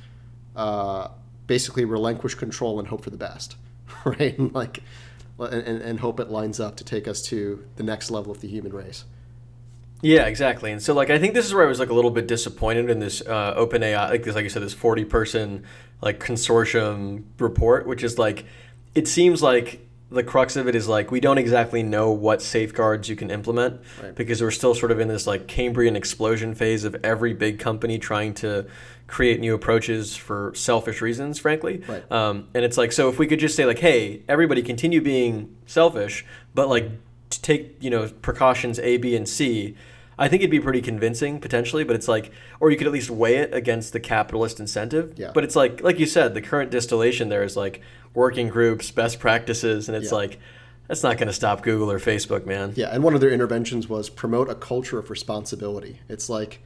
uh, 0.56 1.08
basically 1.46 1.84
relinquish 1.84 2.34
control 2.34 2.78
and 2.78 2.88
hope 2.88 3.04
for 3.04 3.10
the 3.10 3.16
best, 3.16 3.56
right? 4.04 4.38
And 4.38 4.54
like, 4.54 4.82
and, 5.38 5.82
and 5.82 6.00
hope 6.00 6.20
it 6.20 6.30
lines 6.30 6.60
up 6.60 6.76
to 6.76 6.84
take 6.84 7.08
us 7.08 7.22
to 7.22 7.64
the 7.76 7.82
next 7.82 8.10
level 8.10 8.30
of 8.30 8.40
the 8.40 8.48
human 8.48 8.72
race. 8.72 9.04
Yeah, 10.02 10.26
exactly. 10.26 10.72
And 10.72 10.82
so, 10.82 10.94
like, 10.94 11.10
I 11.10 11.18
think 11.18 11.34
this 11.34 11.44
is 11.44 11.52
where 11.52 11.64
I 11.64 11.68
was 11.68 11.78
like 11.78 11.90
a 11.90 11.94
little 11.94 12.10
bit 12.10 12.26
disappointed 12.26 12.88
in 12.88 13.00
this 13.00 13.20
uh, 13.20 13.54
OpenAI, 13.54 14.08
like 14.08 14.22
this, 14.22 14.34
like 14.34 14.44
you 14.44 14.50
said, 14.50 14.62
this 14.62 14.72
forty-person 14.72 15.64
like 16.00 16.20
consortium 16.20 17.24
report, 17.38 17.86
which 17.86 18.02
is 18.02 18.18
like, 18.18 18.46
it 18.94 19.06
seems 19.06 19.42
like 19.42 19.86
the 20.10 20.22
crux 20.24 20.56
of 20.56 20.66
it 20.66 20.74
is 20.74 20.88
like 20.88 21.10
we 21.10 21.20
don't 21.20 21.38
exactly 21.38 21.82
know 21.82 22.10
what 22.10 22.42
safeguards 22.42 23.08
you 23.08 23.14
can 23.16 23.30
implement 23.30 23.80
Right. 24.02 24.14
because 24.14 24.42
we're 24.42 24.50
still 24.50 24.74
sort 24.74 24.90
of 24.90 24.98
in 24.98 25.08
this 25.08 25.26
like 25.26 25.46
Cambrian 25.46 25.94
explosion 25.96 26.54
phase 26.54 26.84
of 26.84 26.96
every 27.04 27.32
big 27.32 27.58
company 27.58 27.98
trying 27.98 28.34
to 28.34 28.66
create 29.06 29.40
new 29.40 29.54
approaches 29.54 30.16
for 30.16 30.52
selfish 30.54 31.00
reasons, 31.00 31.38
frankly. 31.38 31.82
Right. 31.88 32.10
Um, 32.12 32.48
and 32.54 32.64
it's 32.64 32.76
like, 32.76 32.92
so 32.92 33.08
if 33.08 33.18
we 33.18 33.26
could 33.26 33.40
just 33.40 33.56
say 33.56 33.64
like, 33.66 33.78
hey, 33.80 34.22
everybody 34.28 34.62
continue 34.62 35.00
being 35.00 35.54
selfish, 35.66 36.24
but 36.54 36.68
like 36.68 36.88
to 37.30 37.42
take 37.42 37.76
you 37.80 37.90
know 37.90 38.08
precautions 38.22 38.78
A, 38.80 38.96
B, 38.96 39.14
and 39.14 39.28
C. 39.28 39.76
I 40.20 40.28
think 40.28 40.42
it'd 40.42 40.50
be 40.50 40.60
pretty 40.60 40.82
convincing 40.82 41.40
potentially, 41.40 41.82
but 41.82 41.96
it's 41.96 42.06
like, 42.06 42.30
or 42.60 42.70
you 42.70 42.76
could 42.76 42.86
at 42.86 42.92
least 42.92 43.10
weigh 43.10 43.36
it 43.38 43.54
against 43.54 43.92
the 43.94 44.00
capitalist 44.00 44.60
incentive. 44.60 45.14
Yeah. 45.16 45.30
But 45.34 45.44
it's 45.44 45.56
like, 45.56 45.82
like 45.82 45.98
you 45.98 46.06
said, 46.06 46.34
the 46.34 46.42
current 46.42 46.70
distillation 46.70 47.30
there 47.30 47.42
is 47.42 47.56
like 47.56 47.80
working 48.14 48.48
groups, 48.48 48.90
best 48.90 49.18
practices, 49.18 49.88
and 49.88 49.96
it's 49.96 50.12
Yeah. 50.12 50.18
like, 50.18 50.38
that's 50.88 51.02
not 51.02 51.16
going 51.18 51.28
to 51.28 51.32
stop 51.32 51.62
Google 51.62 51.90
or 51.90 51.98
Facebook, 51.98 52.44
man. 52.46 52.72
Yeah, 52.76 52.88
and 52.92 53.02
one 53.02 53.14
of 53.14 53.20
their 53.20 53.30
interventions 53.30 53.88
was 53.88 54.10
promote 54.10 54.50
a 54.50 54.54
culture 54.54 54.98
of 54.98 55.08
responsibility. 55.08 56.00
It's 56.08 56.28
like, 56.28 56.60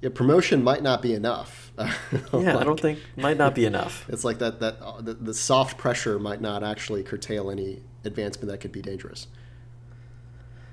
yeah, 0.00 0.10
promotion 0.14 0.62
might 0.62 0.82
not 0.82 1.02
be 1.02 1.12
enough. 1.14 1.72
Yeah, 2.32 2.58
I 2.58 2.64
don't 2.64 2.78
think 2.80 2.98
might 3.16 3.36
not 3.38 3.54
be 3.54 3.64
enough. 3.64 4.04
It's 4.08 4.24
like 4.24 4.38
that 4.38 4.60
that 4.60 4.76
uh, 4.82 5.00
the, 5.00 5.14
the 5.14 5.34
soft 5.34 5.76
pressure 5.78 6.18
might 6.18 6.40
not 6.40 6.62
actually 6.62 7.02
curtail 7.02 7.50
any 7.50 7.80
advancement 8.04 8.48
that 8.50 8.58
could 8.58 8.72
be 8.72 8.82
dangerous. 8.82 9.26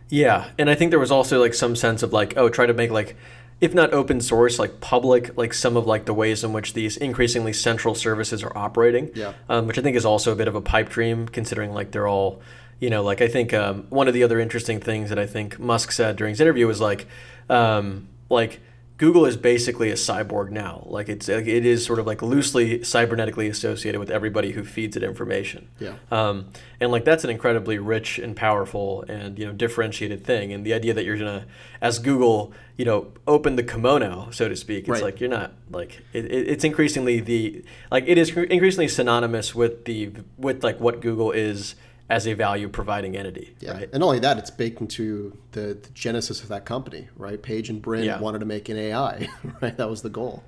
Yeah, 0.09 0.49
and 0.57 0.69
I 0.69 0.75
think 0.75 0.89
there 0.91 0.99
was 0.99 1.11
also 1.11 1.39
like 1.39 1.53
some 1.53 1.75
sense 1.75 2.03
of 2.03 2.11
like, 2.13 2.35
oh, 2.35 2.49
try 2.49 2.65
to 2.65 2.73
make 2.73 2.91
like 2.91 3.15
if 3.61 3.73
not 3.73 3.91
open 3.93 4.21
source, 4.21 4.57
like 4.57 4.79
public, 4.79 5.37
like 5.37 5.53
some 5.53 5.75
of 5.75 5.85
like 5.85 6.05
the 6.05 6.13
ways 6.13 6.43
in 6.43 6.53
which 6.53 6.73
these 6.73 6.95
increasingly 6.97 7.51
central 7.51 7.93
services 7.93 8.41
are 8.41 8.55
operating. 8.57 9.11
Yeah. 9.13 9.33
Um, 9.49 9.67
which 9.67 9.77
I 9.77 9.81
think 9.81 9.97
is 9.97 10.05
also 10.05 10.31
a 10.31 10.35
bit 10.35 10.47
of 10.47 10.55
a 10.55 10.61
pipe 10.61 10.89
dream, 10.89 11.27
considering 11.27 11.73
like 11.73 11.91
they're 11.91 12.07
all, 12.07 12.41
you 12.79 12.89
know, 12.89 13.03
like 13.03 13.21
I 13.21 13.27
think 13.27 13.53
um, 13.53 13.85
one 13.89 14.07
of 14.07 14.13
the 14.13 14.23
other 14.23 14.39
interesting 14.39 14.79
things 14.79 15.09
that 15.09 15.19
I 15.19 15.25
think 15.27 15.59
Musk 15.59 15.91
said 15.91 16.15
during 16.15 16.31
his 16.31 16.41
interview 16.41 16.67
was 16.67 16.79
like, 16.79 17.05
um, 17.49 18.07
like 18.29 18.61
Google 18.99 19.25
is 19.25 19.37
basically 19.37 19.89
a 19.91 19.95
cyborg 19.95 20.51
now. 20.51 20.83
Like 20.85 21.07
it's 21.07 21.29
it 21.29 21.47
is 21.47 21.85
sort 21.85 21.99
of 21.99 22.05
like 22.05 22.21
loosely 22.21 22.79
cybernetically 22.79 23.49
associated 23.49 23.97
with 23.97 24.11
everybody 24.11 24.51
who 24.51 24.65
feeds 24.65 24.97
it 24.97 25.03
information. 25.03 25.69
Yeah. 25.79 25.93
Um, 26.11 26.47
and 26.81 26.91
like 26.91 27.05
that's 27.05 27.23
an 27.23 27.29
incredibly 27.29 27.77
rich 27.79 28.19
and 28.19 28.35
powerful 28.35 29.05
and 29.07 29.39
you 29.39 29.45
know 29.45 29.53
differentiated 29.53 30.25
thing. 30.25 30.51
And 30.51 30.65
the 30.65 30.73
idea 30.73 30.93
that 30.93 31.05
you're 31.05 31.17
gonna, 31.17 31.45
as 31.81 31.97
Google, 31.97 32.51
you 32.75 32.83
know, 32.83 33.13
open 33.25 33.55
the 33.55 33.63
kimono, 33.63 34.31
so 34.31 34.49
to 34.49 34.55
speak. 34.57 34.79
It's 34.79 34.89
Right. 34.89 35.03
like 35.03 35.21
you're 35.21 35.29
not 35.29 35.53
like 35.71 36.01
it, 36.11 36.25
it, 36.25 36.49
it's 36.49 36.65
increasingly 36.65 37.21
the 37.21 37.63
like 37.89 38.03
it 38.05 38.17
is 38.17 38.35
increasingly 38.35 38.89
synonymous 38.89 39.55
with 39.55 39.85
the 39.85 40.11
with 40.37 40.61
like 40.61 40.77
what 40.81 40.99
Google 40.99 41.31
is 41.31 41.75
as 42.09 42.25
a 42.27 42.33
value 42.33 42.67
providing 42.67 43.15
entity. 43.15 43.55
Yeah. 43.59 43.73
Right. 43.73 43.89
And 43.93 43.99
not 43.99 44.07
only 44.07 44.19
that, 44.19 44.37
it's 44.37 44.49
baked 44.49 44.81
into 44.81 45.37
the, 45.51 45.77
the 45.81 45.89
genesis 45.93 46.41
of 46.41 46.49
that 46.49 46.65
company, 46.65 47.07
right? 47.15 47.41
Page 47.41 47.69
and 47.69 47.81
Brin 47.81 48.03
Yeah. 48.03 48.19
wanted 48.19 48.39
to 48.39 48.45
make 48.45 48.67
an 48.69 48.77
AI, 48.77 49.27
right? 49.61 49.77
That 49.77 49.89
was 49.89 50.01
the 50.01 50.09
goal. 50.09 50.43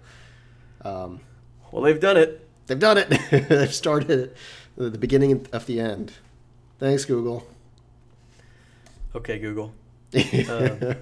Um, 0.84 1.20
Well, 1.72 1.84
they've 1.84 2.00
done 2.00 2.18
it. 2.18 2.48
They've 2.68 2.80
done 2.80 2.98
it. 2.98 3.10
They've 3.50 3.74
started 3.74 4.34
the 4.78 4.90
beginning 4.98 5.46
of 5.52 5.66
the 5.66 5.80
end. 5.80 6.14
Thanks, 6.80 7.06
Google. 7.06 7.46
Okay, 9.16 9.38
Google. 9.40 9.74
Um, 10.50 10.96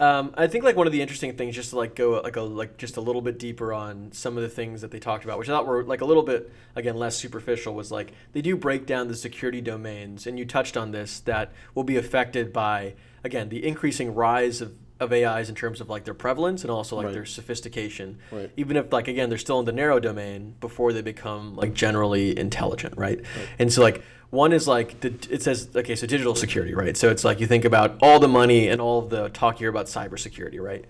Um, 0.00 0.32
I 0.36 0.46
think 0.46 0.64
like 0.64 0.76
one 0.76 0.86
of 0.86 0.92
the 0.92 1.02
interesting 1.02 1.36
things, 1.36 1.54
just 1.54 1.70
to 1.70 1.76
like 1.76 1.94
go 1.94 2.20
like 2.20 2.36
a 2.36 2.42
like 2.42 2.76
just 2.76 2.96
a 2.96 3.00
little 3.00 3.22
bit 3.22 3.38
deeper 3.38 3.72
on 3.72 4.12
some 4.12 4.36
of 4.36 4.42
the 4.42 4.48
things 4.48 4.80
that 4.80 4.90
they 4.90 4.98
talked 4.98 5.24
about, 5.24 5.38
which 5.38 5.48
I 5.48 5.52
thought 5.52 5.66
were 5.66 5.84
like 5.84 6.00
a 6.00 6.04
little 6.04 6.22
bit 6.22 6.52
again 6.74 6.96
less 6.96 7.16
superficial, 7.16 7.74
was 7.74 7.90
like 7.90 8.12
they 8.32 8.42
do 8.42 8.56
break 8.56 8.86
down 8.86 9.08
the 9.08 9.16
security 9.16 9.60
domains, 9.60 10.26
and 10.26 10.38
you 10.38 10.44
touched 10.44 10.76
on 10.76 10.90
this 10.92 11.20
that 11.20 11.52
will 11.74 11.84
be 11.84 11.96
affected 11.96 12.52
by 12.52 12.94
again 13.24 13.48
the 13.48 13.66
increasing 13.66 14.14
rise 14.14 14.60
of, 14.60 14.74
of 14.98 15.12
AIs 15.12 15.48
in 15.48 15.54
terms 15.54 15.80
of 15.80 15.88
like 15.88 16.04
their 16.04 16.14
prevalence 16.14 16.62
and 16.62 16.70
also 16.70 16.96
like 16.96 17.06
Right. 17.06 17.12
their 17.14 17.24
sophistication. 17.26 18.18
Right. 18.30 18.50
Even 18.56 18.76
if 18.76 18.92
like 18.92 19.08
again 19.08 19.28
they're 19.28 19.38
still 19.38 19.58
in 19.60 19.64
the 19.66 19.72
narrow 19.72 20.00
domain 20.00 20.54
before 20.60 20.92
they 20.92 21.02
become 21.02 21.54
like 21.56 21.74
generally 21.74 22.38
intelligent, 22.38 22.96
right? 22.96 23.20
And 23.58 23.72
so 23.72 23.82
like 23.82 24.02
one 24.30 24.52
is 24.52 24.66
like 24.66 25.00
the, 25.00 25.08
it 25.30 25.42
says 25.42 25.68
okay, 25.74 25.94
so 25.96 26.06
digital 26.06 26.34
security, 26.34 26.74
right? 26.74 26.96
So 26.96 27.10
it's 27.10 27.24
like 27.24 27.40
you 27.40 27.46
think 27.46 27.64
about 27.64 27.96
all 28.00 28.18
the 28.18 28.28
money 28.28 28.68
and 28.68 28.80
all 28.80 29.02
the 29.02 29.28
talk 29.28 29.58
here 29.58 29.68
about 29.68 29.86
cybersecurity, 29.86 30.60
right? 30.60 30.84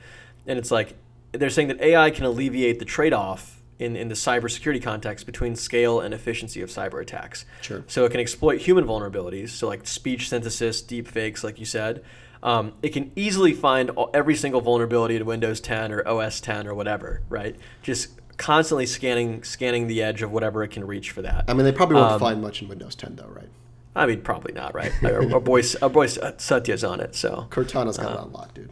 And 0.47 0.59
it's 0.59 0.71
like 0.71 0.95
they're 1.33 1.51
saying 1.51 1.69
that 1.69 1.81
AI 1.81 2.11
can 2.11 2.25
alleviate 2.25 2.79
the 2.79 2.85
trade-off 2.85 3.61
in, 3.79 3.95
in 3.95 4.09
the 4.09 4.14
cybersecurity 4.14 4.83
context 4.83 5.27
between 5.27 5.55
scale 5.55 6.01
and 6.01 6.14
efficiency 6.14 6.62
of 6.62 6.71
cyber 6.71 7.03
attacks. 7.03 7.45
Sure. 7.61 7.85
So 7.88 8.05
it 8.07 8.11
can 8.11 8.21
exploit 8.21 8.61
human 8.62 8.85
vulnerabilities, 8.87 9.51
so 9.51 9.66
like 9.66 9.87
speech 9.87 10.29
synthesis, 10.31 10.81
deep 10.81 11.07
fakes, 11.09 11.42
like 11.45 11.59
you 11.59 11.66
said. 11.66 12.03
Um, 12.42 12.72
it 12.83 12.90
can 12.90 13.11
easily 13.16 13.53
find 13.53 13.90
every 14.14 14.35
single 14.37 14.61
vulnerability 14.61 15.16
in 15.16 15.25
Windows 15.27 15.61
10 15.61 15.92
or 15.92 16.07
OS 16.07 16.40
10 16.40 16.66
or 16.66 16.75
whatever, 16.75 17.22
right? 17.29 17.57
Just 17.83 18.11
constantly 18.37 18.85
scanning 18.87 19.42
scanning 19.42 19.87
the 19.87 20.03
edge 20.03 20.20
of 20.22 20.31
whatever 20.31 20.62
it 20.62 20.68
can 20.68 20.87
reach 20.87 21.11
for 21.11 21.22
that. 21.22 21.44
I 21.49 21.55
mean, 21.55 21.64
they 21.64 21.72
probably 21.72 21.96
won't 21.96 22.12
Um, 22.12 22.20
find 22.20 22.42
much 22.42 22.61
in 22.62 22.68
Windows 22.68 22.94
10, 22.94 23.16
though, 23.16 23.29
right? 23.35 23.49
I 23.94 24.05
mean, 24.07 24.20
probably 24.20 24.53
not, 24.53 24.75
right? 24.75 24.92
our, 25.03 25.40
boy, 25.40 25.62
our 25.81 25.88
boy 25.88 26.07
Satya's 26.07 26.85
on 26.85 27.01
it, 27.01 27.14
so 27.14 27.46
Cortana's 27.51 27.96
got 27.96 28.12
Uh, 28.12 28.14
it 28.14 28.18
on 28.35 28.49
dude. 28.53 28.70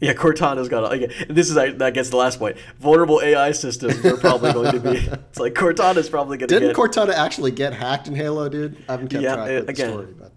yeah, 0.00 0.14
Cortana's 0.14 0.70
got. 0.70 0.82
Like, 0.84 1.12
this 1.28 1.50
is 1.50 1.58
I 1.58 1.90
guess 1.90 2.08
the 2.08 2.16
last 2.16 2.38
point. 2.38 2.56
Vulnerable 2.80 3.20
AI 3.22 3.52
systems 3.52 4.02
are 4.06 4.16
probably 4.16 4.50
going 4.54 4.72
to 4.72 4.80
be. 4.80 4.96
It's 5.30 5.38
like 5.38 5.52
Cortana's 5.52 6.08
probably 6.08 6.38
going 6.38 6.48
to 6.48 6.54
Didn't 6.58 6.68
get. 6.70 6.76
Cortana 6.76 7.12
actually 7.12 7.50
get 7.50 7.74
hacked 7.74 8.08
in 8.08 8.14
Halo, 8.14 8.48
dude? 8.48 8.76
I 8.88 8.92
haven't 8.92 9.08
kept 9.08 9.22
Yeah, 9.22 9.34
track 9.34 9.50
of 9.50 9.66
the 9.66 9.72
again. 9.72 9.90
story, 9.90 10.14
but 10.18 10.32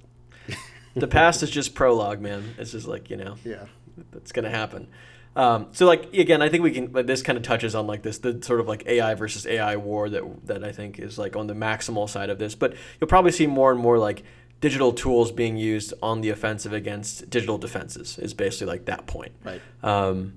the 0.96 1.08
past 1.08 1.44
is 1.44 1.50
just 1.50 1.76
prologue, 1.76 2.22
man. 2.22 2.56
It's 2.58 2.72
just 2.72 2.88
like 2.88 3.10
you 3.10 3.18
know. 3.18 3.36
yeah. 3.44 3.66
that's 4.12 4.32
going 4.32 4.46
to 4.46 4.50
happen. 4.50 4.88
Um, 5.36 5.68
so 5.74 5.86
like 5.86 6.14
again, 6.14 6.42
I 6.42 6.50
think 6.50 6.64
we 6.64 6.72
can. 6.72 6.92
Like, 6.94 7.08
this 7.08 7.22
kind 7.22 7.38
of 7.38 7.44
touches 7.44 7.76
on 7.76 7.88
like 7.88 8.04
this 8.04 8.20
the 8.20 8.42
sort 8.42 8.62
of 8.62 8.68
like 8.68 8.86
AI 8.88 9.14
versus 9.16 9.46
AI 9.46 9.76
war 9.76 10.10
that 10.10 10.24
that 10.48 10.64
I 10.64 10.72
think 10.72 10.98
is 10.98 11.18
like 11.18 11.36
on 11.36 11.48
the 11.48 11.54
maximal 11.54 12.10
side 12.10 12.30
of 12.30 12.40
this. 12.40 12.56
But 12.56 12.76
you'll 13.00 13.10
probably 13.10 13.32
see 13.32 13.46
more 13.46 13.72
and 13.72 13.80
more 13.80 13.98
like 13.98 14.24
digital 14.62 14.94
tools 14.94 15.32
being 15.32 15.58
used 15.58 15.94
on 16.02 16.22
the 16.22 16.30
offensive 16.30 16.72
against 16.72 17.30
digital 17.30 17.58
defenses. 17.58 18.18
Is 18.18 18.34
basically 18.34 18.68
like 18.68 18.86
that 18.86 19.08
point. 19.08 19.34
Right. 19.44 19.62
Um, 19.84 20.36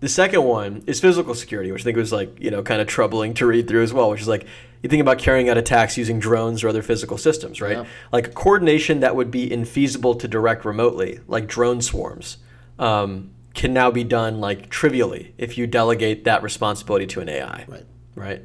the 0.00 0.08
second 0.08 0.44
one 0.44 0.84
is 0.86 1.00
physical 1.00 1.34
security, 1.34 1.70
which 1.70 1.82
I 1.82 1.84
think 1.84 1.98
was 1.98 2.12
like 2.12 2.40
you 2.40 2.50
know 2.50 2.62
kind 2.62 2.80
of 2.80 2.86
troubling 2.86 3.34
to 3.34 3.46
read 3.46 3.68
through 3.68 3.82
as 3.82 3.92
well. 3.92 4.08
Which 4.08 4.22
is 4.22 4.28
like 4.28 4.46
you 4.82 4.88
think 4.88 5.00
about 5.00 5.18
carrying 5.18 5.48
out 5.48 5.58
attacks 5.58 5.96
using 5.98 6.18
drones 6.18 6.64
or 6.64 6.68
other 6.68 6.82
physical 6.82 7.18
systems, 7.18 7.60
right? 7.60 7.76
Yeah. 7.78 7.84
Like 8.12 8.34
coordination 8.34 9.00
that 9.00 9.14
would 9.16 9.30
be 9.30 9.48
infeasible 9.48 10.18
to 10.20 10.28
direct 10.28 10.64
remotely, 10.64 11.20
like 11.28 11.46
drone 11.46 11.82
swarms, 11.82 12.38
um, 12.78 13.30
can 13.52 13.72
now 13.74 13.90
be 13.90 14.04
done 14.04 14.40
like 14.40 14.70
trivially 14.70 15.34
if 15.36 15.58
you 15.58 15.66
delegate 15.66 16.24
that 16.24 16.42
responsibility 16.42 17.06
to 17.08 17.20
an 17.20 17.28
AI, 17.28 17.64
Right. 17.68 17.84
right? 18.14 18.42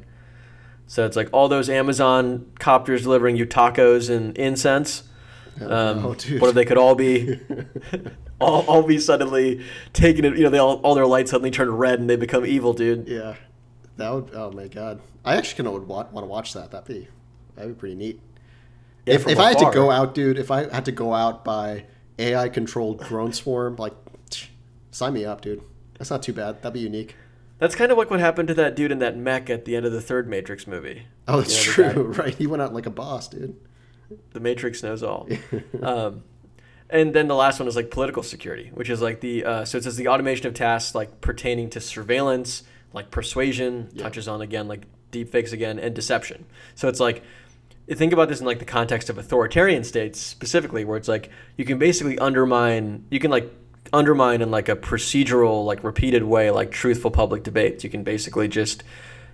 So 0.88 1.04
it's 1.06 1.16
like 1.16 1.28
all 1.32 1.48
those 1.48 1.68
Amazon 1.70 2.46
copters 2.60 3.02
delivering 3.02 3.36
you 3.36 3.46
tacos 3.46 4.08
and 4.14 4.36
incense. 4.36 5.04
Um, 5.60 6.14
dude. 6.18 6.40
what 6.40 6.48
if 6.50 6.54
they 6.54 6.64
could 6.66 6.76
all 6.76 6.94
be, 6.94 7.40
all, 8.40 8.62
all 8.66 8.82
be 8.82 8.98
suddenly 8.98 9.64
taking 9.94 10.24
it? 10.24 10.36
You 10.36 10.44
know, 10.44 10.50
they 10.50 10.58
all, 10.58 10.76
all 10.82 10.94
their 10.94 11.06
lights 11.06 11.30
suddenly 11.30 11.50
turn 11.50 11.70
red 11.70 11.98
and 11.98 12.10
they 12.10 12.16
become 12.16 12.44
evil, 12.44 12.72
dude. 12.74 13.08
Yeah. 13.08 13.36
That 13.96 14.12
would, 14.12 14.30
oh 14.34 14.50
my 14.50 14.68
god. 14.68 15.00
I 15.24 15.36
actually 15.36 15.56
kind 15.56 15.68
of 15.68 15.72
would 15.74 15.88
want, 15.88 16.12
want 16.12 16.24
to 16.24 16.28
watch 16.28 16.52
that. 16.52 16.70
That'd 16.70 16.86
be, 16.86 17.08
that'd 17.54 17.74
be 17.74 17.78
pretty 17.78 17.94
neat. 17.94 18.20
Yeah, 19.06 19.14
if 19.14 19.28
if 19.28 19.38
I 19.38 19.50
had 19.50 19.58
to 19.58 19.70
go 19.72 19.90
out, 19.90 20.14
dude, 20.14 20.38
if 20.38 20.50
I 20.50 20.68
had 20.72 20.84
to 20.86 20.92
go 20.92 21.14
out 21.14 21.44
by 21.44 21.84
AI 22.18 22.48
controlled 22.48 23.00
drone 23.04 23.32
swarm, 23.32 23.76
like, 23.76 23.94
sign 24.90 25.12
me 25.14 25.24
up, 25.24 25.40
dude. 25.40 25.62
That's 25.98 26.10
not 26.10 26.22
too 26.22 26.32
bad. 26.32 26.62
That'd 26.62 26.74
be 26.74 26.80
unique. 26.80 27.14
That's 27.58 27.74
kind 27.74 27.90
of 27.90 27.96
like 27.96 28.10
what 28.10 28.20
happened 28.20 28.48
to 28.48 28.54
that 28.54 28.76
dude 28.76 28.92
in 28.92 28.98
that 28.98 29.16
mech 29.16 29.48
at 29.48 29.64
the 29.64 29.76
end 29.76 29.86
of 29.86 29.92
the 29.92 30.02
third 30.02 30.28
Matrix 30.28 30.66
movie. 30.66 31.06
Oh, 31.26 31.38
that's 31.38 31.76
You 31.76 31.82
know, 31.82 31.88
the 31.88 31.94
true, 31.94 32.02
right? 32.22 32.34
He 32.34 32.46
went 32.46 32.62
out 32.62 32.74
like 32.74 32.86
a 32.86 32.90
boss, 32.90 33.28
dude. 33.28 33.56
The 34.32 34.40
Matrix 34.40 34.82
knows 34.82 35.02
all. 35.02 35.26
um, 35.82 36.22
and 36.90 37.14
then 37.14 37.28
the 37.28 37.34
last 37.34 37.58
one 37.58 37.66
is 37.66 37.74
like 37.74 37.90
political 37.90 38.22
security, 38.22 38.70
which 38.74 38.90
is 38.90 39.00
like 39.00 39.20
the 39.20 39.44
uh, 39.44 39.64
so 39.64 39.78
it 39.78 39.84
says 39.84 39.96
the 39.96 40.08
automation 40.08 40.46
of 40.46 40.54
tasks 40.54 40.94
like 40.94 41.20
pertaining 41.20 41.70
to 41.70 41.80
surveillance, 41.80 42.62
like 42.92 43.10
persuasion, 43.10 43.90
touches 43.96 44.28
on 44.28 44.40
again 44.40 44.68
like 44.68 44.86
deepfakes 45.12 45.52
again, 45.52 45.78
and 45.78 45.94
deception. 45.94 46.46
So 46.74 46.88
it's 46.88 47.00
like 47.00 47.22
think 47.94 48.12
about 48.12 48.28
this 48.28 48.40
in 48.40 48.46
like 48.46 48.58
the 48.58 48.64
context 48.64 49.08
of 49.08 49.18
authoritarian 49.18 49.84
states 49.84 50.20
specifically, 50.20 50.84
where 50.84 50.96
it's 50.96 51.08
like 51.08 51.30
you 51.56 51.64
can 51.64 51.78
basically 51.78 52.18
undermine, 52.18 53.04
you 53.10 53.20
can 53.20 53.30
like 53.30 53.52
undermine 53.92 54.42
in 54.42 54.50
like 54.50 54.68
a 54.68 54.74
procedural, 54.74 55.64
like 55.64 55.84
repeated 55.84 56.24
way, 56.24 56.50
like 56.50 56.70
truthful 56.70 57.10
public 57.10 57.42
debates. 57.44 57.84
You 57.84 57.90
can 57.90 58.02
basically 58.02 58.48
just 58.48 58.82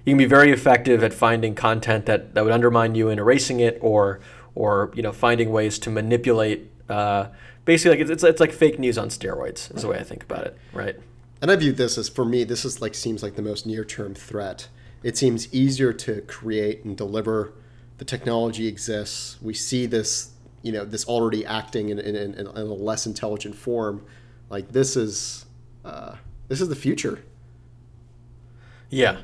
you 0.04 0.12
can 0.12 0.18
be 0.18 0.26
very 0.26 0.50
effective 0.50 1.02
at 1.02 1.14
finding 1.14 1.54
content 1.54 2.06
that, 2.06 2.34
that 2.34 2.44
would 2.44 2.52
undermine 2.52 2.94
you 2.94 3.08
and 3.08 3.18
erasing 3.18 3.60
it, 3.60 3.78
or 3.80 4.20
or 4.54 4.92
you 4.94 5.02
know 5.02 5.12
finding 5.12 5.50
ways 5.50 5.78
to 5.80 5.90
manipulate. 5.90 6.70
Uh, 6.88 7.28
basically, 7.64 7.96
like 7.96 8.00
it's, 8.00 8.10
it's 8.10 8.24
it's 8.24 8.40
like 8.40 8.52
fake 8.52 8.78
news 8.78 8.98
on 8.98 9.08
steroids. 9.08 9.74
Is 9.74 9.82
the 9.82 9.88
way 9.88 9.98
I 9.98 10.02
think 10.02 10.24
about 10.24 10.46
it, 10.46 10.58
right? 10.72 10.96
And 11.42 11.50
I 11.50 11.57
view 11.57 11.72
this 11.72 11.98
as 11.98 12.09
for 12.09 12.24
me, 12.24 12.44
this 12.44 12.64
is 12.64 12.81
like 12.81 12.94
seems 12.94 13.20
like 13.20 13.35
the 13.35 13.42
most 13.42 13.66
near 13.66 13.85
term 13.85 14.14
threat. 14.14 14.68
It 15.02 15.18
seems 15.18 15.52
easier 15.52 15.92
to 15.92 16.20
create 16.22 16.85
and 16.85 16.96
deliver. 16.96 17.52
The 17.98 18.05
technology 18.05 18.68
exists. 18.68 19.42
We 19.42 19.52
see 19.52 19.87
this, 19.87 20.31
you 20.62 20.70
know, 20.70 20.85
this 20.85 21.05
already 21.05 21.44
acting 21.44 21.88
in, 21.88 21.98
in, 21.98 22.14
in, 22.14 22.35
in 22.35 22.46
a 22.46 22.62
less 22.62 23.07
intelligent 23.07 23.57
form. 23.57 24.07
Like 24.50 24.70
this 24.70 24.96
is, 24.96 25.46
uh, 25.85 26.14
this 26.46 26.60
is 26.60 26.69
the 26.69 26.77
future. 26.77 27.25
Yeah. 28.88 29.19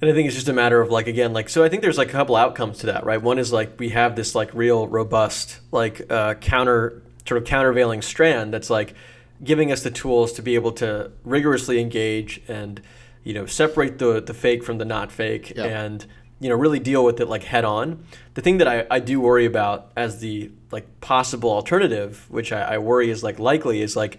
And 0.00 0.10
I 0.10 0.12
think 0.12 0.26
it's 0.26 0.34
just 0.34 0.48
a 0.48 0.52
matter 0.52 0.80
of 0.80 0.90
like 0.90 1.06
again 1.06 1.32
like 1.32 1.48
so 1.48 1.62
I 1.62 1.68
think 1.68 1.82
there's 1.82 1.98
like 1.98 2.08
a 2.08 2.12
couple 2.12 2.34
outcomes 2.34 2.78
to 2.78 2.86
that 2.86 3.06
right 3.06 3.22
one 3.22 3.38
is 3.38 3.52
like 3.52 3.78
we 3.78 3.90
have 3.90 4.14
this 4.14 4.34
like 4.34 4.52
real 4.52 4.86
robust 4.88 5.60
like 5.72 6.10
uh, 6.10 6.34
counter 6.34 7.02
sort 7.26 7.40
of 7.40 7.48
countervailing 7.48 8.02
strand 8.02 8.52
that's 8.52 8.68
like 8.68 8.94
giving 9.42 9.70
us 9.72 9.82
the 9.82 9.90
tools 9.90 10.32
to 10.34 10.42
be 10.42 10.54
able 10.54 10.72
to 10.72 11.10
rigorously 11.24 11.80
engage 11.80 12.40
and 12.48 12.80
you 13.22 13.34
know 13.34 13.46
separate 13.46 13.98
the 13.98 14.20
the 14.20 14.34
fake 14.34 14.62
from 14.64 14.78
the 14.78 14.84
not 14.84 15.10
fake 15.12 15.52
and 15.56 16.06
you 16.40 16.48
know 16.48 16.54
really 16.54 16.78
deal 16.78 17.04
with 17.04 17.20
it 17.20 17.26
like 17.28 17.44
head 17.44 17.64
on. 17.64 18.04
The 18.34 18.40
thing 18.42 18.58
that 18.58 18.68
I, 18.68 18.86
I 18.90 18.98
do 19.00 19.20
worry 19.20 19.46
about 19.46 19.90
as 19.96 20.20
the 20.20 20.50
like 20.70 21.00
possible 21.00 21.50
alternative 21.50 22.26
which 22.28 22.52
I, 22.52 22.74
I 22.74 22.78
worry 22.78 23.10
is 23.10 23.22
like 23.22 23.38
likely 23.38 23.80
is 23.82 23.96
like 23.96 24.18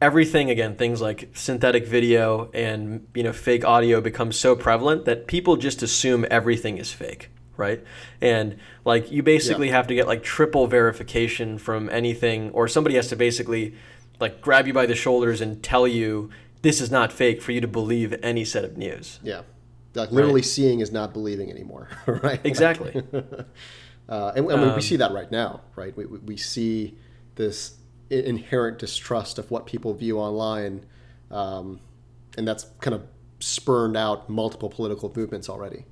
everything 0.00 0.50
again 0.50 0.74
things 0.74 1.00
like 1.00 1.30
synthetic 1.34 1.86
video 1.86 2.50
and 2.52 3.06
you 3.14 3.22
know 3.22 3.32
fake 3.32 3.64
audio 3.64 4.00
becomes 4.00 4.36
so 4.36 4.56
prevalent 4.56 5.04
that 5.04 5.26
people 5.28 5.56
just 5.56 5.82
assume 5.82 6.26
everything 6.30 6.76
is 6.78 6.92
fake 6.92 7.30
right? 7.58 7.84
And 8.22 8.56
like 8.84 9.12
you 9.12 9.22
basically 9.22 9.68
Yeah. 9.68 9.74
have 9.76 9.86
to 9.88 9.94
get 9.94 10.06
like 10.08 10.22
triple 10.22 10.66
verification 10.66 11.58
from 11.58 11.90
anything 11.90 12.50
or 12.50 12.66
somebody 12.66 12.96
has 12.96 13.08
to 13.08 13.16
basically 13.16 13.74
like 14.22 14.40
grab 14.40 14.66
you 14.66 14.72
by 14.72 14.86
the 14.86 14.94
shoulders 14.94 15.42
and 15.42 15.62
tell 15.62 15.86
you 15.86 16.30
this 16.62 16.80
is 16.80 16.90
not 16.90 17.12
fake 17.12 17.42
for 17.42 17.52
you 17.52 17.60
to 17.60 17.68
believe 17.68 18.14
any 18.22 18.44
set 18.44 18.64
of 18.64 18.78
news. 18.78 19.20
Yeah. 19.22 19.42
Like 19.94 20.10
literally 20.10 20.40
seeing 20.40 20.80
is 20.80 20.90
not 20.90 21.12
believing 21.12 21.50
anymore, 21.50 21.88
right? 22.06 22.40
Exactly. 22.44 23.02
Uh, 24.08 24.32
and, 24.34 24.50
and 24.50 24.74
we 24.74 24.82
see 24.82 24.96
that 24.96 25.12
right 25.12 25.30
now, 25.30 25.60
right? 25.76 25.96
We, 25.96 26.04
we, 26.04 26.18
we 26.18 26.36
see 26.36 26.98
this 27.36 27.76
inherent 28.10 28.78
distrust 28.78 29.38
of 29.38 29.50
what 29.50 29.64
people 29.64 29.94
view 29.94 30.18
online, 30.18 30.84
um, 31.30 31.80
and 32.36 32.46
that's 32.46 32.66
kind 32.80 32.94
of 32.94 33.06
spurned 33.38 33.96
out 33.96 34.28
multiple 34.28 34.68
political 34.68 35.10
movements 35.16 35.48
already. 35.48 35.86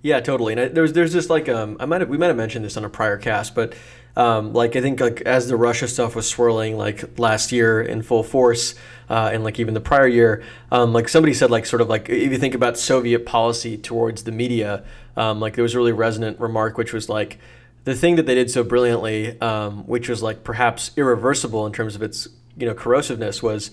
Yeah, 0.00 0.20
totally. 0.20 0.52
And 0.52 0.60
I, 0.60 0.68
there's 0.68 0.92
there's 0.92 1.12
just 1.12 1.28
like 1.28 1.48
um, 1.48 1.76
I 1.80 1.86
might 1.86 2.00
have 2.00 2.08
we 2.08 2.16
might 2.16 2.28
have 2.28 2.36
mentioned 2.36 2.64
this 2.64 2.76
on 2.76 2.84
a 2.84 2.88
prior 2.88 3.18
cast, 3.18 3.54
but 3.54 3.74
um, 4.16 4.52
like 4.52 4.76
I 4.76 4.80
think 4.80 5.00
like 5.00 5.20
as 5.22 5.48
the 5.48 5.56
Russia 5.56 5.88
stuff 5.88 6.14
was 6.14 6.28
swirling 6.28 6.76
like 6.76 7.18
last 7.18 7.50
year 7.52 7.82
in 7.82 8.02
full 8.02 8.22
force, 8.22 8.74
uh, 9.10 9.30
and 9.32 9.42
like 9.42 9.58
even 9.58 9.74
the 9.74 9.80
prior 9.80 10.06
year, 10.06 10.42
um, 10.70 10.92
like 10.92 11.08
somebody 11.08 11.34
said 11.34 11.50
like 11.50 11.66
sort 11.66 11.82
of 11.82 11.88
like 11.88 12.08
if 12.08 12.30
you 12.30 12.38
think 12.38 12.54
about 12.54 12.78
Soviet 12.78 13.26
policy 13.26 13.76
towards 13.76 14.24
the 14.24 14.32
media, 14.32 14.84
um, 15.16 15.40
like 15.40 15.54
there 15.54 15.62
was 15.62 15.74
a 15.74 15.78
really 15.78 15.92
resonant 15.92 16.38
remark 16.38 16.78
which 16.78 16.92
was 16.92 17.08
like 17.08 17.38
the 17.84 17.94
thing 17.94 18.16
that 18.16 18.26
they 18.26 18.34
did 18.34 18.50
so 18.50 18.62
brilliantly, 18.64 19.38
um, 19.40 19.86
which 19.86 20.08
was 20.08 20.22
like 20.22 20.44
perhaps 20.44 20.90
irreversible 20.96 21.66
in 21.66 21.72
terms 21.72 21.94
of 21.94 22.02
its 22.02 22.28
you 22.56 22.66
know 22.66 22.74
corrosiveness, 22.74 23.42
was 23.42 23.70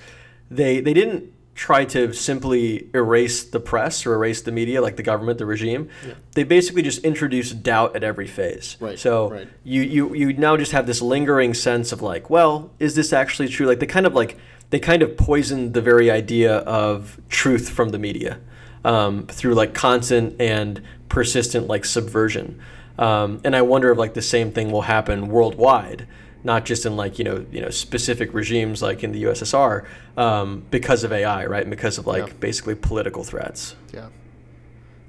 they 0.49 0.81
they 0.81 0.93
didn't 0.93 1.31
try 1.61 1.85
to 1.85 2.11
simply 2.11 2.89
erase 2.91 3.43
the 3.43 3.59
press 3.59 4.03
or 4.07 4.15
erase 4.15 4.41
the 4.41 4.51
media 4.51 4.81
like 4.81 4.95
the 4.95 5.03
government 5.03 5.37
the 5.37 5.45
regime 5.45 5.87
they 6.33 6.43
basically 6.43 6.81
just 6.81 7.03
introduce 7.03 7.51
doubt 7.51 7.95
at 7.95 8.03
every 8.03 8.25
phase. 8.25 8.77
Right, 8.79 8.97
so 8.97 9.29
right. 9.29 9.47
you, 9.63 9.83
you 9.83 10.15
you 10.15 10.33
now 10.33 10.57
just 10.57 10.71
have 10.71 10.87
this 10.87 11.03
lingering 11.03 11.53
sense 11.53 11.91
of 11.91 12.01
like 12.01 12.31
well 12.31 12.71
is 12.79 12.95
this 12.95 13.13
actually 13.13 13.47
true? 13.47 13.67
Like 13.67 13.79
they 13.79 13.85
kind 13.85 14.07
of 14.07 14.15
like 14.15 14.39
they 14.71 14.79
kind 14.79 15.03
of 15.03 15.15
poisoned 15.17 15.75
the 15.75 15.83
very 15.83 16.09
idea 16.09 16.57
of 16.59 17.21
truth 17.29 17.69
from 17.69 17.89
the 17.89 17.99
media 17.99 18.39
um, 18.83 19.27
through 19.27 19.53
like 19.53 19.75
constant 19.75 20.41
and 20.41 20.81
persistent 21.09 21.67
like 21.67 21.85
subversion. 21.85 22.59
Um, 22.97 23.39
and 23.43 23.55
i 23.55 23.61
wonder 23.61 23.89
if 23.91 23.97
like 23.97 24.13
the 24.13 24.21
same 24.21 24.51
thing 24.51 24.71
will 24.71 24.83
happen 24.83 25.29
worldwide 25.29 26.07
not 26.43 26.65
just 26.65 26.85
in 26.85 26.95
like 26.95 27.17
you 27.19 27.25
know 27.25 27.45
you 27.51 27.61
know 27.61 27.69
specific 27.69 28.33
regimes 28.33 28.81
like 28.81 29.03
in 29.03 29.11
the 29.11 29.23
USSR 29.23 29.85
um, 30.17 30.65
because 30.71 31.03
of 31.03 31.11
AI, 31.11 31.45
right? 31.45 31.61
And 31.61 31.69
because 31.71 31.97
of 31.97 32.07
like 32.07 32.27
Yeah. 32.27 32.33
basically 32.39 32.75
political 32.75 33.23
threats. 33.23 33.75
Yeah. 33.93 34.07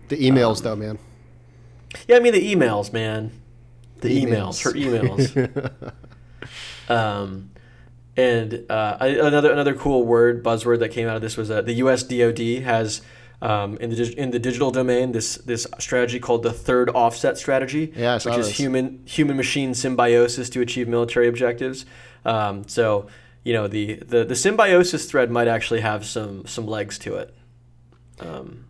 The 0.09 0.16
emails, 0.16 0.62
though, 0.62 0.76
man. 0.76 0.99
Yeah, 2.09 2.16
I 2.16 2.20
mean 2.20 2.33
the 2.35 2.55
emails, 2.55 2.93
man. 2.93 3.30
The, 4.01 4.09
The 4.09 4.24
emails. 4.26 4.61
emails. 4.61 5.35
her 5.35 5.53
emails. 5.53 5.93
um, 6.91 7.51
and 8.16 8.70
uh, 8.70 8.97
another 9.01 9.51
another 9.53 9.74
cool 9.74 10.05
word 10.05 10.43
buzzword 10.45 10.80
that 10.80 10.91
came 10.91 11.09
out 11.09 11.16
of 11.16 11.22
this 11.22 11.37
was 11.37 11.51
uh, 11.51 11.62
the 11.62 11.74
U.S. 11.74 12.03
DoD 12.03 12.39
has 12.64 13.01
um, 13.43 13.76
in 13.78 13.90
the 13.90 14.14
in 14.16 14.30
the 14.30 14.38
digital 14.38 14.70
domain 14.70 15.12
this 15.12 15.34
this 15.36 15.66
strategy 15.78 16.18
called 16.20 16.43
the 16.43 16.53
third 16.53 16.88
offset 16.90 17.36
strategy, 17.36 17.93
Yeah, 17.95 18.14
which 18.14 18.26
is 18.38 18.47
this. 18.47 18.57
human 18.59 19.03
human 19.05 19.36
machine 19.36 19.74
symbiosis 19.74 20.49
to 20.51 20.61
achieve 20.62 20.88
military 20.88 21.28
objectives. 21.28 21.84
Um, 22.24 22.66
so 22.68 23.09
you 23.45 23.53
know 23.53 23.66
the, 23.68 23.97
the 23.97 24.24
the 24.24 24.36
symbiosis 24.36 25.11
thread 25.11 25.30
might 25.30 25.49
actually 25.49 25.80
have 25.80 26.07
some 26.07 26.47
some 26.47 26.66
legs 26.66 26.99
to 27.01 27.16
it. 27.16 27.34
Um, 28.20 28.66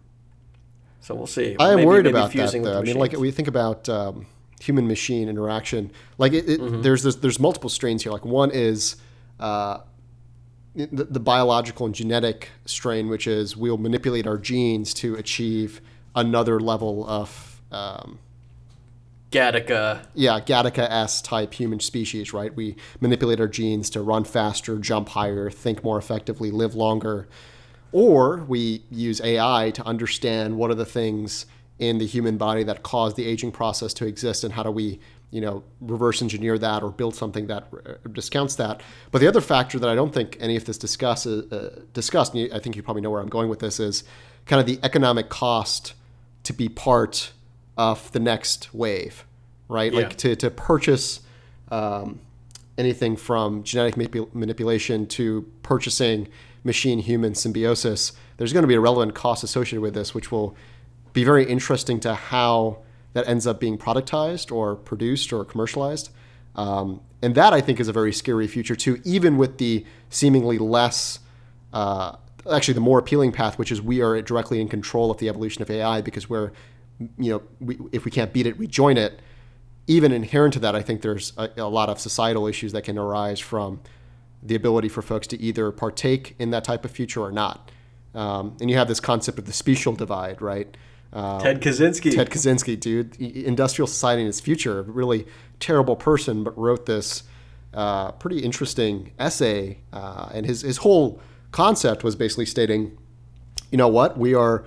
so 1.00 1.14
we'll 1.14 1.26
see. 1.26 1.56
I 1.58 1.70
am 1.70 1.76
Maybe- 1.76 1.86
worried 1.86 2.04
maybe 2.04 2.16
about 2.16 2.32
that, 2.32 2.62
though. 2.62 2.78
I 2.78 2.82
mean, 2.82 2.96
like 2.96 3.12
we 3.12 3.30
think 3.30 3.48
about 3.48 3.88
um, 3.88 4.26
human 4.60 4.86
machine 4.88 5.28
interaction. 5.28 5.90
Like 6.16 6.32
it, 6.32 6.48
it, 6.48 6.60
Mm-hmm. 6.60 6.82
there's 6.82 7.02
this, 7.02 7.16
there's 7.16 7.40
multiple 7.40 7.68
strains 7.68 8.02
here. 8.04 8.12
Like 8.12 8.24
one 8.24 8.50
is 8.52 8.96
uh, 9.40 9.78
the, 10.74 11.04
the 11.04 11.20
biological 11.20 11.86
and 11.86 11.94
genetic 11.94 12.50
strain, 12.64 13.08
which 13.08 13.26
is 13.26 13.56
we'll 13.56 13.78
manipulate 13.78 14.26
our 14.26 14.38
genes 14.38 14.94
to 14.94 15.14
achieve 15.14 15.80
another 16.14 16.60
level 16.60 17.06
of 17.08 17.60
um, 17.70 18.18
Gattaca. 19.30 20.06
yeah, 20.14 20.40
Gattaca 20.40 20.86
S 20.90 21.22
type 21.22 21.54
human 21.54 21.80
species, 21.80 22.32
right? 22.32 22.54
We 22.54 22.76
manipulate 23.00 23.40
our 23.40 23.48
genes 23.48 23.90
to 23.90 24.02
run 24.02 24.24
faster, 24.24 24.78
jump 24.78 25.10
higher, 25.10 25.50
think 25.50 25.82
more 25.82 25.98
effectively, 25.98 26.50
live 26.50 26.74
longer. 26.74 27.28
Or 27.92 28.38
we 28.48 28.84
use 28.90 29.20
AI 29.20 29.70
to 29.74 29.84
understand 29.84 30.56
what 30.56 30.70
are 30.70 30.74
the 30.74 30.86
things 30.86 31.46
in 31.78 31.98
the 31.98 32.06
human 32.06 32.36
body 32.36 32.62
that 32.64 32.82
cause 32.82 33.14
the 33.14 33.26
aging 33.26 33.52
process 33.52 33.92
to 33.94 34.06
exist 34.06 34.44
and 34.44 34.52
how 34.54 34.62
do 34.62 34.70
we, 34.70 35.00
you 35.32 35.40
know, 35.40 35.64
reverse 35.80 36.20
engineer 36.20 36.58
that 36.58 36.82
or 36.82 36.90
build 36.90 37.16
something 37.16 37.46
that 37.46 37.66
uh, 37.72 37.94
discounts 38.12 38.54
that. 38.56 38.82
But 39.10 39.20
the 39.20 39.26
other 39.26 39.40
factor 39.40 39.78
that 39.78 39.88
I 39.88 39.94
don't 39.94 40.12
think 40.12 40.36
any 40.38 40.56
of 40.56 40.66
this 40.66 40.76
discuss, 40.76 41.26
uh, 41.26 41.80
discussed, 41.94 42.34
and 42.34 42.52
I 42.52 42.58
think 42.58 42.76
you 42.76 42.82
probably 42.82 43.00
know 43.00 43.10
where 43.10 43.20
I'm 43.20 43.30
going 43.30 43.48
with 43.48 43.58
this, 43.58 43.80
is 43.80 44.04
kind 44.44 44.60
of 44.60 44.66
the 44.66 44.78
economic 44.84 45.30
cost 45.30 45.94
to 46.44 46.52
be 46.52 46.68
part 46.68 47.32
of 47.78 48.12
the 48.12 48.20
next 48.20 48.74
wave, 48.74 49.24
right? 49.68 49.90
Yeah. 49.90 50.00
Like 50.00 50.16
to, 50.18 50.36
to 50.36 50.50
purchase 50.50 51.20
um, 51.70 52.20
anything 52.76 53.16
from 53.16 53.62
genetic 53.62 53.94
manipu- 53.94 54.32
manipulation 54.34 55.06
to 55.06 55.50
purchasing 55.62 56.28
machine 56.62 56.98
human 56.98 57.34
symbiosis, 57.34 58.12
there's 58.36 58.52
going 58.52 58.64
to 58.64 58.68
be 58.68 58.74
a 58.74 58.80
relevant 58.80 59.14
cost 59.14 59.42
associated 59.42 59.80
with 59.80 59.94
this, 59.94 60.14
which 60.14 60.30
will 60.30 60.54
be 61.14 61.24
very 61.24 61.46
interesting 61.46 62.00
to 62.00 62.14
how 62.14 62.78
that 63.12 63.28
ends 63.28 63.46
up 63.46 63.60
being 63.60 63.78
productized 63.78 64.52
or 64.52 64.76
produced 64.76 65.32
or 65.32 65.44
commercialized. 65.44 66.10
Um, 66.54 67.00
and 67.22 67.34
that 67.34 67.52
I 67.52 67.60
think 67.60 67.80
is 67.80 67.88
a 67.88 67.92
very 67.92 68.12
scary 68.12 68.46
future 68.46 68.76
too, 68.76 69.00
even 69.04 69.38
with 69.38 69.58
the 69.58 69.84
seemingly 70.10 70.58
less, 70.58 71.20
uh, 71.72 72.16
actually 72.50 72.74
the 72.74 72.80
more 72.80 72.98
appealing 72.98 73.32
path, 73.32 73.58
which 73.58 73.70
is 73.70 73.80
we 73.80 74.02
are 74.02 74.20
directly 74.22 74.60
in 74.60 74.68
control 74.68 75.10
of 75.10 75.18
the 75.18 75.28
evolution 75.28 75.62
of 75.62 75.70
AI 75.70 76.00
because 76.00 76.28
we're, 76.28 76.52
you 77.18 77.32
know, 77.32 77.42
we, 77.60 77.78
if 77.92 78.04
we 78.04 78.10
can't 78.10 78.32
beat 78.32 78.46
it, 78.46 78.58
we 78.58 78.66
join 78.66 78.96
it 78.96 79.20
even 79.86 80.12
inherent 80.12 80.54
to 80.54 80.60
that, 80.60 80.74
I 80.74 80.82
think 80.82 81.02
there's 81.02 81.32
a, 81.36 81.50
a 81.56 81.68
lot 81.68 81.88
of 81.88 81.98
societal 81.98 82.46
issues 82.46 82.72
that 82.72 82.82
can 82.82 82.98
arise 82.98 83.40
from 83.40 83.80
the 84.42 84.54
ability 84.54 84.88
for 84.88 85.02
folks 85.02 85.26
to 85.28 85.40
either 85.40 85.70
partake 85.70 86.34
in 86.38 86.50
that 86.50 86.64
type 86.64 86.84
of 86.84 86.90
future 86.90 87.20
or 87.20 87.32
not. 87.32 87.70
Um, 88.14 88.56
and 88.60 88.70
you 88.70 88.76
have 88.76 88.88
this 88.88 89.00
concept 89.00 89.38
of 89.38 89.46
the 89.46 89.52
special 89.52 89.94
divide, 89.94 90.42
right? 90.42 90.76
Uh, 91.12 91.40
Ted 91.40 91.60
Kaczynski. 91.60 92.14
Ted 92.14 92.30
Kaczynski, 92.30 92.78
dude, 92.78 93.16
industrial 93.20 93.86
society 93.86 94.22
in 94.22 94.28
its 94.28 94.40
future, 94.40 94.80
a 94.80 94.82
really 94.82 95.26
terrible 95.60 95.96
person, 95.96 96.42
but 96.42 96.56
wrote 96.56 96.86
this 96.86 97.24
uh, 97.74 98.12
pretty 98.12 98.40
interesting 98.40 99.12
essay. 99.18 99.78
Uh, 99.92 100.30
and 100.32 100.46
his, 100.46 100.62
his 100.62 100.78
whole 100.78 101.20
concept 101.50 102.02
was 102.02 102.16
basically 102.16 102.46
stating, 102.46 102.96
you 103.70 103.78
know 103.78 103.88
what, 103.88 104.18
we 104.18 104.34
are 104.34 104.64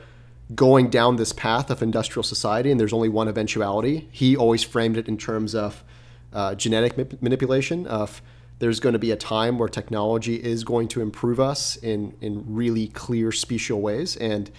going 0.53 0.89
down 0.89 1.15
this 1.15 1.33
path 1.33 1.71
of 1.71 1.81
industrial 1.81 2.23
society, 2.23 2.69
and 2.69 2.79
there's 2.79 2.93
only 2.93 3.09
one 3.09 3.27
eventuality. 3.27 4.07
He 4.11 4.35
always 4.37 4.63
framed 4.63 4.97
it 4.97 5.07
in 5.07 5.17
terms 5.17 5.55
of 5.55 5.83
uh, 6.31 6.53
genetic 6.55 6.97
ma- 6.97 7.17
manipulation. 7.21 7.87
Of 7.87 8.21
there's 8.59 8.79
going 8.79 8.93
to 8.93 8.99
be 8.99 9.11
a 9.11 9.15
time 9.15 9.57
where 9.57 9.67
technology 9.67 10.35
is 10.35 10.63
going 10.63 10.87
to 10.89 11.01
improve 11.01 11.39
us 11.39 11.77
in 11.77 12.13
in 12.21 12.43
really 12.47 12.87
clear 12.89 13.31
special 13.31 13.81
ways, 13.81 14.15
and 14.17 14.51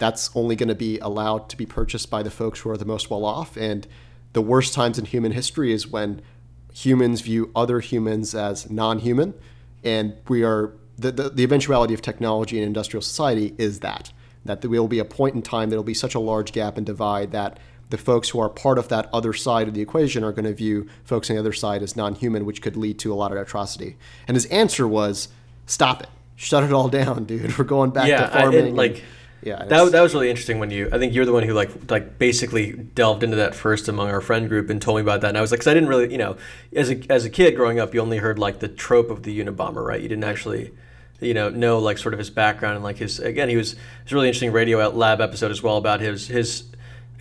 that's 0.00 0.30
only 0.34 0.56
going 0.56 0.68
to 0.68 0.74
be 0.74 0.98
allowed 0.98 1.48
to 1.50 1.56
be 1.56 1.66
purchased 1.66 2.10
by 2.10 2.24
the 2.24 2.30
folks 2.30 2.60
who 2.60 2.70
are 2.70 2.76
the 2.76 2.84
most 2.84 3.10
well 3.10 3.24
off. 3.24 3.56
And 3.56 3.86
the 4.32 4.42
worst 4.42 4.74
times 4.74 4.98
in 4.98 5.04
human 5.04 5.32
history 5.32 5.72
is 5.72 5.86
when 5.86 6.22
humans 6.72 7.20
view 7.20 7.50
other 7.54 7.80
humans 7.80 8.34
as 8.34 8.68
non-human, 8.70 9.34
and 9.84 10.14
we 10.28 10.42
are 10.42 10.72
the, 10.98 11.12
the, 11.12 11.30
the 11.30 11.44
eventuality 11.44 11.94
of 11.94 12.02
technology 12.02 12.58
and 12.58 12.66
industrial 12.66 13.02
society 13.02 13.54
is 13.58 13.80
that 13.80 14.12
that 14.44 14.62
there 14.62 14.70
will 14.70 14.88
be 14.88 14.98
a 14.98 15.04
point 15.04 15.34
in 15.34 15.42
time 15.42 15.68
that 15.68 15.76
will 15.76 15.82
be 15.82 15.92
such 15.92 16.14
a 16.14 16.18
large 16.18 16.52
gap 16.52 16.78
and 16.78 16.86
divide 16.86 17.30
that 17.32 17.58
the 17.90 17.98
folks 17.98 18.30
who 18.30 18.40
are 18.40 18.48
part 18.48 18.78
of 18.78 18.88
that 18.88 19.08
other 19.12 19.34
side 19.34 19.68
of 19.68 19.74
the 19.74 19.82
equation 19.82 20.24
are 20.24 20.32
going 20.32 20.46
to 20.46 20.54
view 20.54 20.88
folks 21.04 21.28
on 21.28 21.36
the 21.36 21.40
other 21.40 21.52
side 21.52 21.82
as 21.82 21.94
non-human, 21.94 22.46
which 22.46 22.62
could 22.62 22.76
lead 22.76 22.98
to 22.98 23.12
a 23.12 23.16
lot 23.16 23.32
of 23.32 23.36
atrocity. 23.38 23.96
And 24.26 24.34
his 24.34 24.46
answer 24.46 24.88
was, 24.88 25.28
"Stop 25.66 26.02
it, 26.02 26.08
shut 26.36 26.64
it 26.64 26.72
all 26.72 26.88
down, 26.88 27.24
dude. 27.24 27.58
We're 27.58 27.64
going 27.64 27.90
back 27.90 28.08
yeah, 28.08 28.28
to 28.28 28.36
I- 28.36 28.40
farming." 28.40 28.58
and, 28.60 28.68
and- 28.68 28.76
like 28.76 29.02
yeah, 29.42 29.64
that, 29.64 29.92
that 29.92 30.00
was 30.02 30.12
really 30.12 30.28
interesting 30.28 30.58
when 30.58 30.70
you. 30.70 30.88
I 30.92 30.98
think 30.98 31.14
you're 31.14 31.24
the 31.24 31.32
one 31.32 31.44
who 31.44 31.54
like 31.54 31.70
like 31.90 32.18
basically 32.18 32.72
delved 32.72 33.22
into 33.22 33.36
that 33.36 33.54
first 33.54 33.88
among 33.88 34.08
our 34.10 34.20
friend 34.20 34.48
group 34.48 34.68
and 34.68 34.82
told 34.82 34.96
me 34.96 35.02
about 35.02 35.22
that. 35.22 35.28
And 35.28 35.38
I 35.38 35.40
was 35.40 35.50
like, 35.50 35.60
because 35.60 35.70
I 35.70 35.74
didn't 35.74 35.88
really, 35.88 36.12
you 36.12 36.18
know, 36.18 36.36
as 36.74 36.90
a 36.90 37.00
as 37.10 37.24
a 37.24 37.30
kid 37.30 37.56
growing 37.56 37.80
up, 37.80 37.94
you 37.94 38.00
only 38.00 38.18
heard 38.18 38.38
like 38.38 38.58
the 38.58 38.68
trope 38.68 39.10
of 39.10 39.22
the 39.22 39.38
Unabomber, 39.40 39.84
right? 39.84 40.00
You 40.00 40.08
didn't 40.08 40.24
actually. 40.24 40.72
You 41.22 41.34
know, 41.34 41.50
know 41.50 41.78
like 41.78 41.98
sort 41.98 42.14
of 42.14 42.18
his 42.18 42.30
background 42.30 42.76
and 42.76 42.82
like 42.82 42.96
his 42.96 43.20
again, 43.20 43.50
he 43.50 43.56
was 43.56 43.76
it's 44.02 44.10
really 44.10 44.28
interesting 44.28 44.52
Radiolab 44.52 45.20
episode 45.20 45.50
as 45.50 45.62
well 45.62 45.76
about 45.76 46.00
his 46.00 46.28
his 46.28 46.64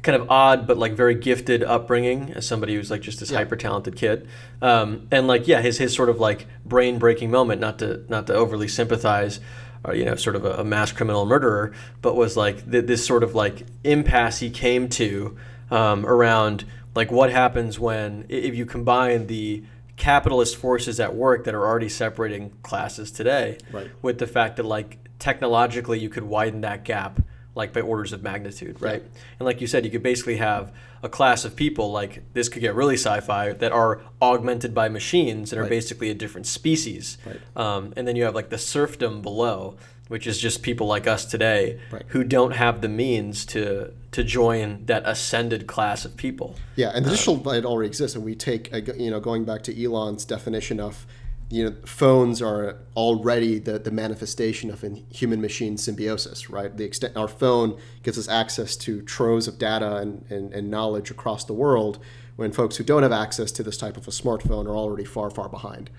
kind 0.02 0.16
of 0.22 0.30
odd 0.30 0.66
but 0.66 0.78
like 0.78 0.94
very 0.94 1.16
gifted 1.16 1.64
upbringing 1.64 2.32
as 2.34 2.48
somebody 2.48 2.76
who's 2.76 2.90
like 2.90 3.02
just 3.02 3.20
this 3.20 3.32
hyper 3.32 3.56
talented 3.56 3.96
kid 3.96 4.28
um, 4.62 5.08
and 5.12 5.28
like 5.28 5.48
yeah 5.48 5.62
his 5.62 5.78
his 5.78 5.94
sort 5.94 6.10
of 6.10 6.20
like 6.20 6.48
brain 6.66 6.98
breaking 6.98 7.30
moment 7.30 7.60
not 7.60 7.80
to 7.80 8.04
not 8.08 8.28
to 8.28 8.34
overly 8.34 8.68
sympathize 8.68 9.40
or 9.84 9.96
you 9.96 10.06
know 10.06 10.16
sort 10.16 10.36
of 10.36 10.46
a, 10.46 10.54
a 10.56 10.64
mass 10.64 10.92
criminal 10.92 11.26
murderer 11.26 11.72
but 12.02 12.16
was 12.16 12.36
like 12.38 12.70
th- 12.70 12.86
this 12.86 13.06
sort 13.06 13.24
of 13.24 13.36
like 13.36 13.66
impasse 13.84 14.40
he 14.40 14.50
came 14.50 14.88
to 14.90 15.38
um, 15.72 16.06
around 16.06 16.66
like 16.96 17.12
what 17.12 17.30
happens 17.32 17.80
when 17.80 18.26
if 18.30 18.56
you 18.56 18.66
combine 18.66 19.28
the 19.28 19.64
capitalist 19.96 20.56
forces 20.56 21.00
at 21.00 21.14
work 21.16 21.44
that 21.44 21.54
are 21.54 21.66
already 21.66 21.90
separating 21.90 22.50
classes 22.64 23.12
today 23.12 23.58
Right. 23.72 23.90
with 24.02 24.18
the 24.20 24.28
fact 24.28 24.56
that 24.58 24.64
like 24.66 24.98
technologically 25.20 26.00
you 26.00 26.10
could 26.10 26.24
widen 26.24 26.62
that 26.62 26.84
gap 26.86 27.22
like 27.56 27.74
by 27.74 27.82
orders 27.82 28.14
of 28.14 28.22
magnitude 28.24 28.80
right 28.82 29.04
and 29.40 29.46
like 29.46 29.60
you 29.62 29.68
said 29.68 29.84
you 29.86 29.92
could 29.92 30.04
basically 30.04 30.38
have 30.38 30.72
a 31.04 31.10
class 31.10 31.46
of 31.46 31.56
people 31.56 31.92
like 31.92 32.24
this 32.34 32.48
could 32.50 32.62
get 32.62 32.76
really 32.76 32.96
sci-fi 32.96 33.54
that 33.54 33.72
are 33.72 34.02
augmented 34.22 34.74
by 34.74 34.88
machines 34.90 35.52
and 35.52 35.60
are 35.60 35.64
Right. 35.64 35.70
basically 35.70 36.10
a 36.10 36.14
different 36.14 36.46
species 36.48 37.18
Right. 37.26 37.40
um, 37.56 37.94
and 37.98 38.08
then 38.08 38.16
you 38.16 38.24
have 38.24 38.36
like 38.36 38.50
the 38.50 38.58
serfdom 38.58 39.22
below 39.22 39.76
which 40.10 40.26
is 40.26 40.40
just 40.40 40.64
people 40.64 40.88
like 40.88 41.06
us 41.08 41.26
today 41.26 41.80
Right. 41.92 42.04
who 42.10 42.24
don't 42.24 42.52
have 42.52 42.82
the 42.82 42.90
means 42.90 43.46
to 43.48 43.94
to 44.12 44.24
join 44.24 44.86
that 44.88 45.04
ascended 45.06 45.68
class 45.68 46.04
of 46.04 46.18
people 46.18 46.56
Yeah, 46.76 46.90
and 46.96 47.06
the 47.06 47.12
digital 47.12 47.36
divide 47.38 47.64
already 47.64 47.88
exists, 47.88 48.16
and 48.16 48.26
we 48.26 48.34
take 48.36 48.74
uh, 48.74 48.78
you 48.98 49.12
know 49.12 49.20
going 49.20 49.46
back 49.46 49.62
to 49.64 49.84
Elon's 49.84 50.26
definition 50.26 50.80
of 50.80 51.06
you 51.50 51.64
know 51.64 51.76
phones 51.86 52.42
are 52.42 52.78
already 52.96 53.58
the, 53.58 53.80
the 53.80 53.92
manifestation 53.92 54.70
of 54.70 54.86
human 55.10 55.42
machine 55.42 55.78
symbiosis, 55.78 56.50
right? 56.50 56.76
The 56.76 56.84
extent 56.84 57.18
our 57.18 57.28
phone 57.28 57.80
gives 58.04 58.18
us 58.18 58.28
access 58.28 58.76
to 58.78 59.02
troves 59.02 59.48
of 59.48 59.58
data 59.58 59.98
and, 59.98 60.26
and, 60.30 60.54
and 60.54 60.70
knowledge 60.70 61.10
across 61.10 61.44
the 61.44 61.54
world, 61.54 62.00
when 62.36 62.52
folks 62.52 62.78
who 62.78 62.84
don't 62.84 63.04
have 63.04 63.12
access 63.12 63.52
to 63.54 63.64
this 63.64 63.78
type 63.78 63.98
of 63.98 64.08
a 64.08 64.12
smartphone 64.12 64.66
are 64.68 64.76
already 64.76 65.06
far 65.06 65.30
far 65.30 65.50
behind. 65.50 65.90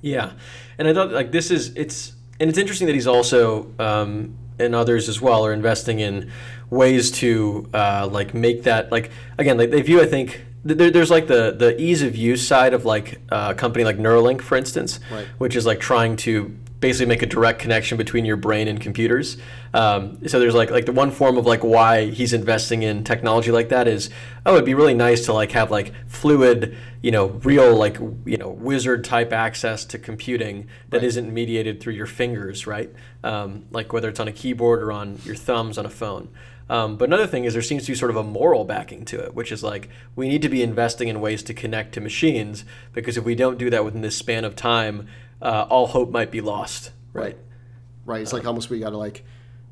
Yeah, 0.00 0.32
and 0.78 0.88
I 0.88 0.94
thought 0.94 1.12
like 1.12 1.30
this 1.30 1.50
is 1.50 1.76
it's 1.76 2.14
and 2.40 2.48
it's 2.48 2.58
interesting 2.58 2.86
that 2.86 2.94
he's 2.94 3.06
also 3.06 3.70
um, 3.78 4.34
and 4.58 4.74
others 4.74 5.08
as 5.08 5.20
well 5.20 5.44
are 5.44 5.52
investing 5.52 6.00
in 6.00 6.30
ways 6.70 7.10
to 7.10 7.68
uh, 7.74 8.08
like 8.10 8.32
make 8.32 8.62
that 8.62 8.90
like 8.90 9.10
again 9.36 9.58
like 9.58 9.70
they 9.70 9.82
view 9.82 10.00
I 10.00 10.06
think 10.06 10.30
th- 10.30 10.40
there, 10.64 10.90
there's 10.90 11.10
like 11.10 11.26
the 11.26 11.52
the 11.56 11.80
ease 11.80 12.02
of 12.02 12.14
use 12.16 12.46
side 12.46 12.74
of 12.74 12.84
like 12.84 13.20
uh, 13.30 13.48
a 13.52 13.54
company 13.54 13.84
like 13.84 13.96
Neuralink 13.98 14.42
for 14.42 14.56
instance, 14.56 15.00
Right. 15.10 15.26
which 15.38 15.56
is 15.56 15.66
like 15.66 15.80
trying 15.80 16.16
to 16.18 16.56
basically 16.80 17.06
make 17.06 17.20
a 17.22 17.26
direct 17.26 17.58
connection 17.58 17.98
between 17.98 18.24
your 18.24 18.38
brain 18.38 18.66
and 18.66 18.80
computers. 18.80 19.36
Um, 19.74 20.26
so 20.26 20.40
there's 20.40 20.54
like 20.54 20.70
like 20.70 20.86
the 20.86 20.92
one 20.92 21.10
form 21.10 21.36
of 21.36 21.44
like 21.46 21.62
why 21.62 22.06
he's 22.06 22.32
investing 22.32 22.82
in 22.82 23.04
technology 23.04 23.50
like 23.52 23.68
that 23.68 23.86
is 23.86 24.08
oh 24.46 24.54
it'd 24.54 24.64
be 24.64 24.74
really 24.74 24.94
nice 24.94 25.24
to 25.26 25.32
like 25.32 25.52
have 25.52 25.70
like 25.70 25.92
fluid 26.08 26.76
you 27.02 27.10
know 27.10 27.26
real 27.44 27.76
like 27.76 27.98
you 28.24 28.36
know 28.38 28.48
wizard 28.48 29.04
type 29.04 29.32
access 29.32 29.84
to 29.84 29.98
computing 29.98 30.66
that 30.88 30.98
Right. 31.02 31.04
not 31.04 31.32
mediated 31.32 31.80
through 31.80 31.92
your 31.94 32.06
fingers 32.06 32.66
right 32.66 32.90
um, 33.22 33.64
like 33.70 33.92
whether 33.92 34.08
it's 34.08 34.18
on 34.20 34.26
a 34.28 34.32
keyboard 34.32 34.82
or 34.82 34.90
on 34.90 35.18
your 35.24 35.34
thumbs 35.36 35.76
on 35.78 35.84
a 35.86 35.90
phone. 35.90 36.28
Um, 36.70 36.96
but 36.96 37.08
another 37.08 37.26
thing 37.26 37.44
is 37.44 37.52
there 37.52 37.62
seems 37.62 37.84
to 37.86 37.90
be 37.90 37.96
sort 37.96 38.12
of 38.12 38.16
a 38.16 38.22
moral 38.22 38.64
backing 38.64 39.04
to 39.06 39.18
it, 39.18 39.34
which 39.34 39.50
is 39.50 39.64
like 39.64 39.88
we 40.14 40.28
need 40.28 40.40
to 40.42 40.48
be 40.48 40.62
investing 40.62 41.08
in 41.08 41.20
ways 41.20 41.42
to 41.42 41.52
connect 41.52 41.92
to 41.94 42.00
machines 42.00 42.64
because 42.92 43.16
if 43.16 43.24
we 43.24 43.34
don't 43.34 43.58
do 43.58 43.70
that 43.70 43.84
within 43.84 44.02
this 44.02 44.16
span 44.16 44.44
of 44.44 44.54
time, 44.54 45.08
uh, 45.42 45.66
all 45.68 45.88
hope 45.88 46.10
might 46.10 46.30
be 46.30 46.40
lost. 46.40 46.92
Right. 47.12 47.36
Right? 48.04 48.22
It's 48.22 48.32
like 48.32 48.46
almost 48.46 48.70
we 48.70 48.78
got 48.78 48.90
to 48.90 48.96
like 48.96 49.24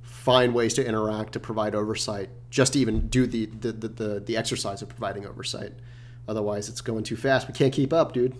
find 0.03 0.53
ways 0.53 0.75
to 0.75 0.85
interact 0.85 1.35
to 1.35 1.41
provide 1.41 1.77
oversight, 1.77 2.31
just 2.51 2.73
to 2.73 2.81
even 2.81 3.07
do 3.07 3.29
the 3.29 3.47
the, 3.47 3.71
the, 3.71 3.89
the 3.89 4.21
the 4.21 4.37
exercise 4.37 4.83
of 4.83 4.89
providing 4.89 5.25
oversight. 5.25 5.75
Otherwise, 6.27 6.69
it's 6.69 6.81
going 6.81 7.05
too 7.05 7.17
fast. 7.17 7.47
We 7.47 7.55
can't 7.55 7.73
keep 7.73 7.93
up, 7.93 8.13
dude. 8.13 8.37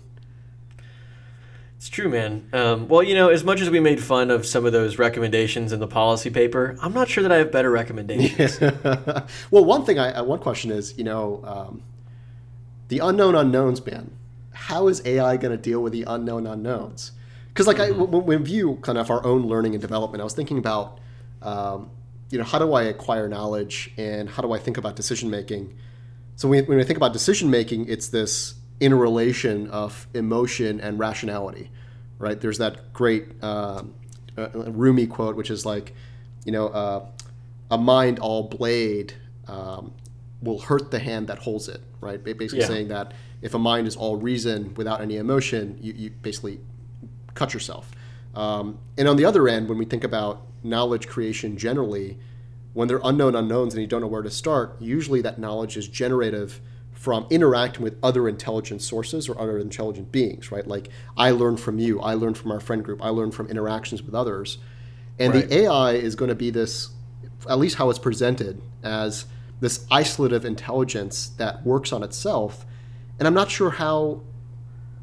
It's 1.79 1.87
true, 1.87 2.09
man. 2.09 2.49
Um, 2.51 2.89
well, 2.89 3.01
you 3.01 3.15
know, 3.15 3.29
as 3.29 3.45
much 3.45 3.61
as 3.61 3.69
we 3.69 3.79
made 3.79 4.03
fun 4.03 4.31
of 4.31 4.45
some 4.45 4.65
of 4.65 4.73
those 4.73 4.97
recommendations 4.97 5.71
in 5.71 5.79
the 5.79 5.87
policy 5.87 6.29
paper, 6.29 6.77
I'm 6.81 6.91
not 6.91 7.07
sure 7.07 7.23
that 7.23 7.31
I 7.31 7.37
have 7.37 7.53
better 7.53 7.71
recommendations. 7.71 8.59
well, 9.49 9.63
one 9.63 9.85
thing, 9.85 9.97
I 9.97 10.11
uh, 10.11 10.25
one 10.25 10.39
question 10.39 10.71
is, 10.71 10.97
you 10.97 11.05
know, 11.05 11.41
um, 11.45 11.83
the 12.89 12.99
unknown 12.99 13.33
unknowns, 13.33 13.85
man. 13.85 14.11
How 14.51 14.89
is 14.89 15.01
AI 15.05 15.37
going 15.37 15.55
to 15.55 15.57
deal 15.57 15.81
with 15.81 15.93
the 15.93 16.03
unknown 16.05 16.45
unknowns? 16.47 17.13
Because, 17.47 17.65
like, 17.65 17.79
I, 17.79 17.91
when 17.91 18.25
we 18.25 18.35
view 18.35 18.77
kind 18.81 18.97
of 18.97 19.09
our 19.09 19.25
own 19.25 19.47
learning 19.47 19.73
and 19.73 19.81
development, 19.81 20.19
I 20.19 20.25
was 20.25 20.33
thinking 20.33 20.57
about, 20.57 20.99
um, 21.41 21.91
you 22.29 22.37
know, 22.37 22.43
how 22.43 22.59
do 22.59 22.73
I 22.73 22.83
acquire 22.83 23.29
knowledge 23.29 23.93
and 23.95 24.29
how 24.29 24.41
do 24.41 24.51
I 24.51 24.59
think 24.59 24.75
about 24.75 24.97
decision 24.97 25.29
making? 25.29 25.77
So 26.35 26.49
when, 26.49 26.65
when 26.65 26.77
I 26.81 26.83
think 26.83 26.97
about 26.97 27.13
decision 27.13 27.49
making, 27.49 27.87
it's 27.87 28.09
this 28.09 28.55
interrelation 28.79 29.69
of 29.69 30.07
emotion 30.13 30.79
and 30.79 30.99
rationality, 30.99 31.69
right? 32.17 32.39
There's 32.39 32.57
that 32.59 32.93
great 32.93 33.41
um 33.43 33.93
uh, 34.37 34.49
Rumi 34.71 35.05
quote, 35.07 35.35
which 35.35 35.49
is 35.49 35.65
like, 35.65 35.93
you 36.45 36.51
know, 36.51 36.67
uh, 36.67 37.05
a 37.71 37.77
mind 37.77 38.19
all 38.19 38.43
blade 38.43 39.13
um, 39.47 39.91
will 40.41 40.59
hurt 40.59 40.91
the 40.91 40.99
hand 40.99 41.27
that 41.27 41.39
holds 41.39 41.67
it, 41.67 41.81
right? 41.99 42.23
Basically 42.23 42.59
Yeah. 42.59 42.67
saying 42.67 42.87
that 42.89 43.13
if 43.41 43.53
a 43.53 43.59
mind 43.59 43.87
is 43.87 43.95
all 43.95 44.15
reason 44.17 44.73
without 44.75 45.01
any 45.01 45.17
emotion, 45.17 45.77
you, 45.81 45.93
you 45.93 46.09
basically 46.21 46.59
cut 47.33 47.53
yourself. 47.53 47.91
Um, 48.35 48.77
and 48.97 49.07
on 49.07 49.17
the 49.17 49.25
other 49.25 49.47
end, 49.47 49.69
when 49.69 49.77
we 49.77 49.85
think 49.85 50.03
about 50.03 50.41
knowledge 50.63 51.07
creation 51.07 51.57
generally, 51.57 52.17
when 52.73 52.87
there 52.87 52.97
are 52.97 53.09
unknown 53.09 53.35
unknowns 53.35 53.73
and 53.73 53.81
you 53.81 53.87
don't 53.87 54.01
know 54.01 54.07
where 54.07 54.21
to 54.21 54.29
start, 54.29 54.75
usually 54.79 55.21
that 55.21 55.39
knowledge 55.39 55.75
is 55.75 55.87
generative 55.87 56.61
from 56.99 57.25
interacting 57.29 57.81
with 57.81 57.95
other 58.03 58.27
intelligent 58.27 58.81
sources 58.81 59.29
or 59.29 59.39
other 59.39 59.57
intelligent 59.57 60.11
beings, 60.11 60.51
right? 60.51 60.67
Like 60.67 60.89
I 61.15 61.31
learned 61.31 61.61
from 61.61 61.79
you, 61.79 62.01
I 62.01 62.13
learned 62.13 62.37
from 62.37 62.51
our 62.51 62.59
friend 62.59 62.83
group, 62.83 63.01
I 63.01 63.07
learned 63.07 63.33
from 63.33 63.47
interactions 63.47 64.03
with 64.03 64.13
others. 64.13 64.57
And 65.17 65.33
Right. 65.33 65.47
the 65.47 65.59
AI 65.59 65.93
is 65.93 66.15
going 66.15 66.27
to 66.27 66.35
be 66.35 66.49
this, 66.49 66.89
at 67.49 67.57
least 67.57 67.77
how 67.77 67.89
it's 67.89 67.99
presented, 67.99 68.61
as 68.83 69.27
this 69.61 69.85
isolative 69.85 70.43
intelligence 70.43 71.29
that 71.37 71.65
works 71.65 71.93
on 71.93 72.03
itself. 72.03 72.65
And 73.17 73.25
I'm 73.29 73.33
not 73.33 73.49
sure 73.49 73.69
how 73.69 74.19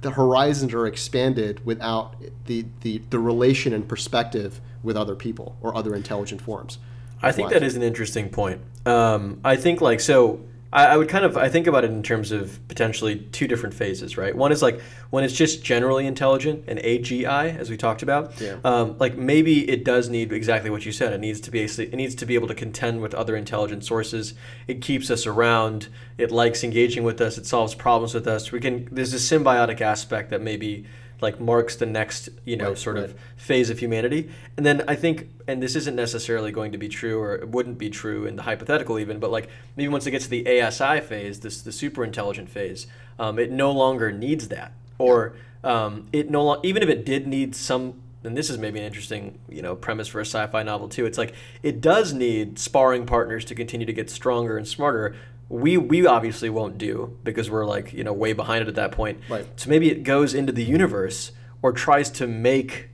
the 0.02 0.10
horizons 0.10 0.74
are 0.74 0.86
expanded 0.86 1.64
without 1.64 2.14
the, 2.44 2.66
the, 2.82 3.00
the 3.08 3.18
relation 3.18 3.72
and 3.72 3.88
perspective 3.88 4.60
with 4.82 4.98
other 4.98 5.14
people 5.14 5.56
or 5.62 5.74
other 5.74 5.94
intelligent 5.94 6.42
forms. 6.42 6.76
I 7.22 7.32
think 7.32 7.48
Why? 7.48 7.54
that 7.54 7.62
is 7.62 7.74
an 7.74 7.82
interesting 7.82 8.28
point. 8.28 8.60
Um, 8.84 9.40
I 9.42 9.56
think 9.56 9.80
like 9.80 10.00
so. 10.00 10.44
I, 10.76 10.88
I 10.88 10.96
would 10.98 11.08
kind 11.08 11.24
of 11.24 11.38
I 11.38 11.48
think 11.48 11.66
about 11.66 11.84
it 11.84 11.90
in 11.90 12.02
terms 12.02 12.30
of 12.30 12.60
potentially 12.68 13.16
two 13.32 13.48
different 13.48 13.74
phases, 13.74 14.18
right? 14.18 14.36
One 14.36 14.52
is 14.52 14.62
like 14.62 14.80
when 15.08 15.24
it's 15.24 15.34
just 15.34 15.64
generally 15.64 16.06
intelligent, 16.06 16.68
an 16.68 16.76
AGI, 16.76 17.58
as 17.58 17.70
we 17.70 17.78
talked 17.78 18.02
about. 18.02 18.38
Yeah. 18.38 18.58
Um, 18.62 18.96
like 18.98 19.16
maybe 19.16 19.68
it 19.68 19.84
does 19.84 20.10
need 20.10 20.32
exactly 20.32 20.68
what 20.68 20.84
you 20.84 20.92
said. 20.92 21.14
It 21.14 21.18
needs 21.18 21.40
to 21.40 21.50
be 21.50 21.62
it 21.62 21.94
needs 21.94 22.14
to 22.16 22.26
be 22.26 22.34
able 22.34 22.48
to 22.48 22.54
contend 22.54 23.00
with 23.00 23.14
other 23.14 23.34
intelligent 23.34 23.84
sources. 23.84 24.34
It 24.68 24.82
keeps 24.82 25.10
us 25.10 25.26
around. 25.26 25.88
It 26.18 26.30
likes 26.30 26.62
engaging 26.62 27.04
with 27.04 27.22
us. 27.22 27.38
It 27.38 27.46
solves 27.46 27.74
problems 27.74 28.12
with 28.12 28.26
us. 28.26 28.52
We 28.52 28.60
can. 28.60 28.86
There's 28.92 29.14
a 29.14 29.16
symbiotic 29.16 29.80
aspect 29.80 30.28
that 30.28 30.42
maybe 30.42 30.84
like 31.20 31.40
marks 31.40 31.76
the 31.76 31.86
next 31.86 32.28
you 32.44 32.56
know 32.56 32.68
Right, 32.68 32.78
sort 32.78 32.96
of 32.98 33.14
phase 33.36 33.70
of 33.70 33.78
humanity. 33.78 34.30
And 34.56 34.66
then 34.66 34.84
I 34.88 34.94
think, 34.94 35.28
and 35.46 35.62
this 35.62 35.76
isn't 35.76 35.96
necessarily 35.96 36.52
going 36.52 36.72
to 36.72 36.78
be 36.78 36.88
true, 36.88 37.20
or 37.20 37.34
it 37.34 37.48
wouldn't 37.48 37.78
be 37.78 37.90
true 37.90 38.26
in 38.26 38.36
the 38.36 38.42
hypothetical 38.42 38.98
even, 38.98 39.18
but 39.18 39.30
like 39.30 39.48
maybe 39.76 39.88
once 39.88 40.06
it 40.06 40.10
gets 40.10 40.24
to 40.24 40.30
the 40.30 40.60
ASI 40.60 41.00
phase, 41.00 41.40
this 41.40 41.62
the 41.62 41.72
super 41.72 42.04
intelligent 42.04 42.48
phase, 42.48 42.86
um, 43.18 43.38
it 43.38 43.50
no 43.50 43.70
longer 43.72 44.12
needs 44.12 44.48
that, 44.48 44.72
or 44.98 45.34
um, 45.64 46.06
it 46.12 46.30
no 46.30 46.44
lo- 46.44 46.60
even 46.62 46.82
if 46.82 46.88
it 46.88 47.04
did 47.04 47.26
need 47.26 47.54
some. 47.54 48.00
And 48.24 48.36
this 48.36 48.50
is 48.50 48.58
maybe 48.58 48.80
an 48.80 48.84
interesting, 48.84 49.38
you 49.48 49.62
know, 49.62 49.76
premise 49.76 50.08
for 50.08 50.18
a 50.20 50.26
sci-fi 50.26 50.64
novel 50.64 50.88
too. 50.88 51.06
It's 51.06 51.18
like 51.18 51.32
it 51.62 51.80
does 51.80 52.12
need 52.12 52.58
sparring 52.58 53.06
partners 53.06 53.44
to 53.44 53.54
continue 53.54 53.86
to 53.86 53.92
get 53.92 54.10
stronger 54.10 54.58
and 54.58 54.66
smarter. 54.66 55.14
We 55.48 55.76
we 55.76 56.06
obviously 56.06 56.50
won't 56.50 56.76
do 56.78 57.16
because 57.22 57.48
we're 57.50 57.64
like 57.66 57.92
you 57.92 58.02
know 58.04 58.12
way 58.12 58.32
behind 58.32 58.62
it 58.62 58.68
at 58.68 58.74
that 58.74 58.92
point. 58.92 59.20
Right. 59.28 59.46
So 59.56 59.70
maybe 59.70 59.90
it 59.90 60.02
goes 60.02 60.34
into 60.34 60.52
the 60.52 60.64
universe 60.64 61.32
or 61.62 61.72
tries 61.72 62.10
to 62.10 62.26
make 62.26 62.88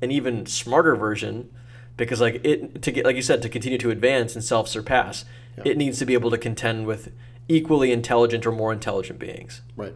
an 0.00 0.10
even 0.10 0.46
smarter 0.46 0.94
version 0.96 1.50
because 1.96 2.20
like 2.20 2.40
it 2.44 2.80
to 2.82 2.90
get 2.90 3.04
like 3.04 3.16
you 3.16 3.22
said 3.22 3.42
to 3.42 3.48
continue 3.48 3.76
to 3.78 3.90
advance 3.90 4.34
and 4.34 4.42
self-surpass 4.42 5.24
yeah. 5.58 5.64
it 5.66 5.76
needs 5.76 5.98
to 5.98 6.06
be 6.06 6.14
able 6.14 6.30
to 6.30 6.38
contend 6.38 6.86
with 6.86 7.12
equally 7.48 7.92
intelligent 7.92 8.46
or 8.46 8.52
more 8.52 8.72
intelligent 8.72 9.18
beings 9.18 9.60
Right. 9.76 9.94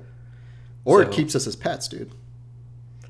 Or 0.84 1.00
it 1.00 1.10
keeps 1.10 1.34
us 1.34 1.46
as 1.46 1.56
pets, 1.56 1.88
dude. 1.88 2.12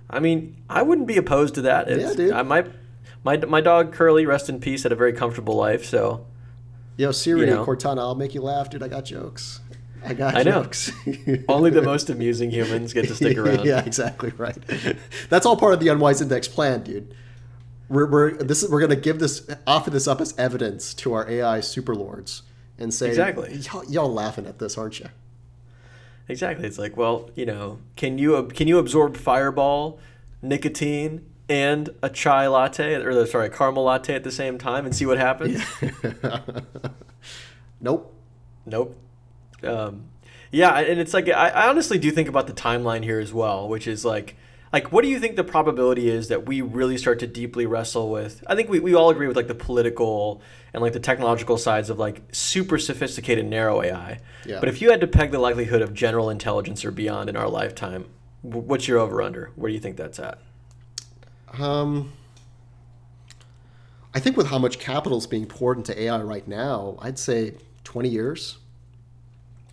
i 0.08 0.20
mean 0.20 0.54
i 0.70 0.80
wouldn't 0.82 1.08
be 1.08 1.16
opposed 1.16 1.54
to 1.56 1.62
that 1.62 1.88
It's- 1.90 2.10
Yeah, 2.10 2.14
dude. 2.26 2.32
I, 2.32 2.42
my, 2.42 2.64
my, 3.24 3.36
my 3.38 3.60
dog 3.60 3.92
curly 3.92 4.24
rest 4.26 4.48
in 4.48 4.60
peace 4.60 4.84
had 4.84 4.92
a 4.92 4.96
very 4.96 5.12
comfortable 5.12 5.56
life 5.56 5.84
so 5.84 6.24
Yo, 6.96 7.10
Siri, 7.10 7.40
You 7.40 7.46
know. 7.46 7.64
Cortana, 7.66 7.98
I'll 7.98 8.14
make 8.14 8.34
you 8.34 8.40
laugh, 8.42 8.70
dude. 8.70 8.82
I 8.82 8.88
got 8.88 9.04
jokes. 9.04 9.60
I 10.04 10.14
got 10.14 10.34
I 10.36 10.42
know. 10.42 10.62
jokes. 10.62 10.92
only 11.48 11.70
the 11.70 11.82
most 11.82 12.10
amusing 12.10 12.50
humans 12.50 12.92
get 12.92 13.08
to 13.08 13.14
stick 13.14 13.36
around 13.38 13.64
yeah, 13.64 13.82
exactly 13.84 14.32
right. 14.36 14.56
That's 15.30 15.46
all 15.46 15.56
part 15.56 15.72
of 15.74 15.80
the 15.80 15.88
Unwise 15.88 16.20
Index 16.20 16.46
plan, 16.46 16.82
dude. 16.82 17.14
We're, 17.88 18.06
we're 18.06 18.32
this 18.36 18.62
is 18.62 18.70
we're 18.70 18.80
gonna 18.80 18.96
give 18.96 19.18
this 19.18 19.46
offer 19.66 19.90
this 19.90 20.06
up 20.06 20.20
as 20.20 20.34
evidence 20.38 20.94
to 20.94 21.12
our 21.14 21.28
AI 21.28 21.58
superlords 21.58 22.42
and 22.78 22.92
say 22.92 23.08
Exactly. 23.08 23.56
y'all, 23.56 23.84
y'all 23.86 24.12
laughing 24.12 24.46
at 24.46 24.58
this, 24.58 24.76
aren't 24.78 25.00
you? 25.00 25.08
Exactly. 26.28 26.66
It's 26.66 26.78
like, 26.78 26.96
well, 26.96 27.30
you 27.34 27.44
know, 27.46 27.78
can 27.96 28.16
you 28.18 28.46
can 28.54 28.68
you 28.68 28.78
absorb 28.78 29.16
fireball, 29.16 29.98
nicotine, 30.42 31.26
and 31.48 31.90
a 32.02 32.08
chai 32.08 32.46
latte 32.46 32.94
or 32.94 33.14
the- 33.14 33.26
sorry, 33.26 33.46
a 33.46 33.50
caramel 33.50 33.84
latte 33.84 34.14
at 34.14 34.24
the 34.24 34.30
same 34.32 34.58
time 34.58 34.84
and 34.86 34.94
see 34.94 35.06
what 35.06 35.18
happens? 35.18 35.62
Nope. 37.80 38.14
Nope. 38.66 38.96
Um, 39.62 40.04
Yeah, 40.50 40.78
and 40.78 40.98
it's 41.00 41.12
like 41.12 41.28
I, 41.28 41.48
I 41.50 41.68
honestly 41.68 41.98
do 41.98 42.10
think 42.10 42.28
about 42.28 42.46
the 42.46 42.52
timeline 42.52 43.02
here 43.04 43.18
as 43.20 43.32
well, 43.32 43.68
which 43.68 43.86
is 43.86 44.04
like 44.04 44.36
like 44.72 44.90
what 44.90 45.02
do 45.04 45.08
you 45.10 45.20
think 45.20 45.36
the 45.36 45.44
probability 45.44 46.08
is 46.08 46.28
that 46.28 46.46
we 46.46 46.60
really 46.60 46.96
start 46.96 47.18
to 47.20 47.26
deeply 47.26 47.66
wrestle 47.66 48.10
with 48.10 48.42
I 48.46 48.54
think 48.54 48.68
we, 48.68 48.80
we 48.80 48.94
all 48.94 49.10
agree 49.10 49.26
with 49.26 49.36
like 49.36 49.48
the 49.48 49.54
political 49.54 50.40
and 50.72 50.82
like 50.82 50.92
the 50.92 51.00
technological 51.00 51.58
sides 51.58 51.90
of 51.90 51.98
like 51.98 52.22
super 52.32 52.78
sophisticated 52.78 53.46
narrow 53.46 53.82
AI. 53.82 54.18
Yeah. 54.46 54.60
But 54.60 54.68
if 54.68 54.80
you 54.80 54.90
had 54.90 55.00
to 55.02 55.06
peg 55.06 55.30
the 55.30 55.38
likelihood 55.38 55.82
of 55.82 55.92
general 55.94 56.30
intelligence 56.30 56.84
or 56.84 56.90
beyond 56.90 57.28
in 57.28 57.36
our 57.36 57.48
lifetime, 57.48 58.06
what's 58.42 58.88
your 58.88 58.98
over 58.98 59.20
under? 59.22 59.50
Where 59.56 59.68
do 59.68 59.74
you 59.74 59.80
think 59.80 59.96
that's 59.96 60.18
at? 60.18 60.38
Um, 61.58 62.12
I 64.14 64.20
think 64.20 64.36
with 64.36 64.46
how 64.46 64.58
much 64.58 64.78
capital 64.78 65.18
is 65.18 65.26
being 65.26 65.46
poured 65.46 65.76
into 65.76 66.00
AI 66.00 66.22
right 66.22 66.46
now, 66.46 66.96
I'd 67.00 67.18
say 67.18 67.54
20 67.84 68.08
years. 68.08 68.58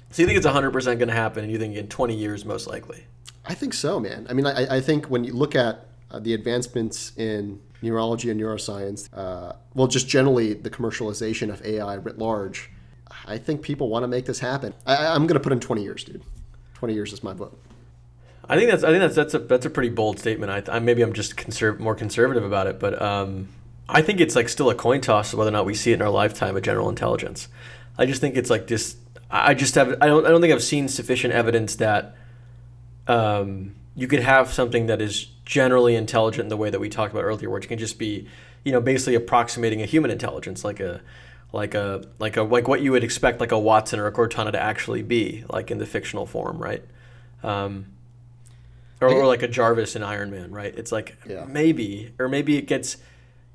So 0.10 0.22
you 0.22 0.28
think 0.28 0.38
it's 0.38 0.48
100% 0.48 0.84
going 0.84 1.08
to 1.08 1.14
happen 1.14 1.44
and 1.44 1.52
you 1.52 1.60
think 1.60 1.76
in 1.76 1.88
20 1.88 2.16
years 2.16 2.44
most 2.44 2.68
likely? 2.68 3.06
I 3.46 3.54
think 3.54 3.74
so, 3.74 4.00
man. 4.00 4.28
I 4.30 4.34
mean, 4.34 4.46
I, 4.46 4.78
I 4.78 4.82
think 4.82 5.08
when 5.08 5.24
you 5.24 5.34
look 5.34 5.56
at 5.56 5.86
uh, 6.10 6.20
the 6.20 6.34
advancements 6.34 7.14
in 7.18 7.60
neurology 7.82 8.30
and 8.30 8.40
neuroscience, 8.40 9.10
uh, 9.14 9.54
well, 9.74 9.88
just 9.88 10.08
generally 10.08 10.54
the 10.54 10.70
commercialization 10.70 11.52
of 11.52 11.64
AI 11.66 11.96
writ 11.96 12.18
large, 12.18 12.70
I 13.26 13.38
think 13.38 13.62
people 13.62 13.90
want 13.90 14.04
to 14.04 14.08
make 14.08 14.26
this 14.26 14.40
happen. 14.40 14.74
I, 14.86 15.08
I'm 15.08 15.28
going 15.28 15.36
to 15.36 15.40
put 15.40 15.54
in 15.54 15.60
20 15.60 15.84
years, 15.84 16.04
dude. 16.04 16.24
20 16.76 16.94
years 16.94 17.14
is 17.14 17.24
my 17.24 17.34
vote. 17.34 17.58
I 18.52 18.58
think 18.58 18.70
that's 18.70 18.84
I 18.84 18.90
think 18.90 19.00
that's 19.00 19.16
that's 19.16 19.34
a 19.34 19.40
that's 19.40 19.66
a 19.66 19.70
pretty 19.70 19.88
bold 19.88 20.20
statement. 20.20 20.70
I, 20.70 20.76
I 20.76 20.80
maybe 20.80 21.02
I'm 21.02 21.14
just 21.14 21.38
conserv- 21.38 21.80
more 21.80 21.96
conservative 21.96 22.44
about 22.44 22.68
it, 22.68 22.82
but 22.82 23.02
um, 23.02 23.48
I 23.88 24.02
think 24.02 24.20
it's 24.20 24.36
like 24.36 24.50
still 24.50 24.70
a 24.70 24.76
coin 24.76 25.00
toss 25.00 25.34
whether 25.34 25.48
or 25.48 25.54
not 25.54 25.66
we 25.66 25.74
see 25.74 25.92
it 25.92 25.96
in 25.96 26.02
our 26.02 26.10
lifetime 26.10 26.58
of 26.58 26.62
general 26.62 26.90
intelligence. 26.90 27.48
I 27.98 28.06
just 28.06 28.20
think 28.20 28.36
it's 28.36 28.50
like 28.50 28.68
just 28.68 28.98
I 29.30 29.54
just 29.54 29.76
have 29.76 29.96
I 30.02 30.08
don't 30.08 30.26
I 30.26 30.30
don't 30.30 30.42
think 30.42 30.52
I've 30.54 30.62
seen 30.62 30.90
sufficient 30.90 31.34
evidence 31.34 31.78
that 31.78 32.18
um, 33.08 33.74
you 33.96 34.06
could 34.10 34.20
have 34.20 34.52
something 34.52 34.88
that 34.88 35.02
is 35.02 35.28
generally 35.46 35.96
intelligent 35.96 36.44
in 36.44 36.50
the 36.50 36.58
way 36.58 36.70
that 36.70 36.80
we 36.82 36.90
talked 36.90 37.14
about 37.14 37.24
earlier, 37.24 37.50
which 37.50 37.70
can 37.70 37.80
just 37.80 37.98
be 37.98 38.28
you 38.66 38.74
know 38.74 38.82
basically 38.82 39.16
approximating 39.16 39.82
a 39.82 39.86
human 39.86 40.12
intelligence, 40.12 40.66
like 40.66 40.82
a 40.82 41.00
like 41.54 41.74
a 41.74 42.04
like 42.20 42.36
a 42.36 42.42
like 42.44 42.68
what 42.68 42.82
you 42.82 42.92
would 42.92 43.04
expect 43.06 43.40
like 43.40 43.54
a 43.54 43.60
Watson 43.60 43.98
or 43.98 44.08
a 44.08 44.12
Cortana 44.12 44.52
to 44.52 44.60
actually 44.60 45.04
be, 45.04 45.46
like 45.50 45.72
in 45.72 45.78
the 45.78 45.86
fictional 45.86 46.26
form, 46.26 46.58
right? 46.58 46.84
Um, 47.44 47.86
or, 49.02 49.10
or 49.10 49.26
like 49.28 49.42
a 49.44 49.48
Jarvis 49.48 49.96
in 49.96 50.04
Iron 50.04 50.32
Man, 50.32 50.52
right? 50.52 50.74
It's 50.78 50.92
like 50.92 51.18
Yeah. 51.28 51.46
maybe, 51.48 52.14
or 52.20 52.30
maybe 52.30 52.58
it 52.58 52.68
gets 52.68 52.98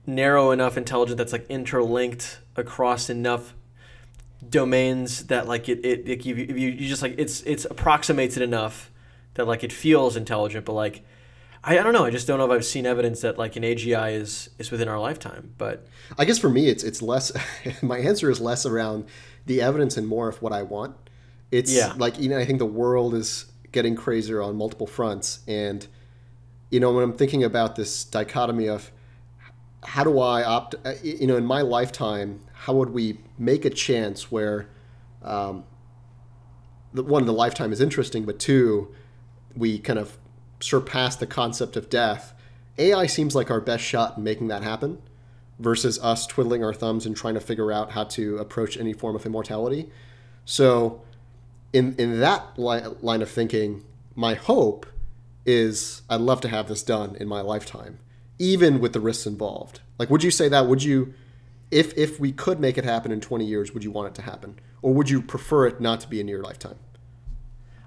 narrow 0.07 0.51
enough 0.51 0.77
intelligent 0.77 1.19
that's 1.19 1.33
like 1.33 1.47
interlinked 1.49 2.39
across 2.57 3.09
enough 3.11 3.55
domains 4.49 5.27
that 5.27 5.47
like 5.49 5.69
it, 5.69 5.85
it, 5.85 6.09
it 6.09 6.25
you, 6.27 6.35
you, 6.35 6.55
you 6.69 6.89
just 6.89 7.03
like 7.03 7.15
it's 7.19 7.43
it's 7.43 7.65
approximates 7.65 8.37
it 8.37 8.43
enough 8.43 8.91
that 9.35 9.47
like 9.47 9.65
it 9.65 9.73
feels 9.73 10.17
intelligent, 10.17 10.65
but 10.65 10.73
like 10.75 11.03
I, 11.65 11.79
I 11.79 11.83
don't 11.83 11.93
know, 11.93 12.05
I 12.05 12.11
just 12.11 12.27
don't 12.27 12.39
know 12.39 12.45
if 12.45 12.51
I've 12.51 12.65
seen 12.65 12.87
evidence 12.87 13.23
that 13.23 13.39
like 13.39 13.57
an 13.57 13.63
AGI 13.63 14.13
is 14.15 14.51
is 14.59 14.71
within 14.71 14.89
our 14.89 14.99
lifetime, 14.99 15.53
but 15.59 15.87
I 16.19 16.25
guess 16.25 16.39
for 16.39 16.49
me, 16.49 16.69
it's 16.69 16.85
it's 16.85 17.03
less. 17.03 17.33
my 17.83 17.99
answer 17.99 18.31
is 18.31 18.41
less 18.41 18.67
around 18.67 19.07
the 19.47 19.63
evidence 19.63 19.97
and 19.97 20.07
more 20.07 20.29
of 20.29 20.41
what 20.43 20.53
I 20.53 20.63
want. 20.63 20.97
It's 21.51 21.73
Yeah. 21.75 21.95
like 21.97 22.19
you 22.21 22.29
know, 22.29 22.39
I 22.39 22.45
think 22.45 22.59
the 22.59 22.67
world 22.67 23.15
is 23.15 23.47
getting 23.77 23.95
crazier 23.95 24.43
on 24.43 24.57
multiple 24.57 24.87
fronts, 24.87 25.41
and 25.47 25.87
you 26.71 26.81
know, 26.81 26.93
when 26.93 27.05
I'm 27.05 27.13
thinking 27.13 27.45
about 27.45 27.77
this 27.77 28.05
dichotomy 28.05 28.69
of 28.69 28.91
how 29.85 30.03
do 30.03 30.19
I 30.19 30.43
opt, 30.43 30.75
uh, 30.85 30.95
you 31.03 31.27
know, 31.27 31.37
in 31.37 31.45
my 31.45 31.61
lifetime, 31.61 32.41
how 32.53 32.73
would 32.73 32.91
we 32.91 33.19
make 33.39 33.65
a 33.65 33.71
chance 33.71 34.33
where, 34.33 34.69
um, 35.23 35.65
the, 36.93 37.03
one, 37.03 37.27
the 37.27 37.33
lifetime 37.33 37.73
is 37.73 37.81
interesting, 37.81 38.25
but 38.25 38.39
two, 38.39 38.93
we 39.55 39.79
kind 39.79 39.99
of 39.99 40.19
surpass 40.59 41.17
the 41.17 41.27
concept 41.27 41.77
of 41.77 41.91
death. 41.91 42.33
AI 42.79 43.07
seems 43.07 43.35
like 43.35 43.51
our 43.51 43.61
best 43.61 43.85
shot 43.85 44.17
in 44.17 44.25
making 44.25 44.49
that 44.49 44.63
happen 44.63 45.01
versus 45.59 45.99
us 46.01 46.27
twiddling 46.27 46.65
our 46.65 46.75
thumbs 46.75 47.07
and 47.07 47.17
trying 47.17 47.35
to 47.35 47.41
figure 47.41 47.71
out 47.71 47.93
how 47.93 48.05
to 48.05 48.39
approach 48.39 48.77
any 48.77 48.93
form 48.93 49.15
of 49.15 49.25
immortality. 49.25 49.91
So, 50.45 51.03
in 51.77 51.95
in 51.99 52.21
that 52.21 52.59
li- 52.59 52.95
line 53.03 53.21
of 53.21 53.31
thinking, 53.31 53.85
my 54.15 54.35
hope 54.35 54.87
is 55.45 56.03
I'd 56.09 56.23
love 56.23 56.41
to 56.41 56.49
have 56.49 56.69
this 56.69 56.83
done 56.83 57.17
in 57.21 57.29
my 57.29 57.43
lifetime, 57.43 57.99
even 58.39 58.81
with 58.81 58.95
the 58.95 59.01
risks 59.01 59.27
involved. 59.27 59.81
Like, 59.99 60.09
would 60.09 60.25
you 60.25 60.31
say 60.31 60.49
that? 60.49 60.67
Would 60.67 60.83
you, 60.83 61.13
if 61.71 61.97
if 61.99 62.19
we 62.19 62.33
could 62.33 62.61
make 62.61 62.79
it 62.79 62.85
happen 62.85 63.13
in 63.13 63.21
20 63.21 63.45
years, 63.45 63.73
would 63.75 63.85
you 63.85 63.91
want 63.91 64.09
it 64.09 64.15
to 64.15 64.23
happen, 64.23 64.59
or 64.81 64.95
would 64.95 65.11
you 65.11 65.21
prefer 65.21 65.67
it 65.67 65.79
not 65.79 66.01
to 66.01 66.09
be 66.09 66.19
in 66.19 66.29
your 66.29 66.43
lifetime? 66.43 66.79